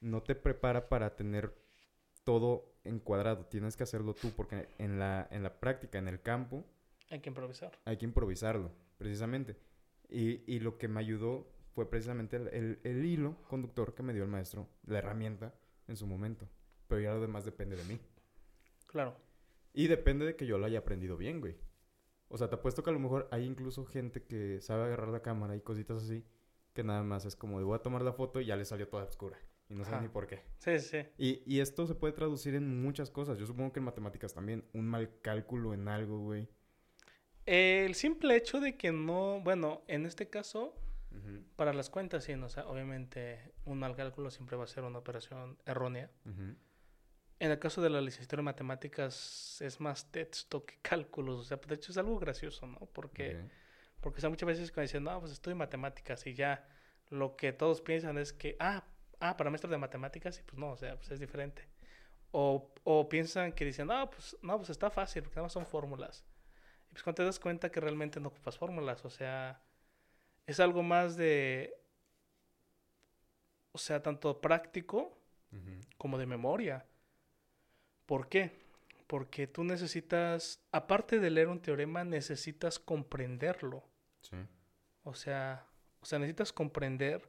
No 0.02 0.22
te 0.22 0.36
prepara 0.36 0.89
para 0.89 1.15
tener 1.15 1.56
todo 2.26 2.76
encuadrado. 2.84 3.46
Tienes 3.46 3.78
que 3.78 3.84
hacerlo 3.84 4.13
tú, 4.13 4.32
porque 4.36 4.68
en 4.78 5.00
la, 5.00 5.26
en 5.32 5.41
la 5.41 5.60
práctica, 5.60 5.98
en 5.98 6.10
el 6.10 6.22
campo, 6.22 6.65
Hay 7.10 7.22
que 7.22 7.30
improvisar. 7.30 7.72
hay 7.86 7.98
que 7.98 8.06
improvisarlo, 8.06 8.72
precisamente. 8.98 9.56
Y, 10.10 10.44
y 10.52 10.60
lo 10.60 10.78
que 10.78 10.88
me 10.88 11.00
ayudó 11.00 11.48
fue 11.74 11.89
precisamente 11.89 12.38
el, 12.38 12.48
el- 12.50 12.80
el 12.84 13.06
hilo 13.06 13.38
conductor 13.48 13.94
que 13.96 14.04
me 14.04 14.13
dio 14.13 14.24
el 14.24 14.30
maestro, 14.30 14.68
la 14.86 15.00
herramienta, 15.00 15.54
en 15.88 15.98
su 15.98 16.08
momento. 16.08 16.48
Pero 16.88 17.02
ya 17.02 17.13
lo 17.13 17.22
demás 17.22 17.46
depende 17.46 17.76
de 17.76 17.84
mí. 17.86 18.00
Claro. 18.88 19.15
Y 19.74 19.88
depende 19.88 20.26
de 20.26 20.36
que 20.36 20.46
yo 20.46 20.58
lo 20.58 20.65
haya 20.65 20.80
aprendido 20.80 21.18
bien, 21.18 21.41
güey. 21.41 21.56
O 22.28 22.38
sea, 22.38 22.50
te 22.50 22.56
apuesto 22.56 22.82
que 22.84 22.89
a 22.89 22.94
lo 22.94 23.00
mejor 23.00 23.28
hay 23.32 23.44
incluso 23.46 23.86
gente 23.86 24.24
que 24.24 24.62
sabe 24.62 24.84
agarrar 24.86 25.10
la 25.10 25.22
cámara 25.22 25.56
y 25.56 25.62
cositas 25.62 26.04
así, 26.04 26.24
que 26.74 26.84
nada 26.84 27.04
más 27.04 27.26
es 27.26 27.36
como 27.36 27.60
de 27.60 27.65
voy 27.65 27.76
a 27.76 27.82
tomar 27.82 28.02
la 28.02 28.13
foto 28.13 28.39
y 28.41 28.46
ya 28.46 28.56
le 28.56 28.65
salió 28.65 28.88
toda 28.88 29.04
oscura. 29.04 29.38
Y 29.68 29.74
no 29.76 29.84
Ajá. 29.84 30.00
ni 30.00 30.08
por 30.08 30.28
qué. 30.28 30.44
Sí, 30.60 30.80
sí. 30.80 31.00
Y, 31.18 31.41
y 31.46 31.60
esto 31.60 31.88
se 31.88 31.96
puede 31.96 32.13
traducir 32.13 32.54
en 32.56 32.82
muchas 32.82 33.10
cosas. 33.10 33.38
Yo 33.39 33.46
supongo 33.48 33.74
que 33.74 33.80
en 33.80 33.86
matemáticas 33.86 34.34
también. 34.34 34.63
Un 34.74 34.88
mal 34.88 35.20
cálculo 35.22 35.74
en 35.74 35.88
algo, 35.88 36.20
güey. 36.20 36.48
El 37.45 37.93
simple 37.95 38.36
hecho 38.36 38.60
de 38.60 38.75
que 38.75 38.91
no, 38.91 39.39
bueno, 39.41 39.84
en 39.88 40.05
este 40.05 40.29
caso, 40.29 40.75
para 41.55 41.73
las 41.73 41.89
cuentas, 41.89 42.23
sí, 42.23 42.36
¿no? 42.36 42.47
o 42.47 42.49
sea, 42.49 42.67
obviamente 42.67 43.53
un 43.65 43.79
mal 43.79 43.95
cálculo 43.95 44.29
siempre 44.31 44.58
va 44.58 44.65
a 44.65 44.67
ser 44.67 44.84
una 44.84 44.99
operación 44.99 45.58
errónea. 45.65 46.10
En 47.38 47.51
el 47.51 47.60
caso 47.60 47.81
de 47.81 47.89
la 47.89 48.01
licenciatura 48.01 48.41
en 48.41 48.45
matemáticas 48.45 49.62
es 49.62 49.79
más 49.79 50.12
texto 50.12 50.65
que 50.65 50.77
cálculos, 50.81 51.39
o 51.39 51.43
sea, 51.43 51.58
de 51.58 51.75
hecho 51.75 51.91
es 51.91 51.97
algo 51.97 52.17
gracioso, 52.17 52.65
¿no? 52.65 52.79
Porque, 52.93 53.45
porque 54.01 54.17
o 54.17 54.21
sea, 54.21 54.29
muchas 54.29 54.47
veces 54.47 54.71
cuando 54.71 54.88
dicen, 54.88 55.03
no, 55.03 55.19
pues 55.19 55.31
estudio 55.31 55.55
matemáticas 55.55 56.25
y 56.25 56.34
ya 56.34 56.67
lo 57.10 57.36
que 57.36 57.53
todos 57.53 57.81
piensan 57.81 58.17
es 58.17 58.34
que, 58.34 58.55
ah, 58.60 58.84
ah, 59.19 59.38
para 59.38 59.49
maestros 59.49 59.71
de 59.71 59.77
matemáticas, 59.77 60.39
y 60.39 60.43
pues 60.43 60.58
no, 60.58 60.71
o 60.71 60.77
sea, 60.77 60.95
pues 60.95 61.12
es 61.12 61.19
diferente. 61.19 61.67
O, 62.31 62.73
o 62.84 63.08
piensan 63.08 63.53
que 63.53 63.65
dicen, 63.65 63.88
no, 63.88 64.10
pues, 64.10 64.36
no, 64.41 64.58
pues 64.58 64.69
está 64.69 64.89
fácil, 64.89 65.21
porque 65.21 65.36
nada 65.36 65.43
más 65.43 65.53
son 65.53 65.65
fórmulas. 65.65 66.25
Pues 66.95 67.03
cuando 67.03 67.17
te 67.17 67.25
das 67.25 67.41
cuenta 67.41 67.69
que 67.69 67.81
realmente 67.81 68.21
no 68.21 68.29
ocupas 68.29 68.58
fórmulas, 68.58 69.03
o 69.03 69.10
sea, 69.10 69.62
es 70.47 70.62
algo 70.62 70.81
más 70.81 71.17
de, 71.17 71.76
o 73.74 73.78
sea, 73.78 74.01
tanto 74.01 74.39
práctico 74.39 75.11
como 75.97 76.17
de 76.17 76.26
memoria. 76.26 76.86
¿Por 78.05 78.30
qué? 78.30 78.53
Porque 79.07 79.45
tú 79.45 79.65
necesitas, 79.65 80.63
aparte 80.72 81.20
de 81.20 81.32
leer 81.32 81.49
un 81.49 81.61
teorema, 81.61 82.05
necesitas 82.05 82.80
comprenderlo. 82.80 83.84
Sí. 84.22 84.38
O 85.03 85.15
sea, 85.15 85.67
o 85.99 86.05
sea, 86.05 86.17
necesitas 86.20 86.53
comprender 86.53 87.28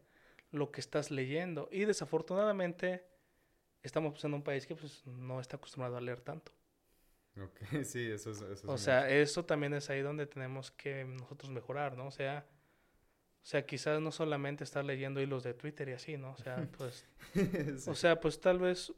lo 0.53 0.71
que 0.71 0.81
estás 0.81 1.11
leyendo. 1.11 1.69
Y 1.73 1.87
desafortunadamente 1.87 3.05
estamos 3.83 4.13
pues, 4.13 4.25
en 4.27 4.35
un 4.35 4.45
país 4.45 4.65
que 4.65 4.77
pues, 4.77 5.05
no 5.07 5.41
está 5.41 5.57
acostumbrado 5.57 5.97
a 5.97 6.01
leer 6.01 6.21
tanto. 6.21 6.53
Ok, 7.43 7.59
sí, 7.85 8.11
eso 8.11 8.31
es... 8.31 8.41
Eso 8.41 8.71
O 8.71 8.79
sea, 8.79 9.09
eso 9.11 9.45
también 9.45 9.75
es 9.75 9.91
ahí 9.91 10.01
donde 10.03 10.27
tenemos 10.27 10.71
que 10.71 11.05
nosotros 11.05 11.51
mejorar, 11.51 11.97
¿no? 11.97 12.07
O 12.07 12.11
sea, 12.11 12.47
o 13.43 13.49
sea, 13.49 13.65
quizás 13.67 14.01
no 14.01 14.11
solamente 14.11 14.65
estar 14.65 14.85
leyendo 14.85 15.21
hilos 15.21 15.43
de 15.45 15.55
Twitter 15.55 15.89
y 15.89 15.93
así, 15.93 16.17
¿no? 16.17 16.33
O 16.33 16.37
sea, 16.37 16.57
pues 16.79 17.07
Sí. 17.35 17.91
O 17.91 17.95
sea, 17.95 18.19
pues 18.21 18.41
tal 18.41 18.59
vez 18.59 18.93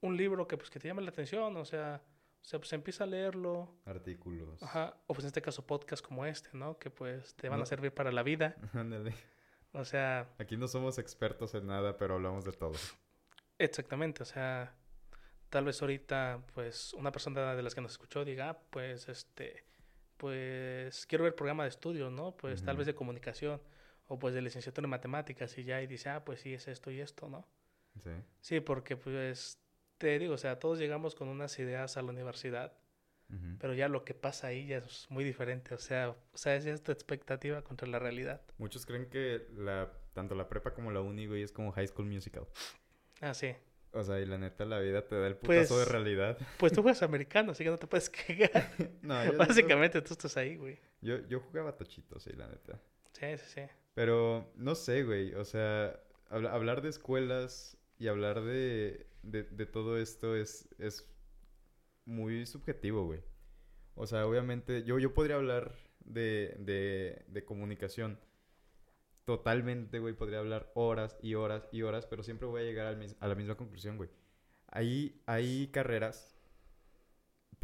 un 0.00 0.16
libro 0.16 0.46
que 0.46 0.56
pues 0.56 0.70
que 0.70 0.78
te 0.78 0.88
llame 0.88 1.02
la 1.02 1.10
atención, 1.10 1.56
o 1.56 1.64
sea, 1.64 2.00
O 2.42 2.44
sea, 2.46 2.58
pues 2.60 2.72
empieza 2.74 3.04
a 3.04 3.06
leerlo. 3.06 3.74
Artículos. 3.86 4.62
Ajá. 4.62 4.96
O 5.06 5.14
pues 5.14 5.24
en 5.24 5.28
este 5.28 5.40
caso 5.42 5.66
podcast 5.66 6.04
como 6.04 6.26
este, 6.26 6.50
¿no? 6.52 6.78
Que 6.78 6.90
pues 6.90 7.34
te 7.34 7.48
van 7.48 7.58
No. 7.58 7.62
a 7.64 7.66
servir 7.66 7.92
para 7.92 8.12
la 8.12 8.22
vida. 8.22 8.54
Ándale. 8.74 9.14
O 9.72 9.84
sea, 9.84 10.28
Aquí 10.38 10.56
no 10.56 10.68
somos 10.68 10.98
expertos 10.98 11.54
en 11.54 11.66
nada, 11.66 11.96
pero 11.96 12.14
hablamos 12.14 12.44
de 12.44 12.52
todo. 12.52 12.74
exactamente. 13.58 14.22
O 14.22 14.26
sea, 14.26 14.74
tal 15.54 15.66
vez 15.66 15.80
ahorita 15.80 16.42
pues 16.52 16.94
una 16.94 17.12
persona 17.12 17.54
de 17.54 17.62
las 17.62 17.76
que 17.76 17.80
nos 17.80 17.92
escuchó 17.92 18.24
diga, 18.24 18.50
ah, 18.50 18.58
pues 18.70 19.08
este, 19.08 19.62
pues 20.16 21.06
quiero 21.06 21.22
ver 21.22 21.30
el 21.30 21.36
programa 21.36 21.62
de 21.62 21.68
estudios, 21.68 22.10
¿no? 22.10 22.36
Pues 22.36 22.64
tal 22.64 22.76
vez 22.76 22.88
de 22.88 22.94
comunicación 22.96 23.60
o 24.08 24.18
pues 24.18 24.34
de 24.34 24.42
licenciatura 24.42 24.86
en 24.86 24.90
matemáticas 24.90 25.56
y 25.56 25.62
ya 25.62 25.80
y 25.80 25.86
dice, 25.86 26.08
ah, 26.08 26.24
pues 26.24 26.40
sí, 26.40 26.52
es 26.54 26.66
esto 26.66 26.90
y 26.90 27.00
esto, 27.00 27.28
¿no? 27.28 27.46
Sí. 28.02 28.10
Sí, 28.40 28.58
porque 28.58 28.96
pues 28.96 29.60
te 29.98 30.18
digo, 30.18 30.34
o 30.34 30.38
sea, 30.38 30.58
todos 30.58 30.80
llegamos 30.80 31.14
con 31.14 31.28
unas 31.28 31.56
ideas 31.60 31.96
a 31.96 32.02
la 32.02 32.10
universidad, 32.10 32.72
pero 33.60 33.74
ya 33.74 33.86
lo 33.86 34.04
que 34.04 34.14
pasa 34.14 34.48
ahí 34.48 34.66
ya 34.66 34.78
es 34.78 35.06
muy 35.08 35.22
diferente, 35.22 35.72
o 35.72 35.78
sea, 35.78 36.10
o 36.10 36.36
sea, 36.36 36.56
es 36.56 36.66
esta 36.66 36.90
expectativa 36.90 37.62
contra 37.62 37.86
la 37.86 38.00
realidad. 38.00 38.42
Muchos 38.58 38.86
creen 38.86 39.06
que 39.08 39.46
la, 39.54 39.88
tanto 40.14 40.34
la 40.34 40.48
prepa 40.48 40.74
como 40.74 40.90
la 40.90 41.00
uni, 41.00 41.26
güey, 41.28 41.42
es 41.42 41.52
como 41.52 41.70
High 41.70 41.86
School 41.86 42.06
Musical. 42.06 42.48
Ah, 43.20 43.34
sí. 43.34 43.54
O 43.94 44.02
sea, 44.02 44.20
y 44.20 44.26
la 44.26 44.36
neta, 44.38 44.64
la 44.64 44.80
vida 44.80 45.06
te 45.06 45.14
da 45.14 45.26
el 45.28 45.36
Pues- 45.36 45.68
putazo 45.68 45.78
de 45.78 45.84
realidad. 45.86 46.36
Pues 46.58 46.72
tú 46.72 46.82
juegas 46.82 47.02
americano, 47.02 47.52
así 47.52 47.62
que 47.64 47.70
no 47.70 47.78
te 47.78 47.86
puedes 47.86 48.10
quejar. 48.10 48.70
no, 49.02 49.14
Básicamente 49.38 50.02
tú 50.02 50.14
estás 50.14 50.36
ahí, 50.36 50.56
güey. 50.56 50.78
yo, 51.00 51.18
yo 51.28 51.40
jugaba 51.40 51.76
tochito, 51.76 52.18
sí, 52.20 52.30
la 52.34 52.48
neta. 52.48 52.80
Sí, 53.12 53.26
sí, 53.38 53.44
sí. 53.54 53.60
Pero 53.94 54.52
no 54.56 54.74
sé, 54.74 55.04
güey. 55.04 55.34
O 55.34 55.44
sea, 55.44 55.98
habla- 56.28 56.52
hablar 56.52 56.82
de 56.82 56.88
escuelas 56.88 57.76
y 57.98 58.08
hablar 58.08 58.42
de, 58.42 59.06
de, 59.22 59.44
de 59.44 59.66
todo 59.66 59.96
esto 59.98 60.34
es, 60.36 60.68
es 60.78 61.08
muy 62.04 62.46
subjetivo, 62.46 63.04
güey. 63.06 63.20
O 63.94 64.06
sea, 64.08 64.26
obviamente, 64.26 64.82
yo, 64.82 64.98
yo 64.98 65.14
podría 65.14 65.36
hablar 65.36 65.76
de, 66.04 66.56
de, 66.58 67.24
de 67.28 67.44
comunicación 67.44 68.18
totalmente, 69.24 69.98
güey. 69.98 70.14
Podría 70.14 70.38
hablar 70.38 70.70
horas 70.74 71.16
y 71.22 71.34
horas 71.34 71.68
y 71.72 71.82
horas, 71.82 72.06
pero 72.06 72.22
siempre 72.22 72.46
voy 72.48 72.62
a 72.62 72.64
llegar 72.64 72.86
al 72.86 73.16
a 73.20 73.28
la 73.28 73.34
misma 73.34 73.56
conclusión, 73.56 73.96
güey. 73.96 74.10
Hay, 74.68 75.22
hay 75.26 75.68
carreras, 75.68 76.34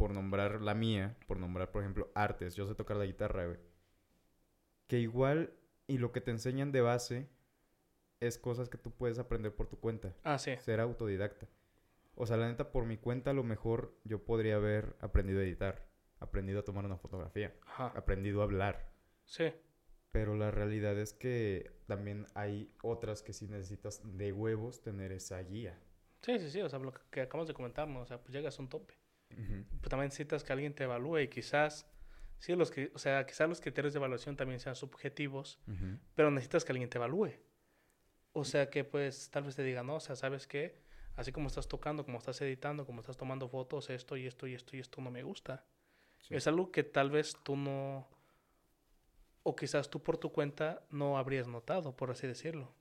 por 0.01 0.15
nombrar 0.15 0.61
la 0.61 0.73
mía, 0.73 1.15
por 1.27 1.37
nombrar, 1.37 1.71
por 1.71 1.83
ejemplo, 1.83 2.09
artes. 2.15 2.55
Yo 2.55 2.65
sé 2.65 2.73
tocar 2.73 2.97
la 2.97 3.05
guitarra, 3.05 3.45
güey. 3.45 3.59
Que 4.87 4.99
igual 4.99 5.53
y 5.85 5.99
lo 5.99 6.11
que 6.11 6.21
te 6.21 6.31
enseñan 6.31 6.71
de 6.71 6.81
base 6.81 7.29
es 8.19 8.37
cosas 8.37 8.67
que 8.67 8.79
tú 8.79 8.91
puedes 8.91 9.19
aprender 9.19 9.55
por 9.55 9.67
tu 9.67 9.79
cuenta. 9.79 10.15
Ah, 10.23 10.39
sí. 10.39 10.55
Ser 10.57 10.79
autodidacta. 10.79 11.47
O 12.15 12.25
sea, 12.25 12.37
la 12.37 12.47
neta, 12.47 12.71
por 12.71 12.85
mi 12.85 12.97
cuenta, 12.97 13.29
a 13.29 13.33
lo 13.33 13.43
mejor 13.43 13.95
yo 14.03 14.23
podría 14.23 14.55
haber 14.55 14.95
aprendido 15.01 15.39
a 15.39 15.43
editar, 15.43 15.87
aprendido 16.19 16.59
a 16.59 16.63
tomar 16.63 16.85
una 16.85 16.97
fotografía, 16.97 17.53
Ajá. 17.67 17.93
aprendido 17.95 18.41
a 18.41 18.45
hablar. 18.45 18.91
Sí. 19.25 19.53
Pero 20.11 20.35
la 20.35 20.51
realidad 20.51 20.97
es 20.99 21.13
que 21.13 21.71
también 21.87 22.27
hay 22.35 22.69
otras 22.83 23.21
que 23.23 23.33
sí 23.33 23.47
necesitas 23.47 24.01
de 24.17 24.33
huevos 24.33 24.81
tener 24.81 25.11
esa 25.11 25.39
guía. 25.41 25.79
Sí, 26.21 26.37
sí, 26.39 26.51
sí. 26.51 26.61
O 26.61 26.69
sea, 26.69 26.79
lo 26.79 26.93
que- 26.93 27.21
acabamos 27.21 27.47
de 27.47 27.53
comentar, 27.53 27.87
¿no? 27.87 28.01
O 28.01 28.05
sea, 28.05 28.19
pues 28.19 28.33
llegas 28.33 28.57
a 28.59 28.61
un 28.61 28.69
tope. 28.69 28.95
Pues 29.29 29.89
también 29.89 30.07
necesitas 30.07 30.43
que 30.43 30.51
alguien 30.51 30.73
te 30.75 30.83
evalúe 30.83 31.19
y 31.19 31.27
quizás, 31.29 31.87
sí, 32.39 32.53
los 32.53 32.69
que, 32.69 32.91
o 32.93 32.99
sea, 32.99 33.25
quizás 33.25 33.47
los 33.47 33.61
criterios 33.61 33.93
de 33.93 33.97
evaluación 33.99 34.35
también 34.35 34.59
sean 34.59 34.75
subjetivos, 34.75 35.57
pero 36.15 36.29
necesitas 36.31 36.65
que 36.65 36.73
alguien 36.73 36.89
te 36.89 36.97
evalúe. 36.97 37.31
O 38.33 38.43
sea, 38.43 38.69
que 38.69 38.83
pues 38.83 39.29
tal 39.31 39.43
vez 39.43 39.55
te 39.55 39.63
diga, 39.63 39.83
no, 39.83 39.95
o 39.95 39.99
sea, 40.01 40.17
¿sabes 40.17 40.47
qué? 40.47 40.81
Así 41.15 41.31
como 41.31 41.47
estás 41.47 41.67
tocando, 41.69 42.03
como 42.03 42.17
estás 42.17 42.41
editando, 42.41 42.85
como 42.85 42.99
estás 42.99 43.15
tomando 43.15 43.47
fotos, 43.47 43.89
esto 43.89 44.17
y 44.17 44.27
esto 44.27 44.47
y 44.47 44.53
esto 44.53 44.75
y 44.75 44.79
esto 44.81 45.01
no 45.01 45.11
me 45.11 45.23
gusta. 45.23 45.65
Sí. 46.19 46.35
Es 46.35 46.45
algo 46.47 46.71
que 46.71 46.83
tal 46.83 47.09
vez 47.09 47.37
tú 47.43 47.55
no, 47.55 48.07
o 49.43 49.55
quizás 49.55 49.89
tú 49.89 50.01
por 50.03 50.17
tu 50.17 50.31
cuenta 50.31 50.85
no 50.89 51.17
habrías 51.17 51.47
notado, 51.47 51.95
por 51.95 52.11
así 52.11 52.27
decirlo. 52.27 52.73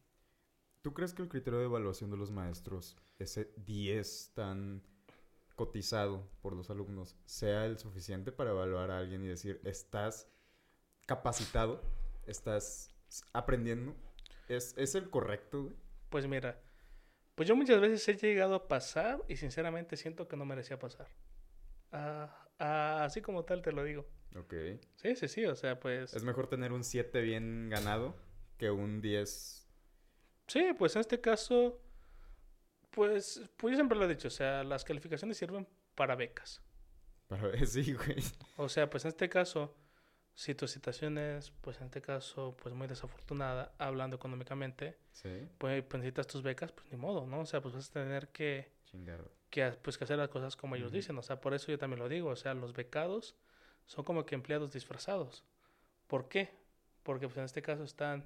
¿Tú 0.82 0.94
crees 0.94 1.12
que 1.12 1.22
el 1.22 1.28
criterio 1.28 1.58
de 1.58 1.66
evaluación 1.66 2.10
de 2.10 2.16
los 2.16 2.30
maestros, 2.30 2.96
ese 3.18 3.52
10 3.56 4.32
tan 4.34 4.82
cotizado 5.54 6.26
por 6.40 6.54
los 6.54 6.70
alumnos, 6.70 7.16
sea 7.26 7.66
el 7.66 7.78
suficiente 7.78 8.32
para 8.32 8.50
evaluar 8.50 8.90
a 8.90 8.98
alguien 8.98 9.22
y 9.24 9.28
decir, 9.28 9.60
estás 9.64 10.26
capacitado, 11.06 11.82
estás 12.26 12.94
aprendiendo? 13.32 13.94
¿Es, 14.48 14.74
es 14.78 14.94
el 14.94 15.10
correcto, 15.10 15.64
güey? 15.64 15.76
Pues 16.08 16.26
mira, 16.26 16.60
pues 17.34 17.48
yo 17.48 17.56
muchas 17.56 17.80
veces 17.80 18.06
he 18.08 18.14
llegado 18.14 18.54
a 18.54 18.68
pasar 18.68 19.22
y 19.28 19.36
sinceramente 19.36 19.96
siento 19.96 20.28
que 20.28 20.36
no 20.36 20.44
merecía 20.44 20.78
pasar. 20.78 21.08
Ah, 21.92 22.48
ah, 22.60 23.04
así 23.04 23.20
como 23.20 23.44
tal 23.44 23.62
te 23.62 23.72
lo 23.72 23.82
digo. 23.82 24.06
Ok. 24.36 24.54
Sí, 24.96 25.16
sí, 25.16 25.28
sí, 25.28 25.44
o 25.44 25.56
sea, 25.56 25.80
pues... 25.80 26.14
Es 26.14 26.22
mejor 26.22 26.48
tener 26.48 26.72
un 26.72 26.84
7 26.84 27.20
bien 27.20 27.68
ganado 27.68 28.16
que 28.56 28.70
un 28.70 29.00
10... 29.00 29.68
Sí, 30.46 30.72
pues 30.78 30.94
en 30.96 31.00
este 31.00 31.20
caso, 31.20 31.80
pues, 32.90 33.42
pues 33.56 33.72
yo 33.72 33.76
siempre 33.76 33.96
lo 33.96 34.04
he 34.04 34.08
dicho, 34.08 34.28
o 34.28 34.32
sea, 34.32 34.64
las 34.64 34.84
calificaciones 34.84 35.36
sirven 35.36 35.66
para 35.94 36.16
becas. 36.16 36.62
Para 37.28 37.52
sí, 37.66 37.92
güey. 37.92 38.22
O 38.56 38.68
sea, 38.68 38.90
pues 38.90 39.04
en 39.04 39.10
este 39.10 39.28
caso, 39.28 39.76
si 40.34 40.54
tu 40.54 40.66
situación 40.66 41.18
es, 41.18 41.50
pues 41.50 41.78
en 41.80 41.86
este 41.86 42.02
caso, 42.02 42.56
pues 42.60 42.74
muy 42.74 42.88
desafortunada, 42.88 43.74
hablando 43.78 44.16
económicamente, 44.16 44.98
Sí, 45.12 45.48
pues, 45.58 45.84
pues 45.84 46.00
necesitas 46.00 46.26
tus 46.26 46.42
becas, 46.42 46.72
pues 46.72 46.90
ni 46.90 46.96
modo, 46.96 47.26
¿no? 47.26 47.40
O 47.40 47.46
sea, 47.46 47.60
pues 47.60 47.74
vas 47.74 47.90
a 47.90 47.92
tener 47.92 48.28
que, 48.28 48.72
chingado. 48.84 49.30
Que, 49.50 49.70
pues, 49.82 49.98
que 49.98 50.04
hacer 50.04 50.18
las 50.18 50.28
cosas 50.28 50.56
como 50.56 50.76
ellos 50.76 50.92
dicen. 50.92 51.18
O 51.18 51.22
sea, 51.22 51.40
por 51.40 51.54
eso 51.54 51.70
yo 51.70 51.78
también 51.78 52.00
lo 52.00 52.08
digo. 52.08 52.30
O 52.30 52.36
sea, 52.36 52.54
los 52.54 52.72
becados 52.72 53.36
son 53.86 54.04
como 54.04 54.24
que 54.24 54.34
empleados 54.34 54.72
disfrazados. 54.72 55.44
¿Por 56.06 56.28
qué? 56.28 56.50
Porque 57.02 57.26
pues 57.26 57.38
en 57.38 57.44
este 57.44 57.62
caso 57.62 57.84
están 57.84 58.24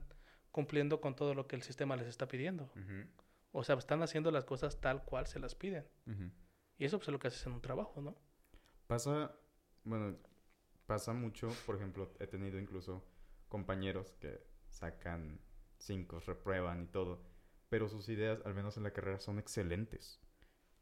cumpliendo 0.51 1.01
con 1.01 1.17
todo 1.17 1.35
lo 1.35 1.47
que 1.47 1.57
el 1.57 1.63
sistema 1.63 1.97
les 1.97 2.07
está 2.07 2.29
pidiendo. 2.29 2.71
O 3.53 3.65
sea, 3.65 3.77
están 3.77 4.03
haciendo 4.03 4.31
las 4.31 4.45
cosas 4.45 4.81
tal 4.81 5.05
cual 5.05 5.27
se 5.27 5.39
las 5.39 5.55
piden. 5.55 5.87
Y 6.77 6.85
eso 6.85 6.99
pues 6.99 7.09
es 7.09 7.13
lo 7.13 7.19
que 7.19 7.29
haces 7.29 7.47
en 7.47 7.53
un 7.53 7.61
trabajo, 7.61 8.01
¿no? 8.01 8.17
Pasa, 8.87 9.35
bueno, 9.85 10.17
pasa 10.87 11.13
mucho, 11.13 11.49
por 11.67 11.77
ejemplo, 11.77 12.13
he 12.19 12.27
tenido 12.27 12.59
incluso 12.59 13.05
compañeros 13.49 14.13
que 14.21 14.45
sacan 14.69 15.41
cinco, 15.79 16.21
reprueban 16.21 16.83
y 16.83 16.87
todo, 16.87 17.23
pero 17.69 17.89
sus 17.89 18.09
ideas, 18.09 18.41
al 18.45 18.55
menos 18.55 18.77
en 18.77 18.83
la 18.83 18.93
carrera, 18.93 19.19
son 19.21 19.39
excelentes. 19.39 20.21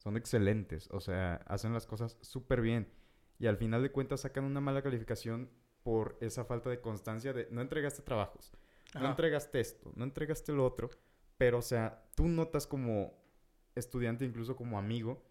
Son 0.03 0.17
excelentes, 0.17 0.89
o 0.91 0.99
sea, 1.01 1.37
hacen 1.47 1.73
las 1.73 1.87
cosas 1.87 2.19
súper 2.23 2.61
bien. 2.61 2.89
Y 3.39 3.47
al 3.47 3.57
final 3.57 3.83
de 3.83 3.93
cuentas 3.93 4.23
sacan 4.23 4.43
una 4.43 4.61
mala 4.61 4.83
calificación 4.83 5.49
por 5.85 6.19
esa 6.21 6.45
falta 6.45 6.71
de 6.71 6.81
constancia 6.81 7.33
de 7.33 7.47
no 7.53 7.61
entregaste 7.61 8.03
trabajos, 8.03 8.53
no 8.95 9.07
entregaste 9.07 9.61
esto, 9.61 9.93
no 9.95 10.03
entregaste 10.03 10.51
lo 10.53 10.67
otro, 10.67 10.91
pero 11.39 11.59
o 11.59 11.63
sea, 11.63 12.05
tú 12.17 12.27
notas 12.27 12.67
como 12.67 13.15
estudiante, 13.77 14.25
incluso 14.25 14.57
como 14.57 14.77
amigo, 14.77 15.23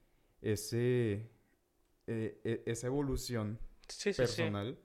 ese, 0.41 1.29
eh, 2.07 2.39
e- 2.45 2.63
esa 2.65 2.87
evolución 2.87 3.59
Sí, 3.89 3.97
sí, 3.99 4.13
sí. 4.13 4.17
personal 4.21 4.79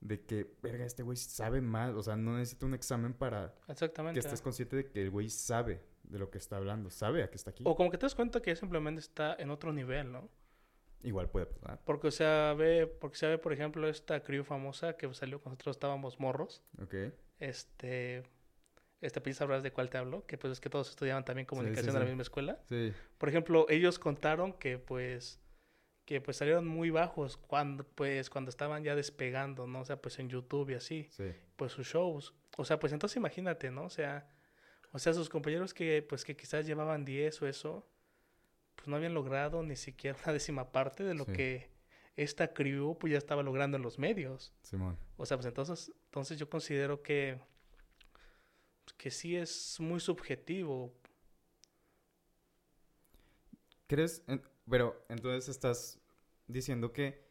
de 0.00 0.24
que, 0.24 0.56
verga, 0.62 0.86
este 0.86 1.02
güey 1.02 1.18
sabe 1.18 1.60
más, 1.60 1.94
o 1.94 2.02
sea, 2.02 2.16
no 2.16 2.38
necesita 2.38 2.64
un 2.64 2.72
examen 2.72 3.12
para 3.12 3.54
Exactamente. 3.68 4.18
que 4.18 4.26
estés 4.26 4.40
consciente 4.40 4.76
de 4.76 4.86
que 4.88 5.02
el 5.02 5.10
güey 5.10 5.28
sabe 5.28 5.82
de 6.08 6.18
lo 6.18 6.30
que 6.30 6.38
está 6.38 6.56
hablando, 6.56 6.90
sabe 6.90 7.22
a 7.22 7.30
qué 7.30 7.36
está 7.36 7.50
aquí. 7.50 7.64
O 7.66 7.76
como 7.76 7.90
que 7.90 7.98
te 7.98 8.06
das 8.06 8.14
cuenta 8.14 8.40
que 8.40 8.54
simplemente 8.56 9.00
está 9.00 9.34
en 9.38 9.50
otro 9.50 9.72
nivel, 9.72 10.10
¿no? 10.12 10.28
Igual 11.02 11.30
puede 11.30 11.46
pasar, 11.46 11.80
Porque, 11.84 12.08
o 12.08 12.10
sea, 12.10 12.54
ve, 12.54 12.86
porque 12.86 13.16
se 13.16 13.28
ve, 13.28 13.38
por 13.38 13.52
ejemplo, 13.52 13.88
esta 13.88 14.20
crew 14.22 14.42
famosa 14.42 14.96
que 14.96 15.12
salió 15.14 15.40
cuando 15.40 15.54
nosotros 15.54 15.76
estábamos 15.76 16.18
morros. 16.18 16.62
¿ok? 16.82 16.94
Este, 17.38 18.24
este, 19.00 19.20
pues 19.20 19.36
sabrás 19.36 19.62
de 19.62 19.70
cuál 19.70 19.90
te 19.90 19.98
hablo, 19.98 20.26
que 20.26 20.38
pues 20.38 20.54
es 20.54 20.60
que 20.60 20.70
todos 20.70 20.90
estudiaban 20.90 21.24
también 21.24 21.46
sí, 21.46 21.50
comunicación 21.50 21.90
en 21.90 21.94
la 21.94 22.00
sí. 22.00 22.06
misma 22.06 22.22
escuela. 22.22 22.60
Sí, 22.68 22.92
Por 23.16 23.28
ejemplo, 23.28 23.66
ellos 23.68 23.98
contaron 23.98 24.52
que 24.54 24.78
pues 24.78 25.40
que 26.04 26.22
pues 26.22 26.38
salieron 26.38 26.66
muy 26.66 26.88
bajos 26.88 27.36
cuando 27.36 27.84
pues 27.84 28.30
cuando 28.30 28.48
estaban 28.48 28.82
ya 28.82 28.96
despegando, 28.96 29.66
¿no? 29.66 29.80
O 29.80 29.84
sea, 29.84 30.00
pues 30.00 30.18
en 30.18 30.30
YouTube 30.30 30.70
y 30.70 30.74
así, 30.74 31.06
sí, 31.10 31.32
pues 31.56 31.72
sus 31.72 31.86
shows. 31.86 32.34
O 32.56 32.64
sea, 32.64 32.80
pues 32.80 32.92
entonces 32.92 33.16
imagínate, 33.16 33.70
¿no? 33.70 33.84
O 33.84 33.90
sea, 33.90 34.26
o 34.92 34.98
sea, 34.98 35.12
sus 35.14 35.28
compañeros 35.28 35.74
que 35.74 36.02
pues 36.02 36.24
que 36.24 36.36
quizás 36.36 36.66
llevaban 36.66 37.04
10 37.04 37.40
o 37.42 37.46
eso, 37.46 37.86
pues 38.76 38.88
no 38.88 38.96
habían 38.96 39.14
logrado 39.14 39.62
ni 39.62 39.76
siquiera 39.76 40.16
una 40.24 40.32
décima 40.32 40.72
parte 40.72 41.04
de 41.04 41.14
lo 41.14 41.24
Sí. 41.24 41.32
que 41.32 41.70
esta 42.16 42.52
crew 42.52 42.98
pues 42.98 43.12
ya 43.12 43.18
estaba 43.18 43.42
logrando 43.42 43.76
en 43.76 43.82
los 43.82 43.98
medios. 43.98 44.52
Simón. 44.62 44.98
O 45.16 45.24
sea, 45.26 45.36
pues 45.36 45.46
entonces, 45.46 45.92
entonces 46.06 46.38
yo 46.38 46.48
considero 46.50 47.02
que, 47.02 47.40
que 48.96 49.10
sí 49.10 49.36
es 49.36 49.76
muy 49.78 50.00
subjetivo. 50.00 50.92
¿Crees? 53.86 54.22
en- 54.26 54.42
pero 54.68 55.02
entonces 55.08 55.48
estás 55.48 55.98
diciendo 56.46 56.92
que 56.92 57.24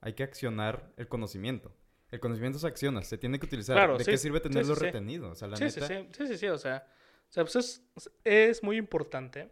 hay 0.00 0.12
que 0.14 0.22
accionar 0.22 0.92
el 0.96 1.08
conocimiento. 1.08 1.72
El 2.14 2.20
conocimiento 2.20 2.58
se 2.58 2.66
acciona, 2.68 3.02
se 3.02 3.18
tiene 3.18 3.38
que 3.38 3.46
utilizar. 3.46 3.76
Claro, 3.76 3.98
¿De 3.98 4.04
sí, 4.04 4.10
qué 4.10 4.18
sirve 4.18 4.40
tenerlo 4.40 4.74
sí, 4.74 4.80
sí. 4.80 4.86
retenido? 4.86 5.30
O 5.30 5.34
sea, 5.34 5.48
la 5.48 5.56
Sí, 5.56 5.70
sí, 5.70 5.80
neta. 5.80 5.86
sí, 5.86 6.08
sí, 6.12 6.26
sí, 6.28 6.38
sí, 6.38 6.46
o 6.48 6.58
sea, 6.58 6.86
o 7.28 7.32
sea, 7.32 7.44
pues 7.44 7.56
es, 7.56 7.82
es 8.24 8.62
muy 8.62 8.76
importante 8.76 9.50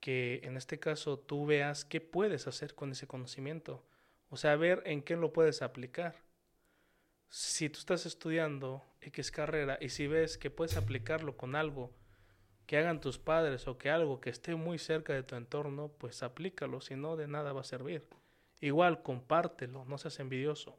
que 0.00 0.40
en 0.44 0.56
este 0.56 0.78
caso 0.78 1.18
tú 1.18 1.46
veas 1.46 1.84
qué 1.84 2.00
puedes 2.00 2.46
hacer 2.46 2.74
con 2.74 2.92
ese 2.92 3.06
conocimiento. 3.06 3.84
O 4.30 4.36
sea, 4.36 4.56
ver 4.56 4.82
en 4.86 5.02
qué 5.02 5.16
lo 5.16 5.32
puedes 5.32 5.62
aplicar. 5.62 6.16
Si 7.30 7.68
tú 7.70 7.78
estás 7.78 8.06
estudiando 8.06 8.84
X 9.02 9.30
carrera 9.30 9.78
y 9.80 9.90
si 9.90 10.06
ves 10.06 10.38
que 10.38 10.50
puedes 10.50 10.76
aplicarlo 10.76 11.36
con 11.36 11.54
algo 11.56 11.92
que 12.66 12.78
hagan 12.78 13.00
tus 13.00 13.18
padres 13.18 13.68
o 13.68 13.78
que 13.78 13.90
algo 13.90 14.20
que 14.20 14.30
esté 14.30 14.54
muy 14.56 14.78
cerca 14.78 15.12
de 15.14 15.22
tu 15.24 15.36
entorno, 15.36 15.88
pues 15.98 16.22
aplícalo, 16.22 16.80
si 16.80 16.96
no 16.96 17.16
de 17.16 17.28
nada 17.28 17.52
va 17.52 17.62
a 17.62 17.64
servir. 17.64 18.06
Igual, 18.60 19.02
compártelo, 19.02 19.84
no 19.86 19.98
seas 19.98 20.18
envidioso. 20.20 20.78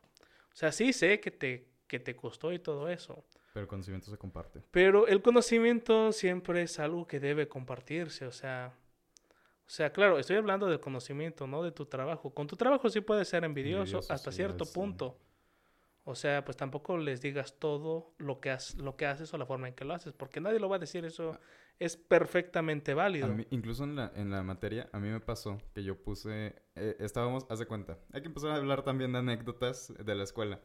O 0.53 0.55
sea, 0.55 0.71
sí 0.71 0.93
sé 0.93 1.19
que 1.19 1.31
te, 1.31 1.67
que 1.87 1.99
te 1.99 2.15
costó 2.15 2.51
y 2.51 2.59
todo 2.59 2.89
eso. 2.89 3.25
Pero 3.53 3.63
el 3.63 3.67
conocimiento 3.67 4.11
se 4.11 4.17
comparte. 4.17 4.61
Pero 4.71 5.07
el 5.07 5.21
conocimiento 5.21 6.11
siempre 6.11 6.61
es 6.61 6.79
algo 6.79 7.07
que 7.07 7.19
debe 7.19 7.47
compartirse, 7.47 8.25
o 8.25 8.31
sea, 8.31 8.73
o 9.69 9.71
sea, 9.71 9.91
claro, 9.91 10.17
estoy 10.17 10.35
hablando 10.35 10.65
del 10.65 10.79
conocimiento, 10.79 11.45
no 11.45 11.61
de 11.61 11.71
tu 11.71 11.85
trabajo. 11.85 12.33
Con 12.33 12.47
tu 12.47 12.55
trabajo 12.55 12.89
sí 12.89 13.01
puedes 13.01 13.27
ser 13.27 13.43
envidioso, 13.43 13.81
Envidioso, 13.97 14.11
hasta 14.13 14.31
sí, 14.31 14.37
cierto 14.37 14.65
sí. 14.65 14.73
punto. 14.73 15.19
O 16.09 16.15
sea, 16.15 16.43
pues 16.43 16.57
tampoco 16.57 16.97
les 16.97 17.21
digas 17.21 17.59
todo 17.59 18.15
lo 18.17 18.39
que, 18.39 18.49
has- 18.49 18.73
lo 18.75 18.95
que 18.97 19.05
haces 19.05 19.31
o 19.33 19.37
la 19.37 19.45
forma 19.45 19.67
en 19.67 19.75
que 19.75 19.85
lo 19.85 19.93
haces, 19.93 20.11
porque 20.13 20.41
nadie 20.41 20.59
lo 20.59 20.67
va 20.67 20.77
a 20.77 20.79
decir, 20.79 21.05
eso 21.05 21.37
es 21.77 21.97
perfectamente 21.97 22.93
válido. 22.95 23.27
mí- 23.27 23.45
incluso 23.51 23.83
en 23.83 23.95
la, 23.95 24.11
en 24.15 24.31
la 24.31 24.41
materia, 24.41 24.89
a 24.91 24.99
mí 24.99 25.07
me 25.07 25.19
pasó 25.19 25.59
que 25.73 25.83
yo 25.83 26.01
puse, 26.01 26.55
eh, 26.75 26.95
estábamos, 26.99 27.45
haz 27.49 27.59
de 27.59 27.67
cuenta, 27.67 27.99
hay 28.11 28.21
que 28.21 28.27
empezar 28.27 28.49
a 28.51 28.55
hablar 28.55 28.81
también 28.81 29.11
de 29.13 29.19
anécdotas 29.19 29.93
de 30.03 30.15
la 30.15 30.23
escuela. 30.23 30.59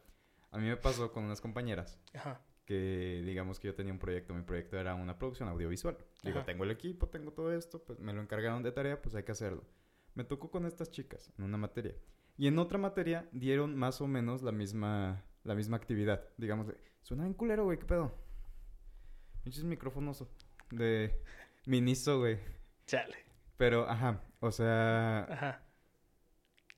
A 0.50 0.56
mí 0.58 0.66
me 0.66 0.76
pasó 0.78 1.12
con 1.12 1.24
unas 1.24 1.42
compañeras 1.42 2.00
Ajá, 2.14 2.40
que, 2.64 3.22
digamos 3.26 3.60
que 3.60 3.66
yo 3.68 3.74
tenía 3.74 3.92
un 3.92 3.98
proyecto, 3.98 4.32
mi 4.32 4.42
proyecto 4.44 4.78
era 4.78 4.94
una 4.94 5.18
producción 5.18 5.50
audiovisual. 5.50 5.98
Digo, 6.22 6.38
Ajá. 6.38 6.46
tengo 6.46 6.64
el 6.64 6.70
equipo, 6.70 7.08
tengo 7.08 7.32
todo 7.32 7.52
esto, 7.52 7.84
pues 7.84 7.98
me 8.00 8.14
lo 8.14 8.22
encargaron 8.22 8.62
de 8.62 8.72
tarea, 8.72 9.02
pues 9.02 9.14
hay 9.14 9.24
que 9.24 9.32
hacerlo. 9.32 9.62
Me 10.14 10.24
tocó 10.24 10.50
con 10.50 10.64
estas 10.64 10.90
chicas 10.90 11.30
en 11.36 11.44
una 11.44 11.58
materia. 11.58 11.94
Y 12.38 12.46
en 12.48 12.58
otra 12.58 12.78
materia 12.78 13.28
dieron 13.30 13.76
más 13.76 14.00
o 14.00 14.06
menos 14.08 14.42
la 14.42 14.52
misma, 14.52 15.22
la 15.44 15.54
misma 15.54 15.76
actividad. 15.76 16.24
Digamos, 16.36 16.66
de, 16.66 16.76
suena 17.02 17.24
bien 17.24 17.34
culero, 17.34 17.64
güey, 17.64 17.78
¿qué 17.78 17.84
pedo? 17.86 18.12
Pinches 19.44 19.64
micrófonos 19.64 20.24
de 20.70 21.14
Miniso, 21.66 22.18
güey. 22.18 22.38
chale. 22.86 23.16
Pero, 23.56 23.88
ajá, 23.88 24.22
o 24.40 24.50
sea, 24.50 25.24
Ajá, 25.30 25.62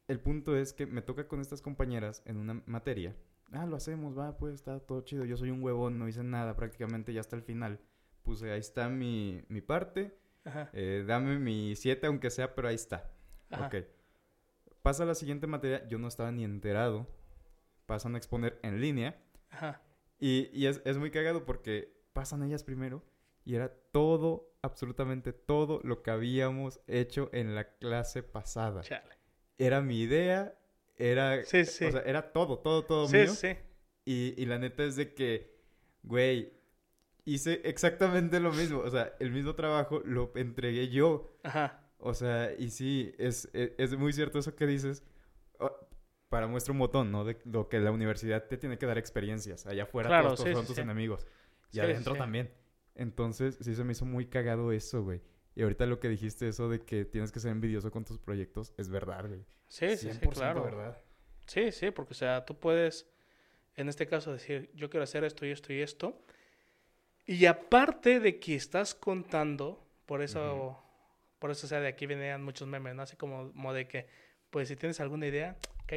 el 0.09 0.21
punto 0.21 0.57
es 0.57 0.73
que 0.73 0.87
me 0.87 1.03
toca 1.03 1.27
con 1.27 1.41
estas 1.41 1.63
compañeras 1.63 2.23
en 2.27 2.37
una 2.37 2.63
materia. 2.67 3.17
Ah, 3.53 3.65
lo 3.67 3.77
hacemos, 3.77 4.19
va, 4.19 4.37
pues 4.37 4.55
está 4.55 4.81
todo 4.81 5.01
chido. 5.03 5.25
Yo 5.25 5.37
soy 5.37 5.51
un 5.51 5.63
huevón, 5.63 5.99
no 5.99 6.09
hice 6.09 6.23
nada 6.23 6.55
prácticamente 6.57 7.13
ya 7.13 7.21
hasta 7.21 7.37
el 7.37 7.43
final. 7.43 7.81
Puse, 8.25 8.51
ahí 8.53 8.61
está 8.61 8.89
mi, 8.89 9.43
mi 9.49 9.61
parte. 9.61 10.19
ajá, 10.45 10.69
eh, 10.73 11.05
dame 11.07 11.39
mi 11.39 11.75
7 11.77 12.07
aunque 12.09 12.31
sea, 12.31 12.55
pero 12.55 12.69
ahí 12.69 12.75
está. 12.75 13.11
ajá. 13.51 13.67
Ok. 13.69 13.77
Pasa 14.83 15.05
la 15.05 15.15
siguiente 15.15 15.47
materia, 15.47 15.89
yo 15.89 15.99
no 15.99 16.09
estaba 16.09 16.31
ni 16.31 16.45
enterado. 16.45 17.09
Pasan 17.87 18.15
a 18.15 18.19
exponer 18.19 18.59
en 18.63 18.81
línea. 18.81 19.17
ajá. 19.51 19.83
Y, 20.19 20.49
y 20.53 20.67
es, 20.67 20.81
es 20.87 20.97
muy 20.99 21.11
cagado 21.11 21.45
porque 21.45 21.95
pasan 22.15 22.43
ellas 22.43 22.65
primero 22.65 23.03
y 23.45 23.55
era 23.55 23.69
todo, 23.93 24.57
absolutamente 24.63 25.33
todo 25.35 25.81
lo 25.85 26.03
que 26.03 26.11
habíamos 26.11 26.81
hecho 26.87 27.29
en 27.33 27.55
la 27.55 27.77
clase 27.77 28.23
pasada. 28.23 28.81
Chale. 28.81 29.15
Era 29.59 29.83
mi 29.83 30.01
idea, 30.01 30.59
era, 30.97 31.45
Sí, 31.45 31.65
sí. 31.67 31.85
o 31.85 31.93
sea, 31.93 32.01
era 32.01 32.33
todo, 32.33 32.59
todo, 32.61 32.85
todo 32.85 33.07
Sí, 33.09 33.19
mío. 33.19 33.29
sí. 33.35 33.49
Y, 34.07 34.35
y 34.41 34.47
la 34.47 34.59
neta 34.59 34.85
es 34.85 34.97
de 34.97 35.13
que, 35.15 35.55
güey, 36.03 36.53
hice 37.27 37.61
exactamente 37.65 38.41
lo 38.41 38.53
mismo. 38.53 38.79
O 38.81 38.91
sea, 38.91 39.13
el 39.21 39.31
mismo 39.31 39.55
trabajo 39.55 40.01
lo 40.05 40.33
entregué 40.35 40.89
yo. 40.89 41.37
Ajá. 41.43 41.83
O 41.99 42.15
sea, 42.15 42.53
y 42.59 42.71
sí, 42.71 43.15
es, 43.19 43.51
es, 43.53 43.73
es 43.79 43.97
muy 43.99 44.13
cierto 44.15 44.39
eso 44.39 44.55
que 44.57 44.67
dices. 44.67 45.03
Para 46.29 46.47
muestra 46.49 46.73
un 46.73 46.79
botón, 46.81 47.13
¿no? 47.13 47.25
De 47.25 47.39
lo 47.45 47.69
que 47.69 47.79
la 47.79 47.93
universidad 47.93 48.45
te 48.47 48.57
tiene 48.57 48.79
que 48.79 48.87
dar 48.87 48.99
experiencias. 48.99 49.67
Allá 49.67 49.85
afuera 49.85 50.09
Claro, 50.09 50.35
todos, 50.35 50.41
son 50.51 50.63
sí, 50.63 50.67
tus 50.67 50.77
sí. 50.77 50.81
enemigos. 50.83 51.27
Y 51.73 51.79
adentro 51.81 52.15
también. 52.17 52.51
Entonces, 52.95 53.59
sí 53.61 53.75
se 53.75 53.85
me 53.85 53.93
hizo 53.93 54.05
muy 54.07 54.27
cagado 54.27 54.73
eso, 54.73 55.03
güey. 55.03 55.21
Y 55.55 55.63
ahorita 55.63 55.87
lo 55.87 56.01
que 56.01 56.09
dijiste, 56.09 56.49
eso 56.49 56.69
de 56.69 56.81
que 56.81 57.05
tienes 57.05 57.31
que 57.33 57.41
ser 57.41 57.53
envidioso 57.53 57.91
con 57.91 58.05
tus 58.05 58.19
proyectos, 58.19 58.73
es 58.77 58.89
verdad, 58.89 59.27
güey. 59.29 59.45
Sí, 59.69 59.91
sí, 59.97 59.97
sí, 60.13 60.19
100% 60.21 60.31
claro. 60.31 60.63
verdad. 60.65 60.99
Sí, 61.47 61.71
sí, 61.73 61.91
porque 61.91 62.13
o 62.13 62.17
sea, 62.17 62.45
tú 62.45 62.59
puedes, 62.59 63.07
en 63.77 63.89
este 63.89 64.07
caso, 64.07 64.33
decir, 64.33 64.71
yo 64.75 64.91
quiero 64.91 65.05
hacer 65.05 65.25
esto 65.25 65.47
y 65.47 65.51
esto 65.51 65.73
y 65.73 65.81
esto. 65.81 66.21
Y 67.25 67.47
aparte 67.47 68.21
de 68.21 68.39
que 68.39 68.55
estás 68.55 68.95
contando, 68.95 69.85
por 70.07 70.23
eso, 70.23 70.79
por 71.39 71.51
eso, 71.51 71.67
o 71.67 71.69
sea, 71.69 71.81
de 71.81 71.89
aquí 71.89 72.07
venían 72.07 72.45
muchos 72.45 72.69
memes, 72.69 72.95
¿no? 72.95 73.03
Así 73.03 73.17
como, 73.17 73.53
como 73.53 73.73
de 73.73 73.89
que, 73.89 74.07
pues 74.51 74.69
si 74.69 74.77
tienes 74.77 75.01
alguna 75.01 75.27
idea, 75.27 75.57
cá- 75.87 75.97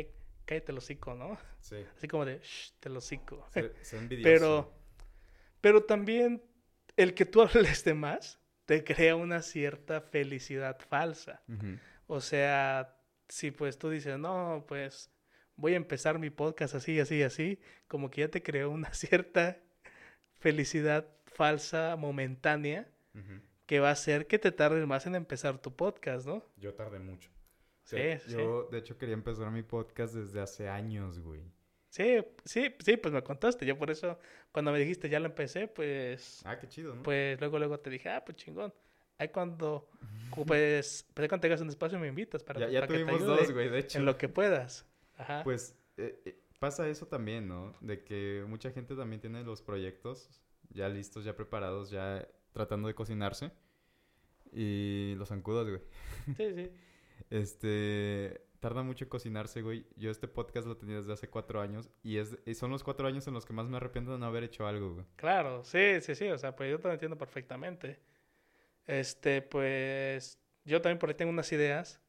cállate 0.49 0.71
el 0.71 0.79
hocico, 0.79 1.13
¿no? 1.13 1.37
Sí. 1.59 1.75
Así 1.97 2.07
como 2.07 2.25
de, 2.25 2.39
shh, 2.39 2.71
te 2.79 2.89
lo 2.89 2.97
hocico. 2.97 3.47
Envidioso. 3.91 4.23
Pero, 4.23 4.73
pero 5.61 5.83
también 5.83 6.43
el 6.97 7.13
que 7.13 7.25
tú 7.25 7.41
hables 7.43 7.83
de 7.83 7.93
más 7.93 8.39
te 8.65 8.83
crea 8.83 9.15
una 9.15 9.43
cierta 9.43 10.01
felicidad 10.01 10.79
falsa. 10.79 11.41
O 12.07 12.21
sea, 12.21 12.97
si 13.27 13.51
pues 13.51 13.77
tú 13.77 13.89
dices, 13.89 14.17
no, 14.17 14.65
pues 14.67 15.11
voy 15.55 15.73
a 15.73 15.77
empezar 15.77 16.19
mi 16.19 16.29
podcast 16.29 16.75
así, 16.75 16.99
así, 16.99 17.23
así, 17.23 17.59
como 17.87 18.09
que 18.09 18.21
ya 18.21 18.27
te 18.29 18.43
creó 18.43 18.69
una 18.69 18.93
cierta 18.93 19.57
felicidad 20.39 21.07
falsa, 21.25 21.95
momentánea, 21.95 22.87
que 23.65 23.79
va 23.79 23.89
a 23.89 23.93
hacer 23.93 24.27
que 24.27 24.39
te 24.39 24.51
tardes 24.51 24.85
más 24.87 25.05
en 25.07 25.15
empezar 25.15 25.59
tu 25.59 25.75
podcast, 25.75 26.27
¿no? 26.27 26.43
Yo 26.57 26.73
tardé 26.75 26.99
mucho. 26.99 27.29
Sí, 27.89 27.97
sí. 28.27 28.37
yo, 28.37 28.67
de 28.71 28.77
hecho, 28.77 28.97
quería 28.97 29.13
empezar 29.13 29.49
mi 29.49 29.63
podcast 29.63 30.13
desde 30.13 30.39
hace 30.39 30.69
años, 30.69 31.19
güey. 31.19 31.41
Sí, 31.89 32.23
sí, 32.45 32.75
sí, 32.79 32.97
pues 32.97 33.11
me 33.13 33.23
contaste. 33.23 33.65
Yo 33.65 33.77
por 33.77 33.89
eso, 33.89 34.19
cuando 34.51 34.71
me 34.71 34.77
dijiste 34.77 35.09
ya 35.09 35.19
lo 35.19 35.25
empecé, 35.25 35.67
pues, 35.67 36.41
Ah, 36.45 36.59
qué 36.59 36.67
chido, 36.67 36.93
¿no? 36.95 37.01
pues 37.01 37.39
luego, 37.39 37.57
luego 37.57 37.79
te 37.79 37.89
dije, 37.89 38.09
ah, 38.09 38.23
pues 38.23 38.37
chingón. 38.37 38.71
Ahí 39.17 39.29
cuando, 39.29 39.89
pues, 40.45 41.07
pues 41.15 41.27
cuando 41.27 41.41
tengas 41.41 41.61
un 41.61 41.69
espacio 41.69 41.97
me 41.99 42.07
invitas 42.07 42.43
para, 42.43 42.59
ya 42.59 42.69
ya 42.69 42.81
para 42.81 42.87
que 42.87 42.93
te 42.93 42.99
tuvimos 42.99 43.21
ayude 43.21 43.37
dos, 43.37 43.51
güey, 43.51 43.69
de 43.69 43.79
hecho. 43.79 43.97
en 43.97 44.05
lo 44.05 44.17
que 44.17 44.29
puedas. 44.29 44.85
Ajá. 45.17 45.41
Pues 45.43 45.75
eh, 45.97 46.21
eh, 46.25 46.39
pasa 46.59 46.87
eso 46.87 47.07
también, 47.07 47.47
¿no? 47.47 47.73
De 47.81 48.03
que 48.03 48.45
mucha 48.47 48.69
gente 48.71 48.95
también 48.95 49.19
tiene 49.19 49.43
los 49.43 49.63
proyectos 49.63 50.29
ya 50.69 50.87
listos, 50.89 51.25
ya 51.25 51.35
preparados, 51.35 51.89
ya 51.89 52.27
tratando 52.53 52.87
de 52.87 52.93
cocinarse. 52.93 53.51
Y 54.51 55.15
los 55.17 55.29
zancudos, 55.29 55.67
güey. 55.69 55.81
Sí, 56.37 56.53
sí. 56.55 56.71
Este. 57.29 58.41
Tarda 58.59 58.83
mucho 58.83 59.05
en 59.05 59.09
cocinarse, 59.09 59.61
güey. 59.61 59.85
Yo 59.95 60.11
este 60.11 60.27
podcast 60.27 60.67
lo 60.67 60.75
tenía 60.75 60.97
desde 60.97 61.13
hace 61.13 61.29
cuatro 61.29 61.61
años. 61.61 61.89
Y, 62.03 62.17
es, 62.17 62.37
y 62.45 62.55
son 62.55 62.71
los 62.71 62.83
cuatro 62.83 63.07
años 63.07 63.25
en 63.27 63.33
los 63.33 63.45
que 63.45 63.53
más 63.53 63.67
me 63.69 63.77
arrepiento 63.77 64.11
de 64.11 64.17
no 64.17 64.25
haber 64.25 64.43
hecho 64.43 64.67
algo, 64.67 64.95
güey. 64.95 65.05
Claro, 65.15 65.63
sí, 65.63 66.01
sí, 66.01 66.13
sí, 66.13 66.27
o 66.29 66.37
sea, 66.37 66.55
pues 66.57 66.69
yo 66.69 66.77
te 66.77 66.89
lo 66.89 66.93
entiendo 66.93 67.17
perfectamente. 67.17 67.99
Este, 68.85 69.41
pues 69.41 70.39
yo 70.65 70.81
también 70.81 70.99
por 70.99 71.09
ahí 71.09 71.15
tengo 71.15 71.31
unas 71.31 71.51
ideas 71.53 72.01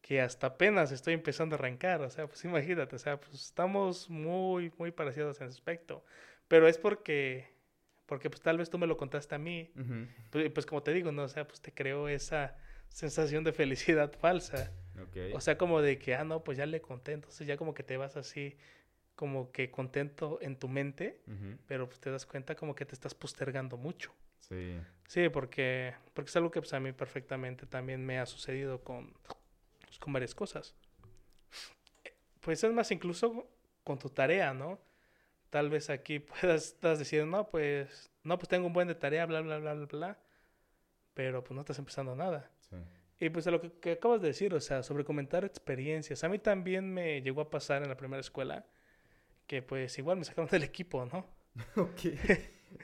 que 0.00 0.20
hasta 0.20 0.48
apenas 0.48 0.92
estoy 0.92 1.14
empezando 1.14 1.54
a 1.56 1.58
arrancar, 1.58 2.00
o 2.02 2.10
sea, 2.10 2.26
pues 2.26 2.44
imagínate, 2.44 2.94
o 2.94 2.98
sea, 2.98 3.18
pues 3.18 3.34
estamos 3.34 4.08
muy, 4.10 4.72
muy 4.78 4.90
parecidos 4.90 5.40
en 5.40 5.48
ese 5.48 5.56
aspecto, 5.56 6.04
pero 6.46 6.68
es 6.68 6.76
porque, 6.78 7.48
porque 8.06 8.28
pues 8.30 8.42
tal 8.42 8.58
vez 8.58 8.68
tú 8.70 8.78
me 8.78 8.86
lo 8.86 8.96
contaste 8.96 9.34
a 9.34 9.38
mí, 9.38 9.72
Ujú. 9.76 10.06
pues, 10.30 10.50
pues 10.50 10.66
como 10.66 10.82
te 10.82 10.92
digo, 10.92 11.10
¿no? 11.10 11.22
O 11.22 11.28
sea, 11.28 11.46
pues 11.48 11.60
te 11.62 11.72
creó 11.72 12.08
esa 12.08 12.56
sensación 12.94 13.42
de 13.44 13.52
felicidad 13.52 14.12
falsa. 14.20 14.72
O 15.34 15.40
sea, 15.40 15.58
como 15.58 15.82
de 15.82 15.98
que, 15.98 16.14
ah, 16.14 16.24
no, 16.24 16.44
pues 16.44 16.56
ya 16.56 16.64
le 16.64 16.80
conté, 16.80 17.12
entonces 17.12 17.46
ya 17.46 17.56
como 17.56 17.74
que 17.74 17.82
te 17.82 17.96
vas 17.96 18.16
así, 18.16 18.56
como 19.16 19.50
que 19.50 19.70
contento 19.70 20.38
en 20.40 20.56
tu 20.56 20.68
mente, 20.68 21.20
pero 21.66 21.88
pues 21.88 22.00
te 22.00 22.10
das 22.10 22.24
cuenta 22.24 22.54
como 22.54 22.74
que 22.74 22.86
te 22.86 22.94
estás 22.94 23.14
postergando 23.14 23.76
mucho. 23.76 24.14
Sí. 24.38 24.78
Sí, 25.08 25.28
porque, 25.28 25.94
porque 26.14 26.28
es 26.28 26.36
algo 26.36 26.50
que 26.50 26.60
pues, 26.60 26.72
a 26.72 26.80
mí 26.80 26.92
perfectamente 26.92 27.66
también 27.66 28.06
me 28.06 28.18
ha 28.18 28.26
sucedido 28.26 28.82
con, 28.82 29.12
pues, 29.80 29.98
con 29.98 30.12
varias 30.12 30.34
cosas. 30.34 30.74
Pues 32.40 32.62
es 32.62 32.72
más, 32.72 32.90
incluso 32.92 33.48
con 33.82 33.98
tu 33.98 34.08
tarea, 34.10 34.54
¿no? 34.54 34.78
Tal 35.50 35.70
vez 35.70 35.90
aquí 35.90 36.18
puedas 36.20 36.66
estás 36.66 37.00
diciendo, 37.00 37.36
no, 37.36 37.48
pues, 37.48 38.10
no, 38.22 38.38
pues 38.38 38.48
tengo 38.48 38.68
un 38.68 38.72
buen 38.72 38.86
de 38.86 38.94
tarea, 38.94 39.26
bla, 39.26 39.40
bla, 39.40 39.58
bla, 39.58 39.74
bla, 39.74 39.86
bla, 39.86 40.18
pero 41.14 41.42
pues 41.42 41.54
no 41.54 41.62
estás 41.62 41.78
empezando 41.78 42.14
nada. 42.14 42.53
Sí. 43.18 43.26
Y 43.26 43.30
pues 43.30 43.46
a 43.46 43.50
lo 43.50 43.60
que, 43.60 43.70
que 43.72 43.92
acabas 43.92 44.20
de 44.20 44.28
decir, 44.28 44.52
o 44.54 44.60
sea, 44.60 44.82
sobre 44.82 45.04
comentar 45.04 45.44
experiencias. 45.44 46.24
A 46.24 46.28
mí 46.28 46.38
también 46.38 46.92
me 46.92 47.22
llegó 47.22 47.40
a 47.40 47.50
pasar 47.50 47.82
en 47.82 47.88
la 47.88 47.96
primera 47.96 48.20
escuela 48.20 48.66
que 49.46 49.62
pues 49.62 49.96
igual 49.98 50.18
me 50.18 50.24
sacaron 50.24 50.48
del 50.50 50.62
equipo, 50.64 51.04
¿no? 51.06 51.26
ok. 51.76 52.04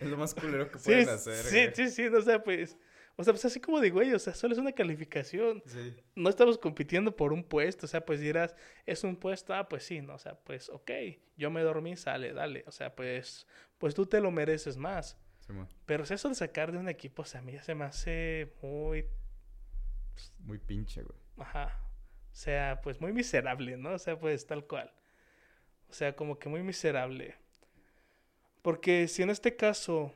Es 0.00 0.08
lo 0.08 0.16
más 0.16 0.34
culero 0.34 0.70
que 0.70 0.78
Sí, 0.78 0.84
pueden 0.90 1.08
hacer, 1.08 1.34
sí, 1.44 1.56
güey. 1.56 1.74
sí, 1.74 1.88
sí, 1.90 2.06
o 2.06 2.22
sea, 2.22 2.42
pues, 2.44 2.78
o 3.16 3.24
sea, 3.24 3.32
pues 3.32 3.44
así 3.44 3.60
como 3.60 3.80
de 3.80 3.90
güey, 3.90 4.12
o 4.14 4.18
sea, 4.20 4.34
solo 4.34 4.52
es 4.52 4.58
una 4.60 4.72
calificación. 4.72 5.62
Sí. 5.66 5.96
No 6.14 6.30
estamos 6.30 6.58
compitiendo 6.58 7.16
por 7.16 7.32
un 7.32 7.42
puesto, 7.42 7.86
o 7.86 7.88
sea, 7.88 8.04
pues 8.06 8.20
dirás, 8.20 8.54
es 8.86 9.02
un 9.02 9.16
puesto, 9.16 9.52
ah, 9.52 9.68
pues 9.68 9.82
sí, 9.82 10.00
no, 10.00 10.14
o 10.14 10.18
sea, 10.18 10.36
pues, 10.36 10.68
ok, 10.70 10.90
yo 11.36 11.50
me 11.50 11.62
dormí, 11.62 11.96
sale, 11.96 12.32
dale, 12.32 12.62
o 12.68 12.70
sea, 12.70 12.94
pues, 12.94 13.46
pues 13.78 13.94
tú 13.94 14.06
te 14.06 14.20
lo 14.20 14.30
mereces 14.30 14.76
más. 14.76 15.18
Simón. 15.40 15.68
Pero 15.86 16.04
o 16.04 16.06
sea, 16.06 16.14
eso 16.14 16.28
de 16.28 16.36
sacar 16.36 16.70
de 16.70 16.78
un 16.78 16.88
equipo, 16.88 17.22
o 17.22 17.24
sea, 17.24 17.40
a 17.40 17.42
mí 17.42 17.52
ya 17.52 17.62
se 17.64 17.74
me 17.74 17.84
hace 17.84 18.52
muy, 18.62 19.04
Muy 20.40 20.58
pinche, 20.58 21.02
güey. 21.02 21.18
Ajá. 21.38 21.80
O 22.32 22.34
sea, 22.34 22.80
pues 22.82 23.00
muy 23.00 23.12
miserable, 23.12 23.76
¿no? 23.76 23.92
O 23.92 23.98
sea, 23.98 24.18
pues 24.18 24.46
tal 24.46 24.66
cual. 24.66 24.92
O 25.88 25.92
sea, 25.92 26.14
como 26.14 26.38
que 26.38 26.48
muy 26.48 26.62
miserable. 26.62 27.36
Porque 28.62 29.08
si 29.08 29.22
en 29.22 29.30
este 29.30 29.56
caso, 29.56 30.02
o 30.02 30.14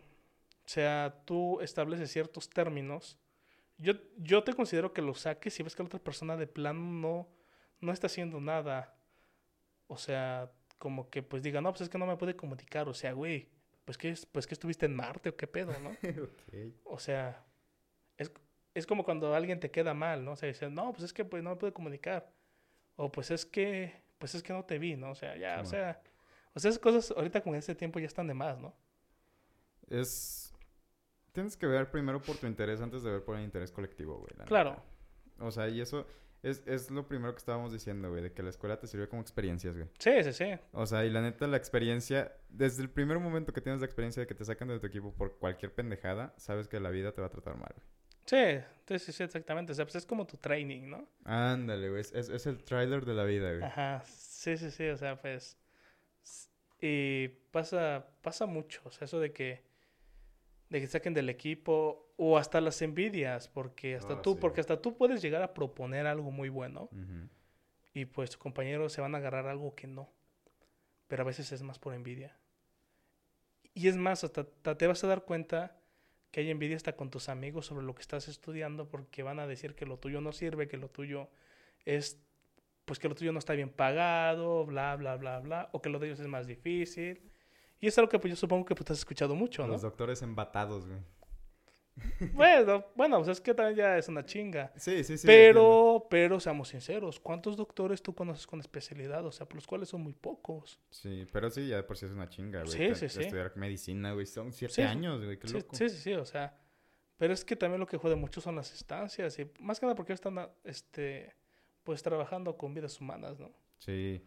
sea, 0.67 1.23
tú 1.25 1.61
estableces 1.61 2.13
ciertos 2.13 2.49
términos, 2.49 3.19
yo, 3.79 3.95
yo 4.19 4.45
te 4.45 4.55
considero 4.55 4.93
que 4.93 5.03
lo 5.03 5.15
saques 5.15 5.55
si 5.55 5.63
ves 5.63 5.75
que 5.75 5.83
la 5.83 5.89
otra 5.89 5.99
persona 5.99 6.37
de 6.37 6.47
plano 6.47 6.81
no, 6.81 7.29
no 7.81 7.93
está 7.93 8.07
haciendo 8.07 8.41
nada. 8.41 8.97
O 9.87 9.97
sea, 9.97 10.53
como 10.79 11.11
que 11.11 11.23
pues 11.23 11.43
diga, 11.43 11.61
no, 11.61 11.73
pues 11.73 11.83
es 11.83 11.89
que 11.89 11.99
no 11.99 12.07
me 12.07 12.17
puede 12.17 12.37
comunicar. 12.37 12.89
O 12.89 12.95
sea, 12.95 13.13
güey, 13.13 13.49
pues 13.85 13.99
que, 13.99 14.15
pues 14.33 14.47
que 14.47 14.55
estuviste 14.55 14.87
en 14.87 14.95
Marte 14.95 15.31
o 15.31 15.37
qué 15.37 15.47
pedo, 15.47 15.73
¿no? 15.81 15.91
O 16.85 16.99
sea, 16.99 17.45
es, 18.17 18.31
es 18.75 18.87
como 18.87 19.05
cuando 19.05 19.35
alguien 19.35 19.61
te 19.61 19.71
queda 19.71 19.95
mal, 19.95 20.25
¿no? 20.25 20.33
O 20.33 20.37
sea, 20.37 20.49
dices, 20.49 20.71
no, 20.71 20.93
pues 20.93 21.05
es 21.05 21.13
que 21.13 21.25
pues 21.25 21.43
no 21.43 21.51
me 21.51 21.57
puede 21.57 21.73
comunicar. 21.73 22.31
O 22.97 23.11
pues 23.11 23.31
es 23.31 23.47
que, 23.47 24.03
pues 24.19 24.35
es 24.35 24.43
que 24.43 24.53
no 24.53 24.65
te 24.65 24.79
vi, 24.79 24.97
¿no? 24.97 25.11
O 25.11 25.15
sea, 25.15 25.37
ya, 25.37 25.61
o 25.61 25.65
sea, 25.65 26.01
o 26.55 26.61
sea, 26.61 26.71
esas 26.71 26.79
cosas 26.81 27.11
ahorita 27.17 27.41
con 27.43 27.55
este 27.55 27.75
tiempo 27.75 27.99
ya 27.99 28.07
están 28.07 28.27
de 28.27 28.35
más, 28.35 28.59
¿no? 28.59 28.75
Es... 29.89 30.53
Tienes 31.33 31.57
que 31.57 31.67
ver 31.67 31.91
primero 31.91 32.23
por 32.23 32.37
tu 32.37 32.47
interés 32.47 32.81
antes 32.81 33.03
de 33.03 33.11
ver 33.11 33.25
por 33.25 33.37
el 33.37 33.43
interés 33.43 33.73
colectivo, 33.73 34.19
güey. 34.19 34.31
la 34.37 34.45
Claro, 34.45 34.71
neta. 34.71 34.83
O 35.41 35.51
sea, 35.51 35.69
y 35.69 35.81
eso 35.81 36.07
es, 36.45 36.63
es 36.67 36.91
lo 36.93 37.09
primero 37.09 37.33
que 37.33 37.39
estábamos 37.39 37.73
diciendo, 37.73 38.09
güey, 38.11 38.23
de 38.23 38.33
que 38.33 38.43
la 38.45 38.51
escuela 38.51 38.79
te 38.79 38.87
sirve 38.87 39.09
como 39.09 39.21
experiencias, 39.23 39.75
güey. 39.75 39.89
sí, 39.99 40.23
sí, 40.23 40.33
sí. 40.33 40.45
O 40.73 40.87
sea, 40.87 41.05
y 41.05 41.11
la 41.11 41.23
neta, 41.23 41.49
la 41.49 41.57
experiencia, 41.57 42.37
desde 42.49 42.83
el 42.83 42.91
primer 42.91 43.19
momento 43.19 43.53
que 43.53 43.61
tienes 43.61 43.81
la 43.81 43.87
experiencia 43.87 44.21
de 44.21 44.29
que 44.29 44.35
te 44.35 44.45
sacan 44.45 44.69
de 44.69 44.79
tu 44.79 44.87
equipo 44.87 45.13
por 45.13 45.39
cualquier 45.39 45.75
pendejada, 45.75 46.35
sabes 46.37 46.69
que 46.69 46.79
la 46.79 46.91
vida 46.91 47.13
te 47.13 47.21
va 47.21 47.27
a 47.27 47.31
tratar 47.31 47.57
mal, 47.57 47.73
güey. 47.75 47.94
Sí, 48.27 48.99
sí, 48.99 49.13
sí, 49.13 49.23
exactamente. 49.23 49.73
O 49.73 49.75
sea, 49.75 49.85
pues 49.85 49.97
es 49.97 50.07
como 50.07 50.27
tu 50.27 50.37
training, 50.37 50.89
¿no? 50.89 51.07
Ándale, 51.25 51.89
güey. 51.89 52.01
Es, 52.01 52.13
es, 52.13 52.29
es 52.29 52.47
el 52.47 52.63
trailer 52.65 53.05
de 53.05 53.15
la 53.15 53.25
vida, 53.25 53.51
güey. 53.51 53.63
Ajá, 53.63 54.03
sí, 54.07 54.57
sí, 54.57 54.71
sí, 54.71 54.87
o 54.89 54.97
sea, 54.97 55.21
pues... 55.21 55.59
Y 56.81 57.29
pasa, 57.51 58.07
pasa 58.21 58.45
mucho, 58.47 58.83
o 58.85 58.91
sea, 58.91 59.07
eso 59.07 59.19
de 59.19 59.33
que, 59.33 59.63
de 60.69 60.81
que 60.81 60.87
saquen 60.87 61.15
del 61.15 61.31
equipo 61.31 62.13
o 62.17 62.37
hasta 62.37 62.61
las 62.61 62.83
envidias, 62.83 63.49
porque 63.49 63.97
hasta 63.97 64.15
Ah, 64.15 64.23
tú, 64.23 64.35
sí. 64.35 64.39
porque 64.41 64.61
hasta 64.61 64.81
tú 64.83 64.95
puedes 64.97 65.23
llegar 65.23 65.41
a 65.43 65.55
proponer 65.55 66.07
algo 66.07 66.31
muy 66.31 66.49
bueno 66.51 66.91
y 67.95 68.05
pues 68.05 68.31
tus 68.31 68.37
compañeros 68.39 68.93
se 68.93 69.01
van 69.01 69.15
a 69.15 69.19
agarrar 69.19 69.47
algo 69.47 69.75
que 69.75 69.87
no, 69.87 70.13
pero 71.09 71.23
a 71.23 71.27
veces 71.27 71.53
es 71.53 71.63
más 71.63 71.79
por 71.79 71.95
envidia. 71.95 72.37
Y 73.73 73.89
es 73.89 73.97
más, 73.97 74.23
hasta, 74.25 74.43
hasta 74.43 74.77
te 74.77 74.87
vas 74.87 75.03
a 75.05 75.07
dar 75.07 75.25
cuenta 75.25 75.81
que 76.35 76.41
hay 76.41 76.51
envidia 76.51 76.75
hasta 76.75 76.97
con 76.97 77.11
tus 77.11 77.29
amigos 77.29 77.67
sobre 77.67 77.87
lo 77.87 77.95
que 77.95 78.03
estás 78.03 78.27
estudiando 78.27 78.89
porque 78.89 79.23
van 79.23 79.39
a 79.39 79.47
decir 79.47 79.77
que 79.77 79.87
lo 79.87 79.99
tuyo 79.99 80.21
no 80.21 80.33
sirve, 80.33 80.67
que 80.67 80.77
lo 80.77 80.89
tuyo 80.89 81.29
es, 81.85 82.21
pues 82.85 82.99
que 82.99 83.09
lo 83.09 83.15
tuyo 83.15 83.31
no 83.31 83.39
está 83.39 83.53
bien 83.53 83.71
pagado, 83.71 84.67
bla, 84.67 84.97
bla, 84.97 85.17
bla, 85.17 85.39
bla, 85.39 85.69
o 85.71 85.81
que 85.81 85.91
lo 85.91 86.01
de 86.01 86.09
ellos 86.09 86.19
es 86.19 86.27
más 86.27 86.49
difícil. 86.49 87.23
Y 87.81 87.87
es 87.87 87.97
algo 87.99 88.09
que 88.09 88.19
pues 88.19 88.33
yo 88.33 88.37
supongo 88.37 88.65
que 88.65 88.75
pues 88.75 88.91
has 88.91 88.99
escuchado 88.99 89.37
mucho, 89.37 89.63
¿no? 89.63 89.75
Los 89.75 89.83
doctores 89.83 90.23
embatados, 90.23 90.89
güey. 90.89 90.99
Bueno, 92.33 92.85
bueno, 92.97 93.19
pues 93.19 93.29
es 93.29 93.41
que 93.41 93.55
también 93.55 93.77
ya 93.77 93.99
es 93.99 94.09
una 94.09 94.25
chinga. 94.25 94.73
Sí, 94.77 95.05
sí, 95.05 95.17
sí. 95.19 95.27
pero, 95.27 96.07
pero 96.11 96.41
seamos 96.41 96.69
sinceros, 96.69 97.21
¿cuántos 97.21 97.57
doctores 97.57 98.03
tú 98.03 98.15
conoces 98.15 98.47
con 98.47 98.61
especialidad? 98.61 99.25
O 99.27 99.33
sea, 99.33 99.47
por 99.47 99.57
los 99.57 99.67
cuales 99.67 99.89
son 99.89 100.03
muy 100.03 100.13
pocos. 100.13 100.81
Sí, 100.91 101.27
pero 101.33 101.51
sí, 101.51 101.69
ya 101.69 101.77
de 101.77 101.83
por 101.85 101.97
sí 101.97 102.07
es 102.07 102.13
una 102.13 102.29
chinga, 102.29 102.63
güey. 102.65 102.73
Sí, 102.73 102.95
sí, 102.95 103.09
sí. 103.09 103.21
Estudiar 103.21 103.57
medicina, 103.57 104.13
güey. 104.13 104.27
Son 104.27 104.53
siete 104.53 104.75
Sí, 104.75 104.83
años, 104.83 105.23
güey. 105.25 105.39
Qué 105.39 105.47
Sí, 105.49 105.55
loco. 105.55 105.77
sí, 105.77 105.89
sí, 105.89 105.97
sí, 105.99 106.13
o 106.15 106.25
sea, 106.25 106.57
pero 107.17 107.33
es 107.33 107.45
que 107.45 107.55
también 107.57 107.81
lo 107.81 107.87
que 107.87 107.97
jode 107.97 108.17
mucho 108.17 108.41
son 108.41 108.57
las 108.57 108.73
estancias 108.75 109.39
y 109.39 109.51
más 109.61 109.79
que 109.79 109.87
nada 109.87 109.95
porque 109.95 110.13
están, 110.15 110.51
este, 110.65 111.35
pues 111.85 112.03
trabajando 112.03 112.57
con 112.57 112.75
vidas 112.75 113.01
humanas, 113.01 113.39
¿no? 113.39 113.53
Sí. 113.79 114.21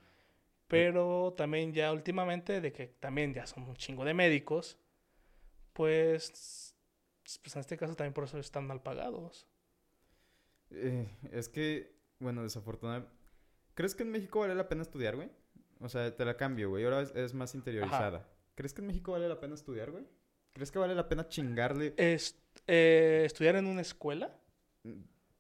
Pero 0.68 1.34
también 1.38 1.74
ya 1.74 1.92
últimamente, 1.94 2.62
de 2.62 2.72
que 2.72 2.88
también 2.88 3.34
ya 3.34 3.46
son 3.46 3.64
un 3.64 3.76
chingo 3.76 4.04
de 4.06 4.14
médicos, 4.14 4.78
pues, 5.74 6.67
pues 7.44 7.56
en 7.56 7.60
este 7.60 7.78
caso 7.78 7.96
también 7.96 8.14
por 8.14 8.24
eso 8.24 8.38
están 8.38 8.66
mal 8.66 8.82
pagados. 8.82 9.48
Eh, 10.72 11.08
es 11.32 11.50
que, 11.50 11.96
bueno, 12.20 12.44
desafortunadamente. 12.44 13.12
¿Crees 13.74 13.96
que 13.96 14.04
en 14.04 14.12
México 14.12 14.40
vale 14.40 14.56
la 14.56 14.68
pena 14.68 14.82
estudiar, 14.82 15.16
güey? 15.16 15.30
O 15.80 15.90
sea, 15.90 16.16
te 16.16 16.26
la 16.26 16.38
cambio, 16.38 16.70
güey. 16.70 16.84
Ahora 16.84 17.02
es, 17.02 17.14
es 17.16 17.34
más 17.34 17.54
interiorizada. 17.54 18.28
¿Crees 18.56 18.74
que 18.74 18.82
en 18.82 18.88
México 18.88 19.12
vale 19.12 19.30
la 19.30 19.40
pena 19.40 19.54
estudiar, 19.54 19.92
güey? 19.92 20.08
¿Crees 20.54 20.72
que 20.72 20.80
vale 20.80 20.96
la 20.96 21.08
pena 21.08 21.28
chingarle? 21.28 21.94
Es, 21.98 22.40
eh, 22.66 23.22
¿Estudiar 23.26 23.56
en 23.58 23.68
una 23.68 23.82
escuela 23.82 24.40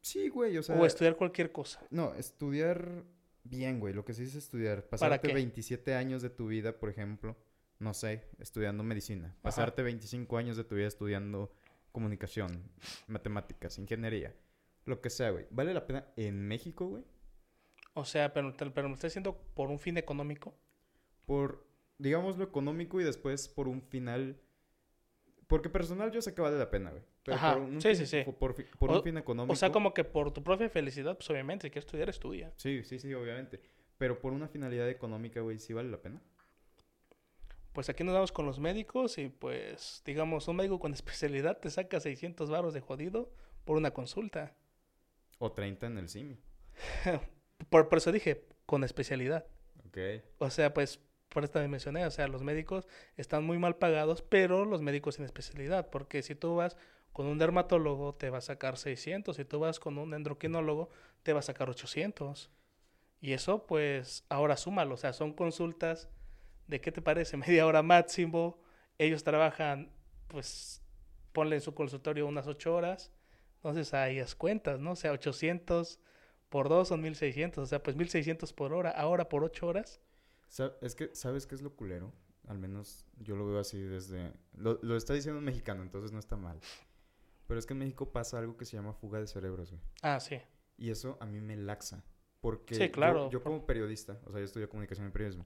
Sí, 0.01 0.29
güey, 0.29 0.57
o 0.57 0.63
sea. 0.63 0.79
o 0.79 0.85
estudiar 0.85 1.15
cualquier 1.15 1.51
cosa? 1.51 1.85
No, 1.89 2.13
estudiar 2.13 3.03
bien, 3.43 3.79
güey. 3.79 3.93
Lo 3.93 4.05
que 4.05 4.13
se 4.13 4.21
dice 4.21 4.37
estudiar. 4.37 4.87
Pasarte 4.87 5.27
qué? 5.27 5.33
27 5.33 5.95
años 5.95 6.21
de 6.21 6.29
tu 6.29 6.47
vida, 6.47 6.77
por 6.77 6.89
ejemplo, 6.89 7.35
no 7.79 7.93
sé, 7.93 8.29
estudiando 8.39 8.83
medicina. 8.83 9.35
Pasarte 9.41 9.81
25 9.81 10.37
años 10.37 10.55
de 10.55 10.63
tu 10.63 10.75
vida 10.75 10.87
estudiando 10.87 11.51
comunicación, 11.97 12.61
matemáticas, 13.07 13.79
ingeniería. 13.79 14.35
Lo 14.85 15.01
que 15.01 15.09
sea, 15.09 15.31
güey. 15.31 15.47
¿Vale 15.49 15.73
la 15.73 15.87
pena 15.87 16.05
en 16.15 16.47
México, 16.47 16.85
güey? 16.85 17.03
O 17.95 18.05
sea, 18.05 18.31
pero, 18.33 18.53
pero 18.55 18.87
me 18.87 18.93
está 18.93 19.07
diciendo 19.07 19.35
por 19.55 19.69
un 19.69 19.79
fin 19.79 19.97
económico. 19.97 20.53
Por, 21.25 21.65
digamos, 21.97 22.37
lo 22.37 22.43
económico 22.43 23.01
y 23.01 23.03
después 23.03 23.49
por 23.49 23.67
un 23.67 23.81
final... 23.81 24.39
Porque 25.47 25.69
personal 25.69 26.11
yo 26.11 26.21
sé 26.21 26.35
que 26.35 26.41
vale 26.43 26.59
la 26.59 26.69
pena, 26.69 26.91
güey. 26.91 27.01
Pero 27.23 27.35
Ajá, 27.37 27.53
por 27.53 27.63
un 27.63 27.81
sí, 27.81 27.87
fin, 27.95 27.95
sí, 27.95 28.05
sí. 28.05 28.31
Por, 28.31 28.53
O- 28.91 28.97
un 28.97 29.03
fin 29.03 29.17
económico... 29.17 29.53
O 29.53 29.55
sea, 29.55 29.71
como 29.71 29.91
que 29.95 30.03
por 30.03 30.31
tu 30.31 30.43
propia 30.43 30.69
felicidad, 30.69 31.17
pues 31.17 31.27
obviamente, 31.31 31.65
si 31.65 31.71
quieres 31.71 31.85
estudiar, 31.87 32.09
estudia. 32.09 32.53
Sí, 32.57 32.83
sí, 32.83 32.99
sí, 32.99 33.11
obviamente. 33.15 33.59
Pero 33.97 34.19
por 34.19 34.33
una 34.33 34.47
finalidad 34.47 34.87
económica, 34.87 35.41
güey, 35.41 35.57
¿sí 35.57 35.73
vale 35.73 35.89
la 35.89 35.97
pena? 35.99 36.21
Pues 37.77 37.89
aquí 37.89 38.03
nos 38.03 38.15
vamos 38.15 38.31
con 38.31 38.47
los 38.47 38.57
médicos 38.57 39.19
y 39.19 39.29
pues, 39.29 40.01
digamos, 40.03 40.47
un 40.47 40.55
médico 40.55 40.79
con 40.79 40.93
especialidad 40.95 41.59
te 41.59 41.69
saca 41.69 41.99
600 41.99 42.49
varos 42.49 42.73
de 42.73 42.81
jodido 42.81 43.31
por 43.65 43.77
una 43.77 43.91
consulta. 43.91 44.55
O 45.37 45.51
30 45.51 45.85
en 45.85 45.97
el 45.99 46.09
CIMI. 46.09 46.39
Por, 47.69 47.87
por 47.87 47.99
eso 47.99 48.11
dije, 48.11 48.47
con 48.65 48.83
especialidad. 48.83 49.45
Ok. 49.85 49.97
O 50.39 50.49
sea, 50.49 50.73
pues, 50.73 50.99
por 51.29 51.43
esto 51.43 51.59
me 51.59 51.67
mencioné, 51.67 52.03
o 52.07 52.09
sea, 52.09 52.27
los 52.27 52.41
médicos 52.41 52.87
están 53.15 53.43
muy 53.43 53.59
mal 53.59 53.75
pagados, 53.75 54.23
pero 54.23 54.65
los 54.65 54.81
médicos 54.81 55.13
sin 55.13 55.25
especialidad, 55.25 55.91
porque 55.91 56.23
si 56.23 56.33
tú 56.33 56.55
vas 56.55 56.77
con 57.13 57.27
un 57.27 57.37
dermatólogo 57.37 58.15
te 58.15 58.31
va 58.31 58.39
a 58.39 58.41
sacar 58.41 58.77
600, 58.77 59.35
si 59.35 59.45
tú 59.45 59.59
vas 59.59 59.79
con 59.79 59.99
un 59.99 60.15
endocrinólogo 60.15 60.89
te 61.21 61.31
va 61.31 61.41
a 61.41 61.43
sacar 61.43 61.69
800. 61.69 62.49
Y 63.21 63.33
eso, 63.33 63.67
pues, 63.67 64.25
ahora 64.29 64.57
súmalo, 64.57 64.95
o 64.95 64.97
sea, 64.97 65.13
son 65.13 65.31
consultas 65.33 66.09
de, 66.67 66.81
¿qué 66.81 66.91
te 66.91 67.01
parece? 67.01 67.37
Media 67.37 67.65
hora 67.65 67.81
máximo, 67.83 68.59
ellos 68.97 69.23
trabajan, 69.23 69.91
pues, 70.27 70.81
ponle 71.33 71.55
en 71.55 71.61
su 71.61 71.73
consultorio 71.73 72.27
unas 72.27 72.47
8 72.47 72.73
horas, 72.73 73.11
entonces 73.55 73.93
ahí 73.93 74.19
las 74.19 74.35
cuentas, 74.35 74.79
¿no? 74.79 74.91
O 74.91 74.95
sea, 74.95 75.11
800 75.11 75.99
por 76.49 76.69
2 76.69 76.87
son 76.87 77.01
1600, 77.01 77.63
o 77.63 77.65
sea, 77.67 77.83
pues 77.83 77.95
1600 77.95 78.53
por 78.53 78.73
hora, 78.73 78.91
ahora 78.91 79.29
por 79.29 79.43
8 79.43 79.67
horas. 79.67 80.01
Es 80.81 80.95
que, 80.95 81.13
¿sabes 81.13 81.45
qué 81.45 81.55
es 81.55 81.61
lo 81.61 81.75
culero? 81.75 82.13
Al 82.47 82.57
menos 82.57 83.05
yo 83.17 83.35
lo 83.35 83.45
veo 83.45 83.59
así 83.59 83.81
desde... 83.81 84.31
Lo, 84.53 84.79
lo 84.81 84.95
está 84.95 85.13
diciendo 85.13 85.39
un 85.39 85.43
mexicano, 85.45 85.83
entonces 85.83 86.13
no 86.13 86.19
está 86.19 86.37
mal. 86.37 86.59
Pero 87.47 87.59
es 87.59 87.65
que 87.65 87.73
en 87.73 87.79
México 87.79 88.11
pasa 88.13 88.39
algo 88.39 88.55
que 88.55 88.63
se 88.63 88.77
llama 88.77 88.93
fuga 88.93 89.19
de 89.19 89.27
cerebros, 89.27 89.71
güey. 89.71 89.81
Ah, 90.01 90.19
sí. 90.21 90.37
Y 90.77 90.89
eso 90.89 91.17
a 91.19 91.25
mí 91.25 91.41
me 91.41 91.57
laxa. 91.57 92.05
Porque 92.39 92.75
Sí, 92.75 92.85
yo- 92.85 92.91
claro. 92.93 93.29
yo, 93.29 93.43
como 93.43 93.65
periodista, 93.65 94.19
o 94.25 94.31
sea, 94.31 94.39
yo 94.39 94.45
estudio 94.45 94.69
comunicación 94.69 95.07
y 95.07 95.11
periodismo. 95.11 95.45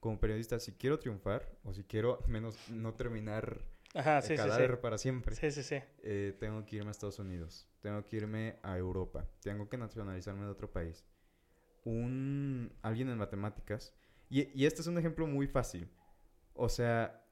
Como 0.00 0.18
periodista, 0.18 0.58
si 0.58 0.72
quiero 0.72 0.98
triunfar, 0.98 1.48
o 1.62 1.72
si 1.74 1.84
quiero 1.84 2.22
menos 2.26 2.56
no 2.70 2.94
terminar 2.94 3.64
Ajá, 3.94 4.22
sí, 4.22 4.28
sí, 4.28 4.36
cadáver 4.36 4.72
sí. 4.72 4.76
para 4.80 4.96
siempre, 4.98 5.34
Sí, 5.36 5.50
sí, 5.50 5.62
sí. 5.62 5.76
eh, 6.02 6.34
tengo 6.40 6.64
que 6.64 6.76
irme 6.76 6.88
a 6.88 6.90
Estados 6.92 7.18
Unidos. 7.18 7.68
Tengo 7.80 8.04
que 8.06 8.16
irme 8.16 8.58
a 8.62 8.78
Europa. 8.78 9.28
Tengo 9.42 9.68
que 9.68 9.76
nacionalizarme 9.76 10.44
de 10.44 10.50
otro 10.50 10.70
país. 10.72 11.04
Un... 11.84 12.72
Alguien 12.82 13.08
en 13.10 13.18
matemáticas. 13.18 13.94
Y, 14.28 14.48
y 14.58 14.66
este 14.66 14.80
es 14.80 14.86
un 14.86 14.96
ejemplo 14.98 15.26
muy 15.26 15.46
fácil. 15.46 15.88
O 16.54 16.68
sea, 16.68 17.24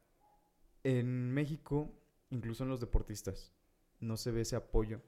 en 0.84 1.32
México, 1.32 1.92
incluso 2.30 2.64
en 2.64 2.70
los 2.70 2.80
deportistas, 2.80 3.52
no 4.00 4.16
se 4.16 4.30
ve 4.30 4.42
ese 4.42 4.56
apoyo 4.56 5.00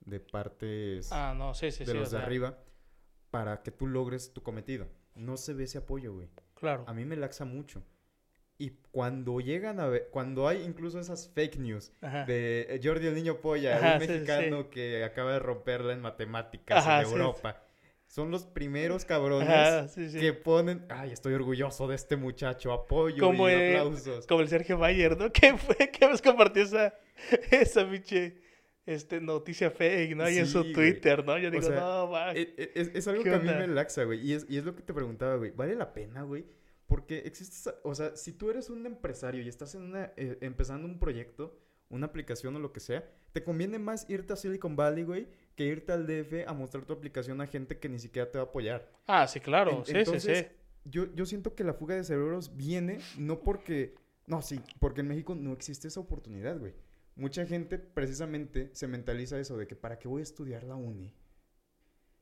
de 0.00 0.20
partes 0.20 1.10
Ah, 1.12 1.34
no, 1.36 1.54
sí, 1.54 1.70
sí, 1.72 1.84
de 1.84 1.92
sí. 1.92 1.98
los 1.98 2.10
de 2.10 2.18
sea, 2.18 2.26
arriba 2.26 2.58
para 3.30 3.62
que 3.62 3.70
tú 3.70 3.86
logres 3.86 4.32
tu 4.32 4.42
cometido. 4.42 4.86
No 5.14 5.36
se 5.36 5.52
ve 5.54 5.64
ese 5.64 5.78
apoyo, 5.78 6.14
güey. 6.14 6.28
Claro. 6.58 6.84
A 6.86 6.92
mí 6.94 7.04
me 7.04 7.16
laxa 7.16 7.44
mucho. 7.44 7.82
Y 8.58 8.70
cuando 8.90 9.40
llegan 9.40 9.78
a 9.80 9.86
ver, 9.86 10.08
cuando 10.10 10.48
hay 10.48 10.62
incluso 10.62 10.98
esas 10.98 11.28
fake 11.28 11.58
news 11.58 11.92
Ajá. 12.00 12.24
de 12.24 12.62
eh, 12.70 12.80
Jordi 12.82 13.06
el 13.06 13.14
niño 13.14 13.36
polla, 13.42 13.76
Ajá, 13.76 13.94
un 13.96 14.00
sí, 14.00 14.06
sí, 14.06 14.12
mexicano 14.14 14.70
que 14.70 15.04
acaba 15.04 15.34
de 15.34 15.38
romperla 15.40 15.92
en 15.92 16.00
matemáticas 16.00 16.78
Ajá, 16.78 17.00
en 17.02 17.06
sí, 17.06 17.12
Europa. 17.12 17.62
Son 18.06 18.30
los 18.30 18.46
primeros 18.46 19.04
cabrones 19.04 19.92
que 20.12 20.32
ponen, 20.32 20.86
ay, 20.88 21.10
estoy 21.12 21.34
orgulloso 21.34 21.86
de 21.88 21.96
este 21.96 22.16
muchacho, 22.16 22.72
apoyo 22.72 23.22
Como 23.22 23.48
y 23.50 23.52
el- 23.52 23.76
aplausos. 23.76 24.26
Como 24.26 24.40
el 24.40 24.48
Sergio 24.48 24.78
Bayer, 24.78 25.18
¿no? 25.18 25.30
¿Qué 25.32 25.54
fue? 25.58 25.76
¿Qué 25.90 26.08
nos 26.08 26.22
compartió 26.22 26.62
esa, 26.62 26.94
esa 27.50 27.84
pinche, 27.90 28.38
este, 28.86 29.20
noticia 29.20 29.70
fake, 29.70 30.16
¿no? 30.16 30.28
Y 30.30 30.38
en 30.38 30.46
Sí, 30.46 30.52
su 30.52 30.60
güey. 30.60 30.72
Twitter, 30.72 31.24
¿no? 31.24 31.36
Yo 31.38 31.48
O 31.48 31.50
digo, 31.50 31.62
sea, 31.66 31.80
no, 31.80 32.10
va. 32.10 32.32
E- 32.34 32.54
e- 32.56 32.72
Es, 32.74 32.90
es 32.94 33.08
algo 33.08 33.22
¿Qué 33.22 33.30
que 33.30 33.36
a 33.36 33.38
mí 33.40 33.46
me 33.48 33.66
laxa, 33.66 34.04
güey. 34.04 34.20
Y 34.26 34.32
es, 34.32 34.46
y 34.48 34.56
es 34.58 34.64
lo 34.64 34.74
que 34.74 34.82
te 34.82 34.94
preguntaba, 34.94 35.36
güey. 35.36 35.50
¿Vale 35.50 35.74
la 35.74 35.92
pena, 35.92 36.22
güey? 36.22 36.46
Porque 36.86 37.18
existe, 37.26 37.70
o 37.82 37.94
sea, 37.94 38.14
si 38.16 38.32
tú 38.32 38.48
eres 38.50 38.70
un 38.70 38.86
empresario 38.86 39.42
y 39.42 39.48
estás 39.48 39.74
en 39.74 39.82
una, 39.82 40.12
eh, 40.16 40.38
empezando 40.40 40.86
un 40.86 40.98
proyecto, 41.00 41.58
una 41.88 42.06
aplicación 42.06 42.54
o 42.56 42.58
lo 42.60 42.72
que 42.72 42.80
sea, 42.80 43.04
te 43.32 43.42
conviene 43.42 43.78
más 43.80 44.08
irte 44.08 44.32
a 44.32 44.36
Silicon 44.36 44.76
Valley, 44.76 45.02
güey, 45.04 45.26
que 45.56 45.64
irte 45.64 45.92
al 45.92 46.06
DF 46.06 46.44
a 46.46 46.52
mostrar 46.52 46.84
tu 46.84 46.92
aplicación 46.92 47.40
a 47.40 47.46
gente 47.48 47.78
que 47.78 47.88
ni 47.88 47.98
siquiera 47.98 48.30
te 48.30 48.38
va 48.38 48.44
a 48.44 48.46
apoyar. 48.48 48.88
Ah, 49.06 49.26
sí, 49.26 49.40
claro. 49.40 49.70
En- 49.78 49.84
sí, 49.84 49.92
sí, 49.92 49.98
entonces, 49.98 50.38
sí. 50.38 50.56
Yo, 50.84 51.12
yo 51.14 51.26
siento 51.26 51.56
que 51.56 51.64
la 51.64 51.74
fuga 51.74 51.96
de 51.96 52.04
cerebros 52.04 52.56
viene 52.56 52.98
no 53.18 53.40
porque... 53.40 53.94
No, 54.28 54.42
sí, 54.42 54.60
porque 54.78 55.00
en 55.00 55.08
México 55.08 55.34
no 55.34 55.52
existe 55.52 55.88
esa 55.88 55.98
oportunidad, 56.00 56.58
güey. 56.58 56.72
Mucha 57.16 57.46
gente 57.46 57.78
precisamente 57.78 58.70
se 58.74 58.86
mentaliza 58.86 59.38
eso 59.38 59.56
de 59.56 59.66
que 59.66 59.74
para 59.74 59.98
qué 59.98 60.06
voy 60.08 60.20
a 60.20 60.22
estudiar 60.22 60.64
la 60.64 60.76
uni. 60.76 61.12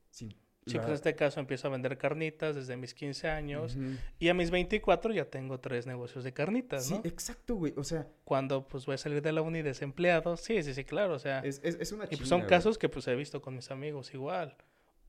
Si 0.09 0.29
Sí, 0.67 0.77
la- 0.77 0.81
pues 0.81 0.87
en 0.87 0.93
este 0.95 1.15
caso 1.15 1.39
empiezo 1.39 1.67
a 1.67 1.71
vender 1.71 1.95
carnitas 1.99 2.55
desde 2.55 2.75
mis 2.75 2.95
15 2.95 3.29
años. 3.29 3.77
Y 4.17 4.29
a 4.29 4.33
mis 4.33 4.49
24 4.49 5.13
ya 5.13 5.25
tengo 5.29 5.59
tres 5.59 5.85
negocios 5.85 6.23
de 6.23 6.33
carnitas, 6.33 6.85
Sí, 6.87 6.95
¿no? 6.95 7.01
exacto, 7.03 7.53
güey. 7.55 7.73
O 7.77 7.83
sea, 7.83 8.07
Cuando 8.23 8.67
pues 8.67 8.87
voy 8.87 8.95
a 8.95 8.97
salir 8.97 9.21
de 9.21 9.31
la 9.31 9.43
uni 9.43 9.61
desempleado. 9.61 10.37
Sí, 10.37 10.63
sí, 10.63 10.73
sí, 10.73 10.83
claro. 10.83 11.13
O 11.13 11.19
sea, 11.19 11.41
es, 11.41 11.61
es, 11.63 11.75
es 11.79 11.91
una 11.91 12.05
y 12.09 12.15
pues 12.15 12.27
son 12.27 12.39
güey. 12.39 12.49
casos 12.49 12.79
que 12.79 12.89
pues 12.89 13.07
he 13.07 13.13
visto 13.15 13.43
con 13.43 13.55
mis 13.55 13.69
amigos 13.69 14.11
igual. 14.15 14.57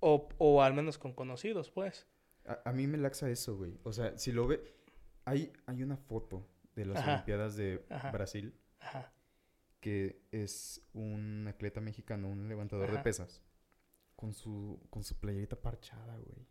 O, 0.00 0.28
o 0.36 0.62
al 0.62 0.74
menos 0.74 0.98
con 0.98 1.14
conocidos, 1.14 1.70
pues. 1.70 2.06
A, 2.44 2.60
a 2.68 2.72
mí 2.74 2.86
me 2.86 2.98
laxa 2.98 3.30
eso, 3.30 3.56
güey. 3.56 3.78
O 3.82 3.92
sea, 3.94 4.18
si 4.18 4.32
lo 4.32 4.46
ve... 4.46 4.60
Hay, 5.24 5.52
hay 5.64 5.82
una 5.82 5.96
foto 5.96 6.46
de 6.74 6.84
las 6.84 6.98
Ajá. 6.98 7.12
Olimpiadas 7.14 7.56
de 7.56 7.82
Ajá. 7.88 8.10
Brasil 8.10 8.54
Ajá. 8.78 9.10
Que 9.80 10.22
es 10.32 10.86
un 10.92 11.46
atleta 11.48 11.80
mexicano, 11.80 12.28
un 12.28 12.48
levantador 12.48 12.90
de 12.90 12.98
pesas, 12.98 13.42
con 14.14 14.32
su, 14.32 14.80
con 14.90 15.04
su 15.04 15.18
playerita 15.18 15.60
parchada, 15.60 16.16
güey. 16.18 16.46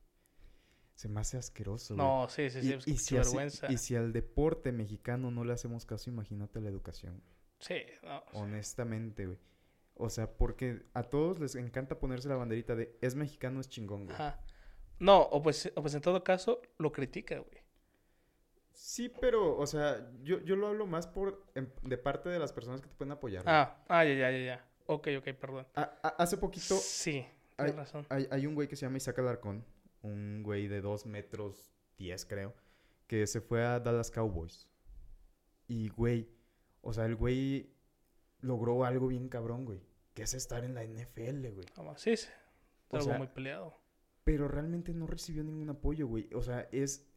Se 0.94 1.10
me 1.10 1.20
hace 1.20 1.38
asqueroso, 1.38 1.96
güey. 1.96 2.08
No, 2.08 2.30
sí, 2.30 2.50
sí, 2.50 2.62
sí. 2.62 2.70
Y, 2.70 2.74
pues, 2.74 2.88
y 2.88 2.98
si 2.98 3.16
vergüenza. 3.16 3.72
y 3.72 3.78
si 3.78 3.96
al 3.96 4.14
deporte 4.14 4.72
mexicano 4.72 5.30
no 5.30 5.44
le 5.44 5.54
hacemos 5.54 5.86
caso, 5.86 6.10
imagínate 6.10 6.62
la 6.62 6.70
educación. 6.70 7.22
Sí, 7.60 7.82
no. 8.04 8.24
Honestamente, 8.34 9.26
güey. 9.26 9.40
O 9.96 10.10
sea, 10.10 10.38
porque 10.38 10.86
a 10.94 11.04
todos 11.04 11.40
les 11.40 11.56
encanta 11.56 12.00
ponerse 12.00 12.30
la 12.30 12.36
banderita 12.36 12.76
de 12.76 12.98
es 13.02 13.16
mexicano, 13.16 13.60
es 13.60 13.70
chingón, 13.70 14.06
güey. 14.06 14.16
Ajá. 14.16 14.42
No, 15.00 15.22
o 15.22 15.42
pues, 15.42 15.72
o 15.76 15.82
pues 15.82 15.94
en 15.94 16.02
todo 16.02 16.24
caso 16.24 16.62
lo 16.78 16.92
critica, 16.92 17.40
güey. 17.40 17.65
Sí, 18.76 19.10
pero, 19.22 19.58
o 19.58 19.66
sea, 19.66 20.12
yo, 20.22 20.40
yo 20.42 20.56
lo 20.56 20.68
hablo 20.68 20.86
más 20.86 21.08
por 21.08 21.46
em- 21.56 21.70
de 21.82 21.98
parte 21.98 22.30
de 22.30 22.40
las 22.40 22.52
personas 22.54 22.82
que 22.82 22.88
te 22.88 22.96
pueden 22.96 23.12
apoyar. 23.14 23.44
Ah, 23.48 23.84
ah, 23.88 24.04
ya, 24.06 24.14
ya, 24.14 24.32
ya, 24.32 24.38
ya. 24.40 24.66
Ok, 24.86 25.08
ok, 25.18 25.30
perdón. 25.40 25.66
A- 25.76 25.98
a- 26.04 26.10
hace 26.22 26.38
poquito 26.38 26.76
Sí, 26.76 27.26
hay, 27.58 27.72
razón. 27.72 28.06
hay, 28.10 28.28
hay 28.30 28.46
un 28.46 28.54
güey 28.56 28.68
que 28.68 28.76
se 28.76 28.86
llama 28.86 28.98
Isaac 28.98 29.18
Alarcón, 29.20 29.66
un 30.02 30.44
güey 30.44 30.68
de 30.68 30.82
2 30.82 31.06
metros 31.06 31.74
10, 31.98 32.26
creo, 32.26 32.54
que 33.08 33.26
se 33.28 33.42
fue 33.42 33.66
a 33.66 33.80
Dallas 33.80 34.12
Cowboys. 34.12 34.70
Y, 35.68 35.90
güey, 35.90 36.30
o 36.82 36.94
sea, 36.94 37.06
el 37.06 37.16
güey 37.16 37.74
logró 38.42 38.86
algo 38.86 39.08
bien 39.08 39.30
cabrón, 39.30 39.66
güey, 39.66 39.82
que 40.14 40.24
es 40.24 40.34
estar 40.34 40.64
en 40.64 40.76
la 40.76 40.84
NFL, 40.84 41.50
güey. 41.52 41.66
Más, 41.84 42.02
sí, 42.02 42.16
sí. 42.18 42.28
Algo 42.92 43.06
sea, 43.06 43.18
muy 43.18 43.28
peleado. 43.28 43.76
Pero 44.24 44.48
realmente 44.48 44.94
no 44.94 45.08
recibió 45.08 45.44
ningún 45.44 45.70
apoyo, 45.70 46.08
güey. 46.08 46.30
O 46.34 46.42
sea, 46.42 46.68
es... 46.72 47.08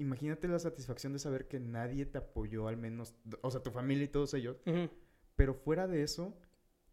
Imagínate 0.00 0.48
la 0.48 0.58
satisfacción 0.58 1.12
de 1.12 1.18
saber 1.18 1.46
que 1.46 1.60
nadie 1.60 2.06
te 2.06 2.18
apoyó, 2.18 2.68
al 2.68 2.76
menos, 2.76 3.14
o 3.42 3.50
sea, 3.50 3.62
tu 3.62 3.70
familia 3.70 4.04
y 4.04 4.08
todos 4.08 4.34
ellos. 4.34 4.56
Pero 5.36 5.54
fuera 5.54 5.86
de 5.86 6.02
eso, 6.02 6.36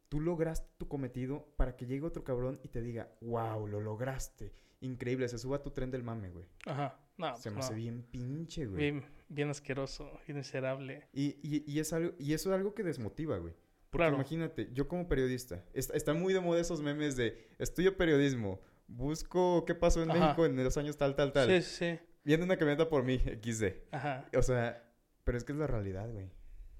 tú 0.09 0.19
lograste 0.19 0.69
tu 0.77 0.87
cometido 0.87 1.47
para 1.57 1.75
que 1.75 1.85
llegue 1.85 2.05
otro 2.05 2.23
cabrón 2.23 2.59
y 2.63 2.67
te 2.67 2.81
diga, 2.81 3.11
wow, 3.21 3.65
lo 3.67 3.79
lograste. 3.81 4.53
Increíble, 4.81 5.27
se 5.27 5.39
suba 5.39 5.63
tu 5.63 5.71
tren 5.71 5.89
del 5.89 6.03
mame, 6.03 6.29
güey. 6.29 6.45
Ajá. 6.65 6.99
No, 7.17 7.35
se 7.35 7.49
me 7.49 7.59
hace 7.61 7.73
bien 7.73 8.03
pinche, 8.03 8.67
güey. 8.67 8.77
Bien, 8.91 9.05
bien 9.27 9.49
asqueroso, 9.49 10.11
bien 10.27 10.37
miserable. 10.37 11.07
Y, 11.13 11.37
y, 11.41 11.63
y 11.65 11.79
es 11.79 11.91
algo, 11.93 12.13
y 12.19 12.33
eso 12.33 12.49
es 12.51 12.55
algo 12.55 12.75
que 12.75 12.83
desmotiva, 12.83 13.37
güey. 13.37 13.53
Porque 13.89 14.03
Claro. 14.03 14.15
imagínate, 14.15 14.69
yo 14.73 14.87
como 14.87 15.07
periodista, 15.07 15.63
está, 15.73 15.95
está 15.95 16.13
muy 16.13 16.33
de 16.33 16.41
moda 16.41 16.59
esos 16.61 16.81
memes 16.81 17.15
de 17.15 17.47
estudio 17.57 17.97
periodismo, 17.97 18.59
busco 18.87 19.63
qué 19.65 19.73
pasó 19.73 20.03
en 20.03 20.11
Ajá. 20.11 20.19
México 20.19 20.45
en 20.45 20.63
los 20.63 20.77
años 20.77 20.95
tal, 20.97 21.15
tal, 21.15 21.31
tal. 21.33 21.49
Sí, 21.49 21.61
sí. 21.95 21.99
Viene 22.27 22.43
una 22.43 22.57
camioneta 22.57 22.89
por 22.89 23.03
mí, 23.03 23.17
XD. 23.19 23.63
Ajá. 23.91 24.25
O 24.37 24.41
sea, 24.41 24.83
pero 25.23 25.37
es 25.37 25.43
que 25.45 25.53
es 25.53 25.57
la 25.57 25.65
realidad, 25.67 26.09
güey. 26.11 26.29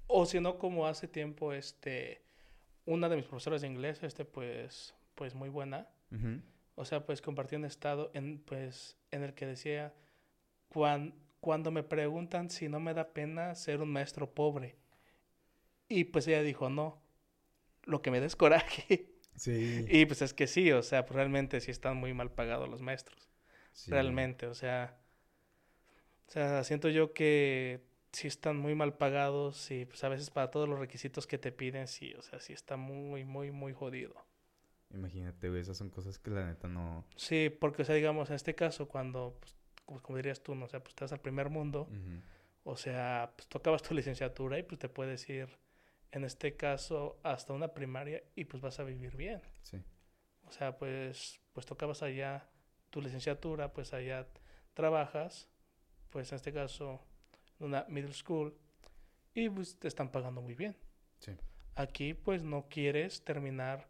O 0.07 0.25
si 0.25 0.39
no, 0.41 0.57
como 0.57 0.85
hace 0.87 1.07
tiempo, 1.07 1.53
este, 1.53 2.21
una 2.85 3.07
de 3.07 3.15
mis 3.15 3.25
profesoras 3.25 3.61
de 3.61 3.67
inglés, 3.67 4.03
este, 4.03 4.25
pues, 4.25 4.93
pues 5.15 5.35
muy 5.35 5.47
buena. 5.49 5.87
O 6.75 6.83
sea, 6.85 7.05
pues 7.05 7.21
compartió 7.21 7.57
un 7.57 7.63
estado 7.65 8.11
en, 8.13 8.39
pues, 8.39 8.97
en 9.11 9.23
el 9.23 9.33
que 9.33 9.45
decía, 9.45 9.93
"Cuan- 10.69 11.13
cuando 11.39 11.71
me 11.71 11.81
preguntan 11.83 12.49
si 12.49 12.67
no 12.69 12.79
me 12.81 12.93
da 12.93 13.13
pena 13.13 13.55
ser 13.55 13.81
un 13.81 13.89
maestro 13.91 14.33
pobre. 14.33 14.75
Y 15.89 16.03
pues 16.05 16.27
ella 16.27 16.41
dijo, 16.43 16.69
no, 16.69 17.01
lo 17.83 18.01
que 18.01 18.11
me 18.11 18.19
da 18.19 18.25
es 18.25 18.35
coraje. 18.35 19.13
Sí. 19.35 19.85
Y 19.89 20.05
pues 20.07 20.21
es 20.21 20.33
que 20.33 20.45
sí, 20.47 20.71
o 20.73 20.83
sea, 20.83 21.05
pues 21.05 21.15
realmente 21.15 21.61
sí 21.61 21.71
están 21.71 21.95
muy 21.97 22.13
mal 22.13 22.31
pagados 22.31 22.67
los 22.67 22.81
maestros. 22.81 23.29
sí. 23.71 23.91
Realmente, 23.91 24.47
o 24.47 24.53
sea, 24.53 24.97
o 26.27 26.31
sea, 26.31 26.63
siento 26.63 26.89
yo 26.89 27.13
que 27.13 27.81
sí 28.11 28.27
están 28.27 28.57
muy 28.57 28.75
mal 28.75 28.97
pagados 28.97 29.69
y 29.71 29.85
pues 29.85 30.03
a 30.03 30.09
veces 30.09 30.29
para 30.29 30.51
todos 30.51 30.67
los 30.67 30.79
requisitos 30.79 31.27
que 31.27 31.37
te 31.37 31.51
piden, 31.51 31.87
sí, 31.87 32.13
o 32.15 32.21
sea, 32.21 32.39
sí 32.39 32.53
está 32.53 32.77
muy, 32.77 33.23
muy, 33.25 33.51
muy 33.51 33.73
jodido. 33.73 34.15
Imagínate, 34.93 35.49
güey, 35.49 35.61
esas 35.61 35.77
son 35.77 35.89
cosas 35.89 36.17
que 36.17 36.31
la 36.31 36.45
neta 36.45 36.67
no... 36.67 37.05
Sí, 37.15 37.49
porque, 37.49 37.81
o 37.81 37.85
sea, 37.85 37.95
digamos, 37.95 38.29
en 38.29 38.35
este 38.35 38.55
caso, 38.55 38.87
cuando, 38.87 39.37
pues, 39.39 39.55
como, 40.01 40.17
dirías 40.17 40.41
tú, 40.41 40.55
¿no? 40.55 40.65
o 40.65 40.69
sea, 40.69 40.79
pues 40.79 40.91
estás 40.91 41.11
al 41.11 41.19
primer 41.19 41.49
mundo, 41.49 41.89
o 42.63 42.75
sea, 42.75 43.31
pues 43.35 43.47
tú 43.47 43.57
acabas 43.57 43.81
tu 43.81 43.93
licenciatura 43.93 44.57
y 44.59 44.63
pues 44.63 44.79
te 44.79 44.89
puedes 44.89 45.29
ir, 45.29 45.47
en 46.11 46.23
este 46.23 46.55
caso, 46.55 47.19
hasta 47.23 47.53
una 47.53 47.73
primaria 47.73 48.23
y 48.35 48.45
pues 48.45 48.61
vas 48.61 48.79
a 48.79 48.83
vivir 48.83 49.15
bien. 49.15 49.41
Sí. 49.61 49.77
O 50.47 50.51
sea, 50.51 50.77
pues, 50.77 51.41
pues 51.53 51.65
tú 51.65 51.73
acabas 51.73 52.01
allá 52.01 52.49
tu 52.89 53.01
licenciatura, 53.01 53.73
pues 53.73 53.93
allá 53.93 54.27
trabajas, 54.73 55.49
pues 56.09 56.31
en 56.31 56.37
este 56.37 56.53
caso, 56.53 57.01
una 57.59 57.85
middle 57.89 58.13
school, 58.13 58.55
y 59.33 59.49
pues 59.49 59.77
te 59.77 59.87
están 59.87 60.11
pagando 60.11 60.41
muy 60.41 60.55
bien. 60.55 60.75
Sí. 61.19 61.31
Aquí, 61.75 62.13
pues 62.13 62.43
no 62.43 62.67
quieres 62.69 63.23
terminar 63.23 63.87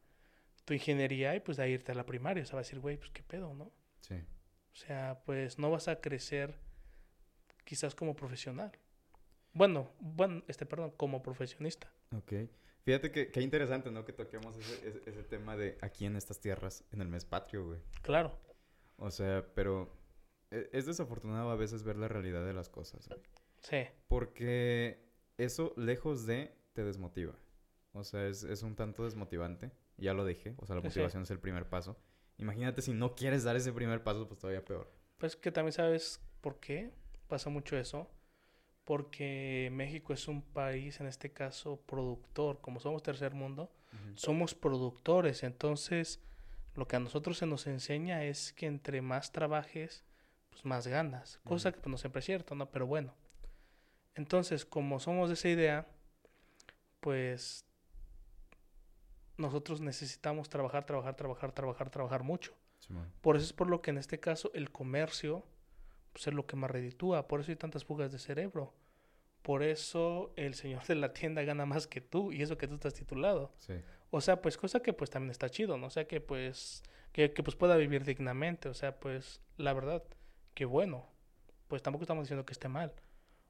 tu 0.65 0.73
ingeniería 0.73 1.35
y 1.35 1.39
pues 1.39 1.57
de 1.57 1.63
ahí 1.63 1.71
irte 1.71 1.93
a 1.93 1.95
la 1.95 2.05
primaria. 2.05 2.43
O 2.43 2.45
sea, 2.45 2.57
vas 2.57 2.65
a 2.65 2.69
decir, 2.69 2.79
güey, 2.79 2.97
pues 2.97 3.11
qué 3.11 3.23
pedo, 3.23 3.53
¿no? 3.53 3.71
Sí. 4.01 4.15
O 4.15 4.75
sea, 4.75 5.21
pues 5.25 5.57
no 5.57 5.71
vas 5.71 5.87
a 5.87 6.01
crecer 6.01 6.59
quizás 7.63 7.95
como 7.95 8.15
profesional. 8.15 8.71
Bueno, 9.53 9.89
bueno, 9.99 10.43
este, 10.47 10.65
perdón, 10.65 10.91
como 10.91 11.23
profesionista. 11.23 11.91
Ok. 12.15 12.33
Fíjate 12.83 13.11
que, 13.11 13.31
qué 13.31 13.41
interesante, 13.41 13.89
¿no? 13.91 14.05
Que 14.05 14.13
toquemos 14.13 14.55
ese, 14.57 14.87
ese, 14.87 15.01
ese 15.09 15.23
tema 15.23 15.57
de 15.57 15.77
aquí 15.81 16.05
en 16.05 16.15
estas 16.15 16.39
tierras, 16.39 16.83
en 16.91 17.01
el 17.01 17.07
mes 17.07 17.25
patrio, 17.25 17.65
güey. 17.65 17.79
Claro, 18.01 18.37
O 18.97 19.11
sea, 19.11 19.45
pero 19.55 19.96
es 20.51 20.85
desafortunado 20.85 21.49
a 21.49 21.55
veces 21.55 21.83
ver 21.83 21.97
la 21.97 22.07
realidad 22.07 22.45
de 22.45 22.53
las 22.53 22.69
cosas, 22.69 23.07
güey. 23.07 23.19
sí, 23.61 23.89
Porque 24.07 25.03
eso, 25.37 25.73
lejos 25.77 26.25
de, 26.25 26.55
te 26.73 26.83
desmotiva. 26.83 27.33
O 27.93 28.03
sea, 28.03 28.27
es, 28.27 28.43
es 28.43 28.63
un 28.63 28.75
tanto 28.75 29.03
desmotivante. 29.03 29.71
Ya 29.97 30.13
lo 30.13 30.25
dije. 30.25 30.53
O 30.57 30.65
sea, 30.65 30.75
la 30.75 30.81
sí. 30.81 30.87
motivación 30.87 31.23
es 31.23 31.31
el 31.31 31.39
primer 31.39 31.67
paso. 31.67 31.97
Imagínate 32.37 32.81
si 32.81 32.93
no 32.93 33.15
quieres 33.15 33.43
dar 33.43 33.55
ese 33.55 33.73
primer 33.73 34.03
paso, 34.03 34.27
pues 34.27 34.39
todavía 34.39 34.63
peor. 34.63 34.91
Pues 35.17 35.35
que 35.35 35.51
también 35.51 35.73
sabes 35.73 36.21
por 36.41 36.59
qué 36.59 36.91
pasa 37.27 37.49
mucho 37.49 37.75
eso. 37.77 38.07
Porque 38.83 39.69
México 39.73 40.13
es 40.13 40.27
un 40.27 40.41
país, 40.41 40.99
en 41.01 41.07
este 41.07 41.33
caso, 41.33 41.81
productor. 41.85 42.61
Como 42.61 42.79
somos 42.79 43.03
tercer 43.03 43.33
mundo, 43.33 43.69
somos 44.15 44.53
productores. 44.55 45.43
Entonces, 45.43 46.21
lo 46.75 46.87
que 46.87 46.95
a 46.95 46.99
nosotros 46.99 47.37
se 47.37 47.47
nos 47.47 47.67
enseña 47.67 48.23
es 48.23 48.53
que 48.53 48.65
entre 48.67 49.01
más 49.01 49.31
trabajes, 49.33 50.05
pues 50.57 50.65
más 50.65 50.87
ganas. 50.87 51.39
Cosa 51.43 51.71
que 51.71 51.79
pues, 51.79 51.91
no 51.91 51.97
siempre 51.97 52.19
es 52.19 52.25
cierto, 52.25 52.55
¿no? 52.55 52.71
Pero 52.71 52.87
bueno. 52.87 53.13
Entonces, 54.15 54.65
como 54.65 54.99
somos 54.99 55.29
de 55.29 55.35
esa 55.35 55.49
idea, 55.49 55.87
pues 56.99 57.63
nosotros 59.37 59.81
necesitamos 59.81 60.49
trabajar, 60.49 60.85
trabajar, 60.85 61.15
trabajar, 61.15 61.51
trabajar, 61.51 61.89
trabajar 61.91 62.23
mucho. 62.23 62.55
Por 63.21 63.35
eso 63.35 63.45
es 63.45 63.53
por 63.53 63.67
lo 63.67 63.81
que 63.81 63.91
en 63.91 63.97
este 63.97 64.19
caso 64.19 64.49
el 64.53 64.71
comercio 64.71 65.43
pues, 66.13 66.27
es 66.27 66.33
lo 66.33 66.47
que 66.47 66.55
más 66.55 66.71
reditúa. 66.71 67.27
Por 67.27 67.41
eso 67.41 67.51
hay 67.51 67.57
tantas 67.57 67.85
fugas 67.85 68.11
de 68.11 68.17
cerebro. 68.17 68.73
Por 69.43 69.61
eso 69.61 70.33
el 70.37 70.55
señor 70.55 70.85
de 70.85 70.95
la 70.95 71.13
tienda 71.13 71.43
gana 71.43 71.65
más 71.65 71.85
que 71.85 72.01
tú 72.01 72.31
y 72.31 72.41
eso 72.41 72.57
que 72.57 72.67
tú 72.67 72.75
estás 72.75 72.95
titulado. 72.95 73.53
Sí. 73.57 73.75
O 74.09 74.21
sea, 74.21 74.41
pues 74.41 74.57
cosa 74.57 74.79
que 74.79 74.93
pues 74.93 75.09
también 75.11 75.31
está 75.31 75.49
chido, 75.49 75.77
¿no? 75.77 75.87
O 75.87 75.89
sea, 75.91 76.07
que 76.07 76.19
pues 76.19 76.81
que, 77.11 77.33
que 77.33 77.43
pues 77.43 77.55
pueda 77.55 77.75
vivir 77.75 78.05
dignamente. 78.05 78.69
O 78.69 78.73
sea, 78.73 78.99
pues 78.99 79.41
la 79.57 79.73
verdad, 79.73 80.03
que 80.57 80.65
bueno. 80.65 81.05
Pues 81.67 81.83
tampoco 81.83 82.03
estamos 82.03 82.23
diciendo 82.23 82.45
que 82.47 82.53
esté 82.53 82.67
mal. 82.67 82.91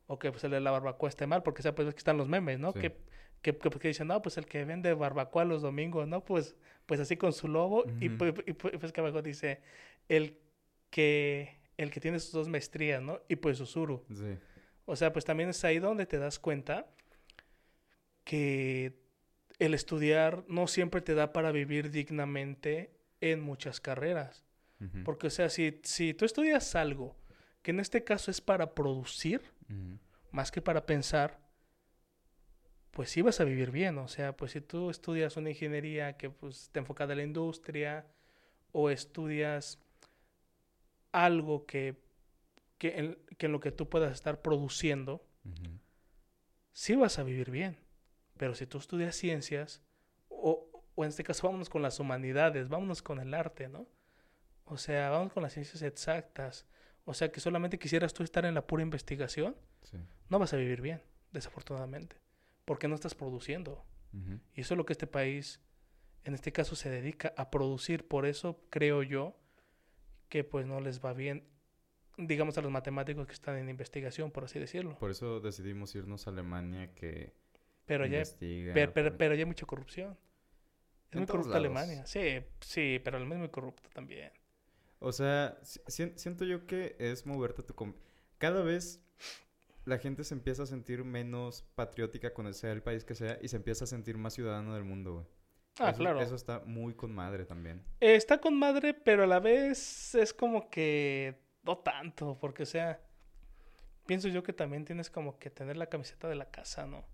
o 0.07 0.19
que 0.19 0.31
pues 0.31 0.43
el 0.43 0.51
de 0.51 0.59
la 0.61 0.71
barbacoa 0.71 1.09
esté 1.09 1.25
mal, 1.27 1.41
porque 1.43 1.61
sea, 1.61 1.73
pues 1.75 1.87
aquí 1.87 1.97
están 1.97 2.17
los 2.17 2.27
memes, 2.27 2.59
¿no? 2.59 2.71
Sí. 2.73 2.79
Que, 2.79 2.97
que, 3.41 3.57
que, 3.57 3.69
que 3.69 3.87
dicen, 3.89 4.07
no, 4.07 4.21
pues 4.21 4.37
el 4.37 4.45
que 4.45 4.65
vende 4.65 4.93
barbacoa 4.93 5.45
los 5.45 5.61
domingos, 5.61 6.07
¿no? 6.07 6.23
Pues, 6.25 6.55
pues 6.85 6.99
así 6.99 7.17
con 7.17 7.33
su 7.33 7.47
logo, 7.47 7.85
y, 7.99 8.09
Ujú. 8.09 8.17
pues, 8.17 8.33
y 8.47 8.53
pues 8.53 8.77
pues 8.79 8.91
que 8.93 9.01
abajo 9.01 9.21
dice, 9.21 9.61
el 10.09 10.37
que, 10.89 11.59
el 11.77 11.91
que 11.91 11.99
tiene 12.01 12.19
sus 12.19 12.31
dos 12.33 12.47
maestrías, 12.49 13.01
¿no? 13.01 13.21
Y 13.29 13.35
pues 13.37 13.57
Susuru. 13.57 14.05
Sí. 14.13 14.37
O 14.85 14.95
sea, 14.95 15.11
pues 15.13 15.25
también 15.25 15.49
es 15.49 15.63
ahí 15.65 15.79
donde 15.79 16.05
te 16.05 16.17
das 16.19 16.39
cuenta 16.39 16.87
que 18.23 18.93
el 19.59 19.73
estudiar 19.73 20.43
no 20.47 20.67
siempre 20.67 21.01
te 21.01 21.13
da 21.15 21.33
para 21.33 21.51
vivir 21.51 21.91
dignamente 21.91 22.91
en 23.21 23.41
muchas 23.41 23.79
carreras. 23.81 24.45
Porque, 25.03 25.27
o 25.27 25.29
sea, 25.29 25.49
si, 25.49 25.79
si 25.83 26.13
tú 26.13 26.25
estudias 26.25 26.75
algo 26.75 27.15
que 27.63 27.71
en 27.71 27.79
este 27.79 28.03
caso 28.03 28.31
es 28.31 28.41
para 28.41 28.75
producir, 28.75 29.41
más 30.31 30.51
que 30.51 30.61
para 30.61 30.85
pensar, 30.85 31.39
pues 32.91 33.09
sí 33.09 33.21
vas 33.21 33.39
a 33.39 33.43
vivir 33.43 33.71
bien. 33.71 33.97
O 33.97 34.07
sea, 34.07 34.35
pues 34.35 34.51
si 34.51 34.61
tú 34.61 34.89
estudias 34.89 35.37
una 35.37 35.49
ingeniería 35.49 36.17
que 36.17 36.29
pues, 36.29 36.63
está 36.63 36.79
enfocada 36.79 37.13
en 37.13 37.17
la 37.17 37.23
industria 37.23 38.07
o 38.71 38.89
estudias 38.89 39.79
algo 41.11 41.65
que, 41.65 42.01
que, 42.77 42.97
en, 42.99 43.17
que 43.37 43.47
en 43.47 43.51
lo 43.51 43.59
que 43.59 43.71
tú 43.71 43.89
puedas 43.89 44.13
estar 44.13 44.41
produciendo, 44.41 45.25
sí 46.71 46.95
vas 46.95 47.19
a 47.19 47.23
vivir 47.23 47.51
bien. 47.51 47.77
Pero 48.37 48.53
si 48.55 48.65
tú 48.67 48.77
estudias 48.77 49.15
ciencias, 49.15 49.81
o, 50.29 50.69
o 50.95 51.03
en 51.03 51.09
este 51.09 51.23
caso 51.23 51.47
vámonos 51.47 51.69
con 51.69 51.81
las 51.81 51.99
humanidades, 51.99 52.69
vámonos 52.69 53.01
con 53.01 53.19
el 53.19 53.33
arte, 53.33 53.67
¿no? 53.67 53.87
O 54.69 54.77
sea, 54.77 55.09
vamos 55.09 55.31
con 55.33 55.43
las 55.43 55.53
ciencias 55.53 55.81
exactas. 55.81 56.65
O 57.05 57.13
sea, 57.13 57.31
que 57.31 57.39
solamente 57.39 57.79
quisieras 57.79 58.13
tú 58.13 58.23
estar 58.23 58.45
en 58.45 58.53
la 58.53 58.65
pura 58.67 58.83
investigación, 58.83 59.55
Sí. 59.83 59.97
no 60.29 60.39
vas 60.39 60.53
a 60.53 60.57
vivir 60.57 60.81
bien, 60.81 61.01
desafortunadamente. 61.31 62.17
Porque 62.65 62.87
no 62.87 62.95
estás 62.95 63.15
produciendo. 63.15 63.83
Y 64.55 64.61
eso 64.61 64.73
es 64.73 64.77
lo 64.77 64.85
que 64.85 64.93
este 64.93 65.05
país, 65.07 65.61
en 66.23 66.33
este 66.33 66.51
caso, 66.51 66.75
se 66.75 66.89
dedica 66.89 67.33
a 67.37 67.49
producir. 67.51 68.07
Por 68.07 68.25
eso 68.25 68.59
creo 68.71 69.03
yo 69.03 69.37
que 70.27 70.43
pues 70.43 70.65
no 70.65 70.81
les 70.81 71.03
va 71.05 71.13
bien, 71.13 71.43
digamos, 72.17 72.57
a 72.57 72.61
los 72.61 72.71
matemáticos 72.71 73.27
que 73.27 73.33
están 73.33 73.57
en 73.57 73.69
investigación, 73.69 74.31
por 74.31 74.43
así 74.45 74.57
decirlo. 74.59 74.97
Por 74.97 75.11
eso 75.11 75.39
decidimos 75.39 75.93
irnos 75.95 76.25
a 76.27 76.31
Alemania 76.31 76.93
que 76.95 77.33
Pero 77.85 78.05
ya, 78.07 78.17
investiga. 78.17 78.73
pero, 78.73 78.91
pero, 78.93 79.09
por- 79.11 79.17
pero 79.17 79.35
ya 79.35 79.39
hay 79.41 79.45
mucha 79.45 79.65
corrupción. 79.67 80.17
Es 81.09 81.13
En 81.13 81.19
muy 81.19 81.27
corrupta 81.27 81.51
lados. 81.51 81.65
Alemania. 81.65 82.05
Sí, 82.07 82.41
sí, 82.59 82.99
pero 83.03 83.15
Alemania 83.17 83.35
es 83.37 83.49
muy 83.49 83.49
corrupta 83.51 83.87
también. 83.93 84.31
O 84.99 85.11
sea, 85.11 85.57
si- 85.63 85.79
si- 85.87 86.13
siento 86.17 86.43
yo 86.45 86.65
que 86.65 86.95
es 86.99 87.25
moverte 87.25 87.63
tu... 87.63 87.73
com- 87.75 87.95
Cada 88.37 88.61
vez 88.61 89.01
la 89.85 89.97
gente 89.99 90.23
se 90.23 90.33
empieza 90.33 90.63
a 90.63 90.65
sentir 90.65 91.03
menos 91.03 91.63
patriótica 91.75 92.33
con 92.33 92.45
el 92.47 92.53
sea 92.53 92.71
el 92.71 92.81
país 92.83 93.03
que 93.05 93.15
sea 93.15 93.37
y 93.41 93.47
se 93.47 93.55
empieza 93.57 93.85
a 93.85 93.87
sentir 93.87 94.17
más 94.17 94.33
ciudadano 94.33 94.73
del 94.73 94.83
mundo, 94.83 95.13
güey. 95.13 95.25
Ah, 95.79 95.91
Eso- 95.91 95.99
claro. 95.99 96.19
Eso 96.21 96.35
está 96.35 96.59
muy 96.65 96.93
con 96.95 97.13
madre 97.13 97.45
también. 97.45 97.83
Eh, 97.99 98.15
está 98.15 98.39
con 98.39 98.57
madre, 98.57 98.93
pero 98.93 99.23
a 99.23 99.27
la 99.27 99.39
vez 99.39 100.15
es 100.15 100.33
como 100.33 100.69
que 100.69 101.39
no 101.63 101.77
tanto, 101.77 102.37
porque 102.39 102.63
o 102.63 102.65
sea, 102.65 102.99
pienso 104.05 104.27
yo 104.29 104.41
que 104.43 104.53
también 104.53 104.85
tienes 104.85 105.09
como 105.09 105.37
que 105.37 105.49
tener 105.49 105.77
la 105.77 105.87
camiseta 105.87 106.27
de 106.27 106.35
la 106.35 106.49
casa, 106.49 106.87
¿no? 106.87 107.05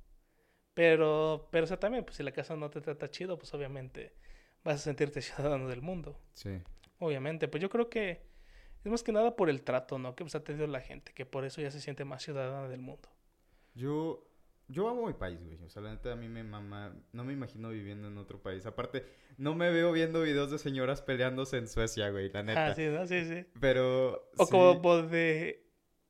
Pero, 0.73 1.47
pero 1.51 1.65
o 1.65 1.67
sea, 1.67 1.77
también, 1.79 2.03
pues 2.03 2.17
si 2.17 2.23
la 2.23 2.31
casa 2.31 2.55
no 2.55 2.69
te 2.69 2.81
trata 2.81 3.11
chido, 3.11 3.37
pues 3.37 3.53
obviamente 3.53 4.15
vas 4.63 4.75
a 4.75 4.79
sentirte 4.79 5.21
ciudadano 5.21 5.67
del 5.67 5.81
mundo. 5.81 6.19
Sí. 6.33 6.61
Obviamente, 6.99 7.47
pues 7.47 7.61
yo 7.61 7.69
creo 7.69 7.89
que 7.89 8.21
es 8.83 8.91
más 8.91 9.03
que 9.03 9.11
nada 9.11 9.35
por 9.35 9.49
el 9.49 9.63
trato, 9.63 9.97
¿no? 9.99 10.15
Que 10.15 10.23
pues 10.23 10.35
ha 10.35 10.43
tenido 10.43 10.67
la 10.67 10.81
gente, 10.81 11.13
que 11.13 11.25
por 11.25 11.45
eso 11.45 11.61
ya 11.61 11.71
se 11.71 11.79
siente 11.79 12.05
más 12.05 12.23
ciudadana 12.23 12.67
del 12.67 12.81
mundo. 12.81 13.09
Yo... 13.73 14.29
Yo 14.69 14.87
amo 14.87 15.07
mi 15.07 15.13
país, 15.13 15.43
güey. 15.43 15.61
O 15.63 15.69
sea, 15.69 15.81
la 15.81 15.91
neta 15.91 16.13
a 16.13 16.15
mí 16.15 16.29
me 16.29 16.41
mama... 16.41 16.95
No 17.11 17.25
me 17.25 17.33
imagino 17.33 17.69
viviendo 17.69 18.07
en 18.07 18.17
otro 18.17 18.41
país. 18.41 18.65
Aparte, 18.65 19.05
no 19.37 19.55
me 19.55 19.69
veo 19.69 19.91
viendo 19.91 20.21
videos 20.21 20.49
de 20.51 20.57
señoras 20.57 21.01
peleándose 21.01 21.57
en 21.57 21.67
Suecia, 21.67 22.09
güey. 22.11 22.31
La 22.31 22.43
neta. 22.43 22.67
Ah, 22.67 22.73
sí, 22.73 22.87
¿no? 22.87 23.05
Sí, 23.05 23.25
sí. 23.25 23.45
Pero... 23.59 24.31
O 24.37 24.45
sí. 24.45 24.51
como 24.51 25.01
de... 25.01 25.62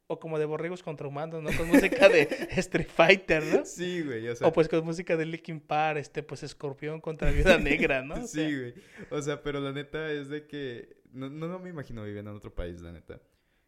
O 0.07 0.19
como 0.19 0.37
de 0.37 0.45
borregos 0.45 0.83
contra 0.83 1.07
humanos, 1.07 1.41
¿no? 1.41 1.49
Con 1.57 1.67
música 1.67 2.09
de 2.09 2.21
Street 2.57 2.89
Fighter, 2.89 3.43
¿no? 3.43 3.65
Sí, 3.65 4.01
güey. 4.01 4.27
O 4.27 4.35
sea... 4.35 4.47
O 4.47 4.53
pues 4.53 4.67
con 4.67 4.83
música 4.83 5.15
de 5.15 5.25
Linkin 5.25 5.61
Park, 5.61 5.97
este, 5.99 6.23
pues 6.23 6.43
Escorpión 6.43 6.99
contra 6.99 7.31
Viuda 7.31 7.57
Negra, 7.57 8.01
¿no? 8.01 8.15
O 8.23 8.27
sea, 8.27 8.27
Sí, 8.27 8.57
güey. 8.57 8.73
O 9.09 9.21
sea, 9.21 9.41
pero 9.41 9.59
la 9.59 9.71
neta 9.71 10.11
es 10.11 10.29
de 10.29 10.45
que 10.45 10.97
no, 11.11 11.29
no, 11.29 11.47
no 11.47 11.59
me 11.59 11.69
imagino 11.69 12.03
viviendo 12.03 12.31
en 12.31 12.37
otro 12.37 12.53
país, 12.53 12.81
la 12.81 12.91
neta. 12.91 13.21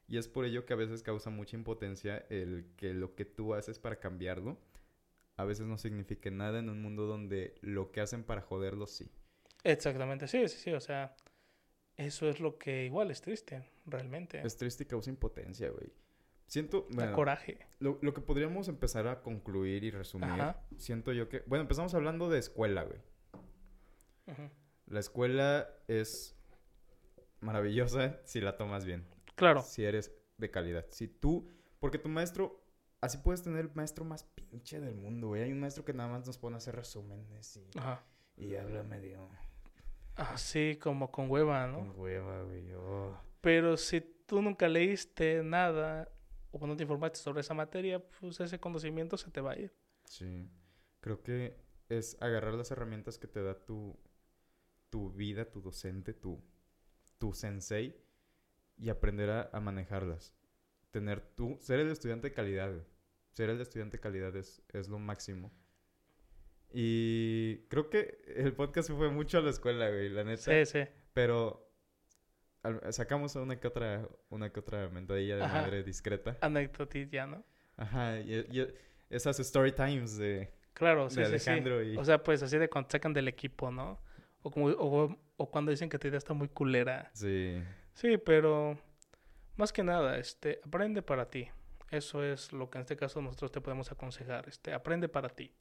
Y 0.07 0.17
es 0.17 0.27
por 0.27 0.45
ello 0.45 0.65
que 0.65 0.73
a 0.73 0.75
veces 0.75 1.01
causa 1.01 1.29
mucha 1.29 1.55
impotencia 1.55 2.25
el 2.29 2.67
que 2.75 2.93
lo 2.93 3.15
que 3.15 3.25
tú 3.25 3.53
haces 3.53 3.79
para 3.79 3.99
cambiarlo 3.99 4.59
a 5.37 5.45
veces 5.45 5.65
no 5.65 5.77
signifique 5.77 6.31
nada 6.31 6.59
en 6.59 6.69
un 6.69 6.81
mundo 6.81 7.05
donde 7.07 7.55
lo 7.61 7.91
que 7.91 8.01
hacen 8.01 8.23
para 8.23 8.41
joderlo 8.41 8.87
sí. 8.87 9.11
Exactamente, 9.63 10.27
sí, 10.27 10.47
sí, 10.47 10.57
sí, 10.57 10.71
o 10.71 10.79
sea, 10.79 11.15
eso 11.97 12.29
es 12.29 12.39
lo 12.39 12.57
que 12.57 12.85
igual 12.85 13.11
es 13.11 13.21
triste, 13.21 13.63
realmente. 13.85 14.41
Es 14.45 14.57
triste 14.57 14.83
y 14.83 14.87
causa 14.87 15.09
impotencia, 15.09 15.69
güey. 15.69 15.91
Siento, 16.47 16.87
bueno, 16.91 17.13
coraje. 17.13 17.57
lo, 17.79 17.97
lo 18.01 18.13
que 18.13 18.21
podríamos 18.21 18.67
empezar 18.67 19.07
a 19.07 19.21
concluir 19.21 19.83
y 19.83 19.91
resumir, 19.91 20.29
Ajá. 20.29 20.61
siento 20.77 21.11
yo 21.11 21.27
que, 21.27 21.43
bueno, 21.47 21.63
empezamos 21.63 21.93
hablando 21.95 22.29
de 22.29 22.39
escuela, 22.39 22.83
güey. 22.83 22.99
Ujú. 24.27 24.49
La 24.87 24.99
escuela 24.99 25.67
es 25.87 26.35
maravillosa 27.41 28.19
si 28.25 28.41
la 28.41 28.57
tomas 28.57 28.85
bien. 28.85 29.05
Claro, 29.35 29.61
Si 29.61 29.83
eres 29.83 30.11
de 30.37 30.51
calidad. 30.51 30.85
Si 30.91 31.07
tú, 31.07 31.49
porque 31.79 31.97
tu 31.97 32.09
maestro, 32.09 32.63
así 33.01 33.17
puedes 33.17 33.41
tener 33.43 33.59
el 33.65 33.71
maestro 33.73 34.05
más 34.05 34.23
pinche 34.23 34.79
del 34.79 34.95
mundo, 34.95 35.27
güey. 35.27 35.43
Hay 35.43 35.51
un 35.51 35.59
maestro 35.59 35.83
que 35.83 35.93
nada 35.93 36.09
más 36.09 36.25
nos 36.25 36.37
pone 36.37 36.55
a 36.55 36.57
hacer 36.57 36.75
resúmenes 36.75 37.57
y, 37.57 37.77
ajá. 37.77 38.03
y 38.37 38.55
habla 38.55 38.83
medio 38.83 39.27
Así 40.15 40.77
como 40.81 41.11
con 41.11 41.29
hueva, 41.29 41.67
¿no? 41.67 41.79
con 41.79 41.99
hueva, 41.99 42.43
güey. 42.43 42.71
oh. 42.75 43.19
Pero 43.41 43.75
si 43.75 43.99
tú 44.01 44.41
nunca 44.41 44.67
leíste 44.69 45.43
nada 45.43 46.09
o 46.63 46.67
no 46.67 46.75
te 46.75 46.83
informaste 46.83 47.19
sobre 47.19 47.41
esa 47.41 47.53
materia, 47.53 47.99
pues 48.19 48.39
ese 48.39 48.59
conocimiento 48.59 49.17
se 49.17 49.31
te 49.31 49.41
va 49.41 49.51
a 49.51 49.59
ir. 49.59 49.73
Sí. 50.05 50.49
Creo 51.01 51.21
que 51.21 51.57
es 51.89 52.17
agarrar 52.21 52.53
las 52.53 52.71
herramientas 52.71 53.17
que 53.17 53.27
te 53.27 53.41
da 53.41 53.55
tu, 53.65 53.97
tu 54.89 55.11
vida, 55.11 55.45
tu 55.51 55.61
docente, 55.61 56.13
tu, 56.13 56.43
tu 57.17 57.33
sensei 57.33 57.95
y 58.77 58.89
aprender 58.89 59.29
a, 59.29 59.49
a 59.51 59.59
manejarlas. 59.59 60.33
Tener 60.91 61.21
tú, 61.21 61.57
ser 61.59 61.79
el 61.79 61.91
estudiante 61.91 62.29
de 62.29 62.33
calidad, 62.33 62.71
güey. 62.71 62.85
Ser 63.33 63.49
el 63.49 63.59
estudiante 63.59 63.97
de 63.97 64.01
calidad 64.01 64.35
es, 64.35 64.61
es 64.69 64.87
lo 64.87 64.97
máximo. 64.97 65.51
Y 66.73 67.67
creo 67.67 67.89
que 67.89 68.17
el 68.35 68.53
podcast 68.53 68.89
se 68.89 68.95
fue 68.95 69.09
mucho 69.09 69.37
a 69.37 69.41
la 69.41 69.49
escuela, 69.49 69.89
güey, 69.89 70.09
la 70.09 70.23
neta. 70.23 70.41
Sí, 70.41 70.65
sí. 70.65 70.89
Pero 71.13 71.65
sacamos 72.91 73.35
una 73.35 73.59
que 73.59 73.67
otra, 73.67 74.07
una 74.29 74.51
que 74.51 74.59
otra 74.59 74.89
mentadilla 74.89 75.35
de 75.37 75.43
Ajá. 75.43 75.61
madre 75.61 75.83
discreta. 75.83 76.37
Anecdotilla, 76.41 77.27
¿no? 77.27 77.43
Ajá, 77.77 78.19
y, 78.19 78.35
y 78.51 78.67
esas 79.09 79.39
story 79.39 79.71
times 79.71 80.17
de, 80.17 80.51
Claro, 80.73 81.09
sí, 81.09 81.21
de 81.21 81.25
sí, 81.25 81.39
sí. 81.39 81.49
Alejandro 81.49 81.81
y... 81.83 81.97
O 81.97 82.03
sea, 82.03 82.21
pues 82.21 82.43
así 82.43 82.57
de 82.57 82.69
cuando 82.69 82.89
sacan 82.89 83.13
del 83.13 83.27
equipo, 83.27 83.71
¿no? 83.71 83.99
O, 84.41 84.51
como, 84.51 84.67
o, 84.67 85.17
o 85.37 85.49
cuando 85.49 85.71
dicen 85.71 85.89
que 85.89 85.97
tu 85.97 86.07
idea 86.07 86.17
está 86.17 86.33
muy 86.33 86.49
culera. 86.49 87.09
Sí. 87.13 87.63
Sí, 87.93 88.17
pero 88.17 88.77
más 89.55 89.71
que 89.71 89.83
nada, 89.83 90.17
este, 90.17 90.59
aprende 90.65 91.01
para 91.01 91.29
ti. 91.29 91.49
Eso 91.91 92.23
es 92.23 92.51
lo 92.51 92.69
que 92.69 92.77
en 92.77 92.81
este 92.81 92.97
caso 92.97 93.21
nosotros 93.21 93.51
te 93.51 93.61
podemos 93.61 93.89
aconsejar. 93.91 94.49
Este, 94.49 94.73
aprende 94.73 95.07
para 95.07 95.29
ti. 95.29 95.55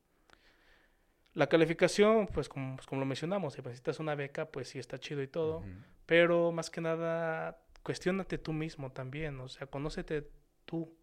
La 1.34 1.48
calificación, 1.48 2.28
pues 2.28 2.48
como, 2.48 2.76
pues, 2.76 2.86
como 2.86 3.00
lo 3.00 3.06
mencionamos, 3.06 3.54
si 3.54 3.62
necesitas 3.62 3.98
una 3.98 4.14
beca, 4.14 4.46
pues 4.46 4.68
sí 4.68 4.78
está 4.78 4.98
chido 4.98 5.20
y 5.22 5.26
todo. 5.26 5.62
Pero 6.06 6.52
más 6.52 6.70
que 6.70 6.80
nada, 6.80 7.60
cuestiónate 7.82 8.38
tú 8.38 8.52
mismo 8.52 8.92
también. 8.92 9.40
O 9.40 9.48
sea, 9.48 9.66
conócete 9.66 10.30
tú. 10.64 10.96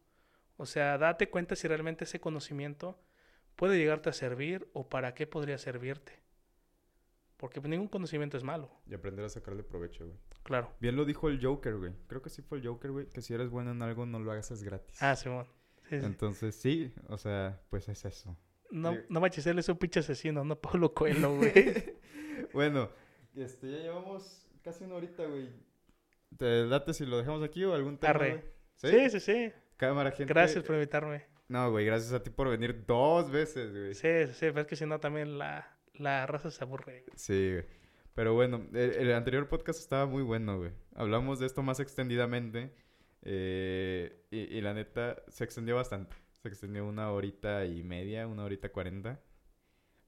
O 0.57 0.65
sea, 0.65 0.97
date 0.97 1.29
cuenta 1.29 1.55
si 1.55 1.67
realmente 1.67 2.05
ese 2.05 2.19
conocimiento 2.21 2.97
puede 3.55 3.77
llegarte 3.77 4.09
a 4.09 4.13
servir 4.13 4.69
o 4.73 4.87
para 4.87 5.13
qué 5.13 5.27
podría 5.27 5.57
servirte. 5.57 6.21
Porque 7.35 7.59
pues, 7.59 7.69
ningún 7.69 7.87
conocimiento 7.87 8.37
es 8.37 8.43
malo, 8.43 8.69
Y 8.87 8.93
aprender 8.93 9.25
a 9.25 9.29
sacarle 9.29 9.63
provecho, 9.63 10.05
güey. 10.05 10.17
claro. 10.43 10.71
Bien 10.79 10.95
lo 10.95 11.05
dijo 11.05 11.27
el 11.27 11.43
Joker, 11.43 11.75
güey. 11.75 11.91
Creo 12.07 12.21
que 12.21 12.29
sí 12.29 12.41
fue 12.41 12.59
el 12.59 12.67
Joker, 12.67 12.91
güey. 12.91 13.09
Que 13.09 13.21
si 13.21 13.33
eres 13.33 13.49
bueno 13.49 13.71
en 13.71 13.81
algo, 13.81 14.05
no 14.05 14.19
lo 14.19 14.31
hagas 14.31 14.51
es 14.51 14.63
gratis. 14.63 15.01
Ah, 15.01 15.15
Simón. 15.15 15.47
Sí, 15.89 15.99
sí. 15.99 16.05
Entonces, 16.05 16.55
sí. 16.55 16.93
O 17.09 17.17
sea, 17.17 17.59
pues 17.69 17.89
es 17.89 18.05
eso. 18.05 18.37
No, 18.71 18.95
no 19.09 19.19
manches, 19.19 19.45
él 19.47 19.59
es 19.59 19.69
un 19.69 19.77
pinche 19.77 19.99
asesino, 19.99 20.43
no 20.43 20.55
Pablo 20.59 20.93
Coelho, 20.93 21.35
güey. 21.37 21.53
bueno, 22.53 22.89
este, 23.35 23.71
ya 23.71 23.77
llevamos 23.77 24.47
casi 24.63 24.83
una 24.85 24.95
horita, 24.95 25.25
güey. 25.25 25.49
¿Te 26.37 26.65
late 26.65 26.93
si 26.93 27.05
lo 27.05 27.17
dejamos 27.17 27.43
aquí 27.43 27.63
o 27.65 27.73
algún 27.73 27.97
tema? 27.97 28.11
Arre. 28.11 28.43
sí, 28.75 29.09
sí, 29.09 29.19
sí. 29.19 29.51
Cámara, 29.77 30.11
gente. 30.11 30.33
Gracias 30.33 30.63
por 30.63 30.75
invitarme. 30.75 31.25
No, 31.47 31.69
güey, 31.71 31.85
gracias 31.85 32.13
a 32.13 32.23
ti 32.23 32.29
por 32.29 32.47
venir 32.49 32.85
dos 32.85 33.29
veces, 33.29 33.71
güey. 33.71 33.93
Sí, 33.93 34.07
sí, 34.27 34.33
sí, 34.33 34.39
pero 34.47 34.61
es 34.61 34.67
que 34.67 34.75
si 34.77 34.85
no 34.85 34.99
también 34.99 35.37
la, 35.37 35.77
la 35.95 36.25
raza 36.25 36.49
se 36.49 36.63
aburre. 36.63 37.03
Sí, 37.15 37.51
güey. 37.53 37.65
Pero 38.13 38.33
bueno, 38.33 38.65
el, 38.73 38.91
el 38.93 39.13
anterior 39.13 39.47
podcast 39.49 39.79
estaba 39.79 40.05
muy 40.05 40.23
bueno, 40.23 40.57
güey. 40.57 40.71
Hablamos 40.95 41.39
de 41.39 41.45
esto 41.47 41.61
más 41.63 41.79
extendidamente. 41.81 42.71
eh, 43.23 44.23
y, 44.31 44.57
y 44.57 44.61
la 44.61 44.73
neta, 44.73 45.21
se 45.27 45.43
extendió 45.43 45.75
bastante. 45.75 46.15
Se 46.41 46.47
extendió 46.47 46.85
una 46.85 47.11
horita 47.11 47.65
y 47.65 47.83
media, 47.83 48.27
una 48.27 48.43
horita 48.43 48.69
cuarenta. 48.69 49.19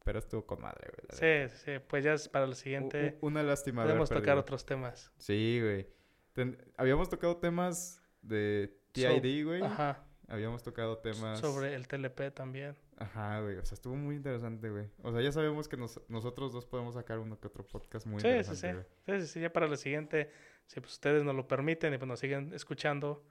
Pero 0.03 0.19
estuvo 0.19 0.45
con 0.45 0.61
madre, 0.61 0.91
güey. 0.91 1.47
Sí, 1.47 1.55
sí, 1.63 1.71
pues 1.87 2.03
ya 2.03 2.13
es 2.13 2.27
para 2.27 2.45
el 2.45 2.55
siguiente. 2.55 3.17
u- 3.21 3.27
Una 3.27 3.41
lástima. 3.41 3.83
Podemos 3.83 4.09
tocar 4.09 4.21
perdido. 4.23 4.41
otros 4.41 4.65
temas. 4.65 5.11
Sí, 5.17 5.59
güey. 5.61 5.87
Ten- 6.33 6.57
Habíamos 6.75 7.07
tocado 7.09 7.37
temas 7.37 8.01
de 8.21 8.75
So- 8.93 9.21
TID, 9.21 9.45
güey. 9.45 9.61
Ajá. 9.61 10.03
Habíamos 10.27 10.63
tocado 10.63 10.97
temas... 10.97 11.39
Sobre 11.39 11.73
el 11.75 11.87
TLP 11.87 12.31
también. 12.31 12.75
Ajá, 12.97 13.39
güey. 13.41 13.57
O 13.57 13.65
sea, 13.65 13.75
estuvo 13.75 13.95
muy 13.95 14.15
interesante, 14.15 14.69
güey. 14.69 14.89
O 15.03 15.11
sea, 15.11 15.21
ya 15.21 15.31
sabemos 15.31 15.67
que 15.69 15.77
nos- 15.77 16.01
nosotros 16.09 16.51
dos 16.51 16.65
podemos 16.65 16.95
sacar 16.95 17.19
uno 17.19 17.39
que 17.39 17.47
otro 17.47 17.65
podcast 17.65 18.05
muy 18.07 18.19
Sí, 18.19 18.27
sí, 18.27 18.29
interesante, 18.29 18.67
sí. 18.67 18.73
güey. 18.73 19.19
Sí, 19.21 19.25
sí, 19.27 19.33
sí, 19.33 19.39
ya 19.41 19.53
para 19.53 19.67
la 19.67 19.77
siguiente, 19.77 20.31
si 20.65 20.79
pues 20.81 20.93
ustedes 20.93 21.23
nos 21.23 21.35
lo 21.35 21.47
permiten 21.47 21.93
y 21.93 21.97
pues 21.97 22.07
nos 22.07 22.19
siguen 22.19 22.51
escuchando, 22.53 23.25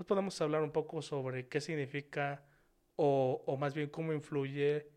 pues 0.00 0.06
podemos 0.06 0.40
hablar 0.40 0.62
un 0.62 0.70
poco 0.72 1.02
sobre 1.02 1.46
qué 1.48 1.60
significa 1.60 2.42
o, 2.96 3.42
o 3.46 3.56
más 3.58 3.74
bien 3.74 3.90
cómo 3.90 4.14
influye 4.14 4.88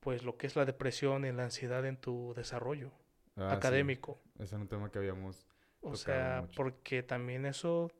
pues 0.00 0.24
lo 0.24 0.36
que 0.36 0.48
es 0.48 0.56
la 0.56 0.64
depresión 0.64 1.24
y 1.24 1.30
la 1.32 1.44
ansiedad 1.44 1.86
en 1.86 1.96
tu 1.96 2.34
desarrollo 2.34 2.90
Ah, 3.36 3.50
sí. 3.50 3.54
académico. 3.56 4.20
Ese 4.38 4.56
era 4.56 4.62
un 4.62 4.68
tema 4.68 4.90
que 4.90 4.98
habíamos... 4.98 5.46
O 5.80 5.94
sea, 5.96 6.42
mucho. 6.42 6.52
porque 6.56 7.02
también 7.04 7.46
eso, 7.46 7.90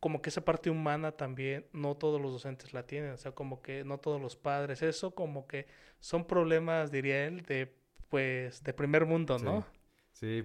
como 0.00 0.20
que 0.22 0.28
esa 0.30 0.44
parte 0.44 0.70
humana 0.70 1.12
también, 1.12 1.66
no 1.72 1.96
todos 1.96 2.20
los 2.20 2.32
docentes 2.32 2.72
la 2.74 2.86
tienen, 2.86 3.12
o 3.12 3.16
sea, 3.16 3.32
como 3.32 3.62
que 3.62 3.84
no 3.84 3.98
todos 3.98 4.20
los 4.20 4.36
padres, 4.36 4.82
eso 4.82 5.14
como 5.14 5.46
que 5.46 5.66
son 6.00 6.26
problemas, 6.26 6.90
diría 6.90 7.26
él, 7.26 7.42
de 7.42 7.74
pues 8.08 8.62
de 8.62 8.72
primer 8.72 9.06
mundo. 9.06 9.38
¿no? 9.38 9.62
Sí, 9.62 9.75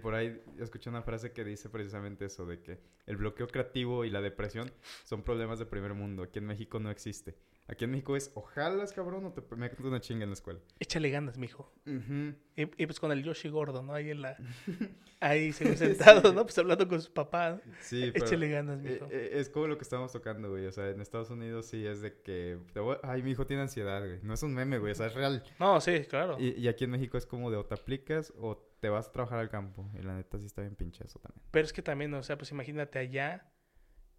por 0.01 0.15
ahí 0.15 0.41
escuché 0.59 0.89
una 0.89 1.01
frase 1.01 1.32
que 1.32 1.43
dice 1.43 1.69
precisamente 1.69 2.26
eso, 2.26 2.45
de 2.45 2.61
que 2.61 2.80
el 3.05 3.17
bloqueo 3.17 3.47
creativo 3.47 4.03
y 4.05 4.09
la 4.09 4.22
depresión 4.22 4.72
son 5.03 5.24
problemas 5.24 5.59
de 5.59 5.65
primer 5.65 5.93
mundo. 5.93 6.24
Aquí 6.24 6.39
en 6.39 6.45
México 6.47 6.80
no 6.80 6.89
existe. 6.91 7.36
Aquí 7.67 7.86
en 7.86 7.91
México 7.91 8.17
es, 8.17 8.32
ojalá, 8.36 8.86
cabrón, 8.88 9.24
o 9.26 9.32
te 9.32 9.55
metes 9.55 9.80
una 9.80 10.01
chinga 10.01 10.24
en 10.24 10.32
la 10.32 10.34
escuela. 10.34 10.59
Échale 10.80 11.09
ganas, 11.09 11.38
mijo. 11.38 11.72
Y, 11.86 12.63
y 12.63 12.86
pues 12.86 12.99
con 12.99 13.13
el 13.13 13.24
Yoshi 13.24 13.47
gordo, 13.47 13.82
¿no? 13.82 13.93
Ahí 13.93 14.09
en 14.09 14.22
la... 14.24 14.36
Ahí 15.22 15.53
se 15.53 15.78
sentado, 15.78 16.30
Sí. 16.32 16.36
¿no? 16.36 16.43
Pues 16.43 16.57
hablando 16.57 16.86
con 16.88 16.99
su 17.01 17.13
papá. 17.13 17.61
¿no? 17.63 17.74
Sí, 17.80 18.09
pero... 18.13 18.26
Échale 18.26 18.49
ganas, 18.49 18.80
eh, 18.84 18.89
mijo. 18.93 19.07
eh, 19.11 19.30
es 19.34 19.47
como 19.49 19.67
lo 19.67 19.78
que 19.78 19.84
estábamos 19.84 20.11
tocando, 20.11 20.49
güey. 20.49 20.65
O 20.65 20.72
sea, 20.72 20.89
en 20.89 20.99
Estados 20.99 21.30
Unidos 21.30 21.67
sí 21.67 21.86
es 21.86 22.01
de 22.01 22.19
que... 22.22 22.57
Ay, 23.03 23.22
mi 23.24 23.32
hijo 23.32 23.45
tiene 23.45 23.61
ansiedad, 23.61 24.01
güey. 24.05 24.19
No 24.24 24.34
es 24.34 24.43
un 24.43 24.53
meme, 24.53 24.78
güey. 24.80 24.91
O 24.91 24.95
sea, 24.95 25.07
es 25.07 25.13
real. 25.13 25.41
No, 25.59 25.80
sí, 25.80 26.01
claro. 26.09 26.38
Y, 26.39 26.59
y 26.59 26.67
aquí 26.67 26.84
en 26.84 26.89
México 26.89 27.17
es 27.17 27.26
como 27.26 27.51
de 27.51 27.57
o 27.57 27.65
te 27.65 27.76
aplicas 27.76 28.34
o 28.38 28.57
te 28.82 28.89
vas 28.89 29.07
a 29.07 29.11
trabajar 29.11 29.39
al 29.39 29.49
campo. 29.49 29.89
Y 29.93 30.01
la 30.01 30.15
neta 30.15 30.38
sí 30.39 30.45
está 30.45 30.61
bien 30.61 30.75
pinche 30.75 31.05
eso 31.05 31.19
también. 31.19 31.41
Pero 31.51 31.65
es 31.65 31.71
que 31.71 31.82
también, 31.82 32.13
o 32.15 32.23
sea, 32.23 32.38
pues 32.38 32.51
imagínate 32.51 32.97
allá, 32.99 33.45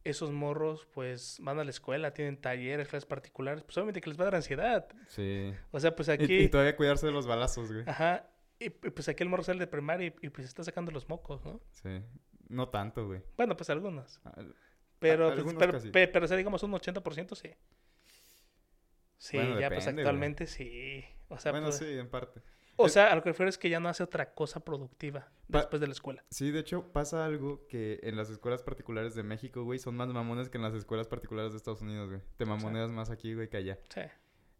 esos 0.05 0.31
morros, 0.31 0.87
pues 0.95 1.39
van 1.41 1.59
a 1.59 1.65
la 1.65 1.71
escuela, 1.71 2.15
tienen 2.15 2.41
talleres, 2.41 2.89
clases 2.89 3.07
particulares, 3.07 3.65
pues 3.65 3.77
obviamente 3.77 4.01
que 4.01 4.09
les 4.09 4.19
va 4.19 4.23
a 4.23 4.27
dar 4.27 4.37
ansiedad. 4.37 4.89
Sí. 5.09 5.53
O 5.73 5.81
sea, 5.81 5.95
pues 5.95 6.09
aquí... 6.09 6.39
y 6.39 6.49
todavía 6.49 6.77
cuidarse 6.77 7.07
de 7.07 7.13
los 7.13 7.27
balazos, 7.27 7.73
güey. 7.73 7.85
Ajá. 7.87 8.31
Y, 8.61 8.67
y, 8.67 8.71
pues 8.71 9.09
aquí 9.09 9.25
el 9.25 9.29
morro 9.29 9.43
sale 9.43 9.59
de 9.59 9.67
primaria 9.67 10.07
y, 10.07 10.27
y, 10.27 10.29
pues 10.31 10.47
está 10.47 10.63
sacando 10.63 10.93
los 10.93 11.09
mocos, 11.09 11.45
¿no? 11.45 11.61
Sí. 11.73 12.01
No 12.49 12.69
tanto, 12.69 13.07
güey. 13.07 13.23
Bueno, 13.37 13.57
pues 13.57 13.69
algunos. 13.71 14.21
Ah, 14.25 14.35
Pero, 15.01 15.27
pues, 15.27 15.39
algunos 15.39 15.83
pero, 15.93 16.09
pero, 16.13 16.25
o 16.25 16.29
sea, 16.29 16.37
digamos 16.37 16.63
un 16.63 16.71
80% 16.73 17.35
sí. 17.35 17.51
Sí, 19.19 19.37
Bueno, 19.37 19.59
ya 19.59 19.71
pues 19.71 19.85
güey. 19.85 19.97
actualmente 19.97 20.47
sí. 20.47 21.05
O 21.29 21.39
sea, 21.39 21.51
bueno, 21.51 21.67
pues- 21.67 21.79
sí, 21.79 21.99
en 21.99 22.09
parte. 22.09 22.43
O 22.77 22.87
Es- 22.87 22.93
sea, 22.95 23.13
a 23.13 23.15
lo 23.17 23.23
que 23.23 23.31
refiero 23.31 23.49
es 23.49 23.59
que 23.59 23.69
ya 23.71 23.81
no 23.81 23.89
hace 23.89 24.03
otra 24.03 24.35
cosa 24.35 24.61
productiva 24.65 25.29
después 25.49 25.81
de 25.81 25.87
la 25.87 25.93
escuela. 25.93 26.25
Sí, 26.31 26.51
de 26.51 26.61
hecho, 26.61 26.93
pasa 26.93 27.25
algo 27.25 27.67
que 27.69 28.01
en 28.03 28.17
las 28.17 28.31
escuelas 28.31 28.63
particulares 28.63 29.15
de 29.15 29.23
México, 29.23 29.63
güey, 29.65 29.79
son 29.79 29.97
más 29.97 30.09
mamones 30.09 30.49
que 30.49 30.59
en 30.59 30.63
las 30.65 30.75
escuelas 30.75 31.09
particulares 31.09 31.53
de 31.53 31.59
Estados 31.59 31.83
Unidos, 31.83 32.09
güey. 32.09 32.21
Te 32.37 32.45
mamoneas 32.47 32.91
más 32.91 33.11
aquí, 33.11 33.35
güey, 33.35 33.49
que 33.49 33.59
allá. 33.59 33.79
Sí. 33.95 34.01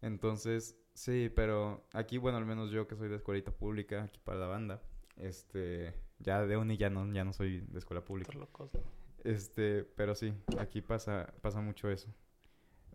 Entonces, 0.01 0.75
sí, 0.93 1.31
pero 1.33 1.85
aquí, 1.93 2.17
bueno, 2.17 2.37
al 2.37 2.45
menos 2.45 2.71
yo 2.71 2.87
que 2.87 2.95
soy 2.95 3.07
de 3.09 3.15
escuelita 3.15 3.51
pública, 3.51 4.03
aquí 4.03 4.19
para 4.23 4.37
la 4.39 4.47
banda, 4.47 4.81
este, 5.17 5.93
ya 6.19 6.45
de 6.45 6.57
uni 6.57 6.77
ya 6.77 6.89
no, 6.89 7.11
ya 7.13 7.23
no 7.23 7.33
soy 7.33 7.61
de 7.61 7.79
escuela 7.79 8.03
pública. 8.03 8.31
Locos, 8.37 8.73
¿no? 8.73 8.81
Este, 9.23 9.83
pero 9.95 10.15
sí, 10.15 10.33
aquí 10.59 10.81
pasa, 10.81 11.33
pasa 11.41 11.61
mucho 11.61 11.89
eso. 11.89 12.13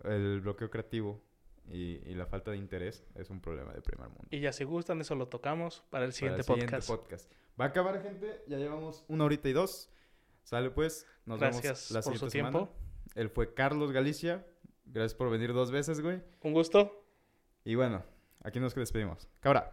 El 0.04 0.40
bloqueo 0.42 0.70
creativo 0.70 1.22
y, 1.70 2.00
y 2.06 2.14
la 2.14 2.26
falta 2.26 2.50
de 2.50 2.56
interés 2.56 3.04
es 3.14 3.30
un 3.30 3.40
problema 3.40 3.72
de 3.72 3.80
primer 3.82 4.08
mundo. 4.08 4.26
Y 4.30 4.40
ya 4.40 4.52
si 4.52 4.64
gustan, 4.64 5.00
eso 5.00 5.14
lo 5.14 5.28
tocamos 5.28 5.84
para 5.90 6.04
el 6.04 6.10
Para 6.10 6.12
siguiente 6.12 6.40
el 6.40 6.44
siguiente 6.44 6.72
podcast. 6.76 6.88
podcast. 6.88 7.32
Va 7.60 7.64
a 7.66 7.68
acabar, 7.68 8.02
gente. 8.02 8.42
Ya 8.46 8.56
llevamos 8.58 9.04
una 9.08 9.24
horita 9.24 9.48
y 9.48 9.52
dos. 9.52 9.90
Sale 10.44 10.70
pues. 10.70 11.06
Nos 11.26 11.38
Gracias 11.40 11.62
vemos 11.62 11.90
la 11.90 12.02
por 12.02 12.18
su 12.18 12.30
semana. 12.30 12.58
tiempo. 12.58 12.74
Él 13.14 13.28
fue 13.30 13.52
Carlos 13.54 13.92
Galicia. 13.92 14.46
Gracias 14.86 15.14
por 15.14 15.30
venir 15.30 15.52
dos 15.52 15.70
veces, 15.70 16.00
güey. 16.00 16.22
Un 16.42 16.52
gusto. 16.52 17.04
Y 17.64 17.74
bueno, 17.74 18.02
aquí 18.42 18.60
nos 18.60 18.74
despedimos. 18.74 19.28
Cabra. 19.40 19.72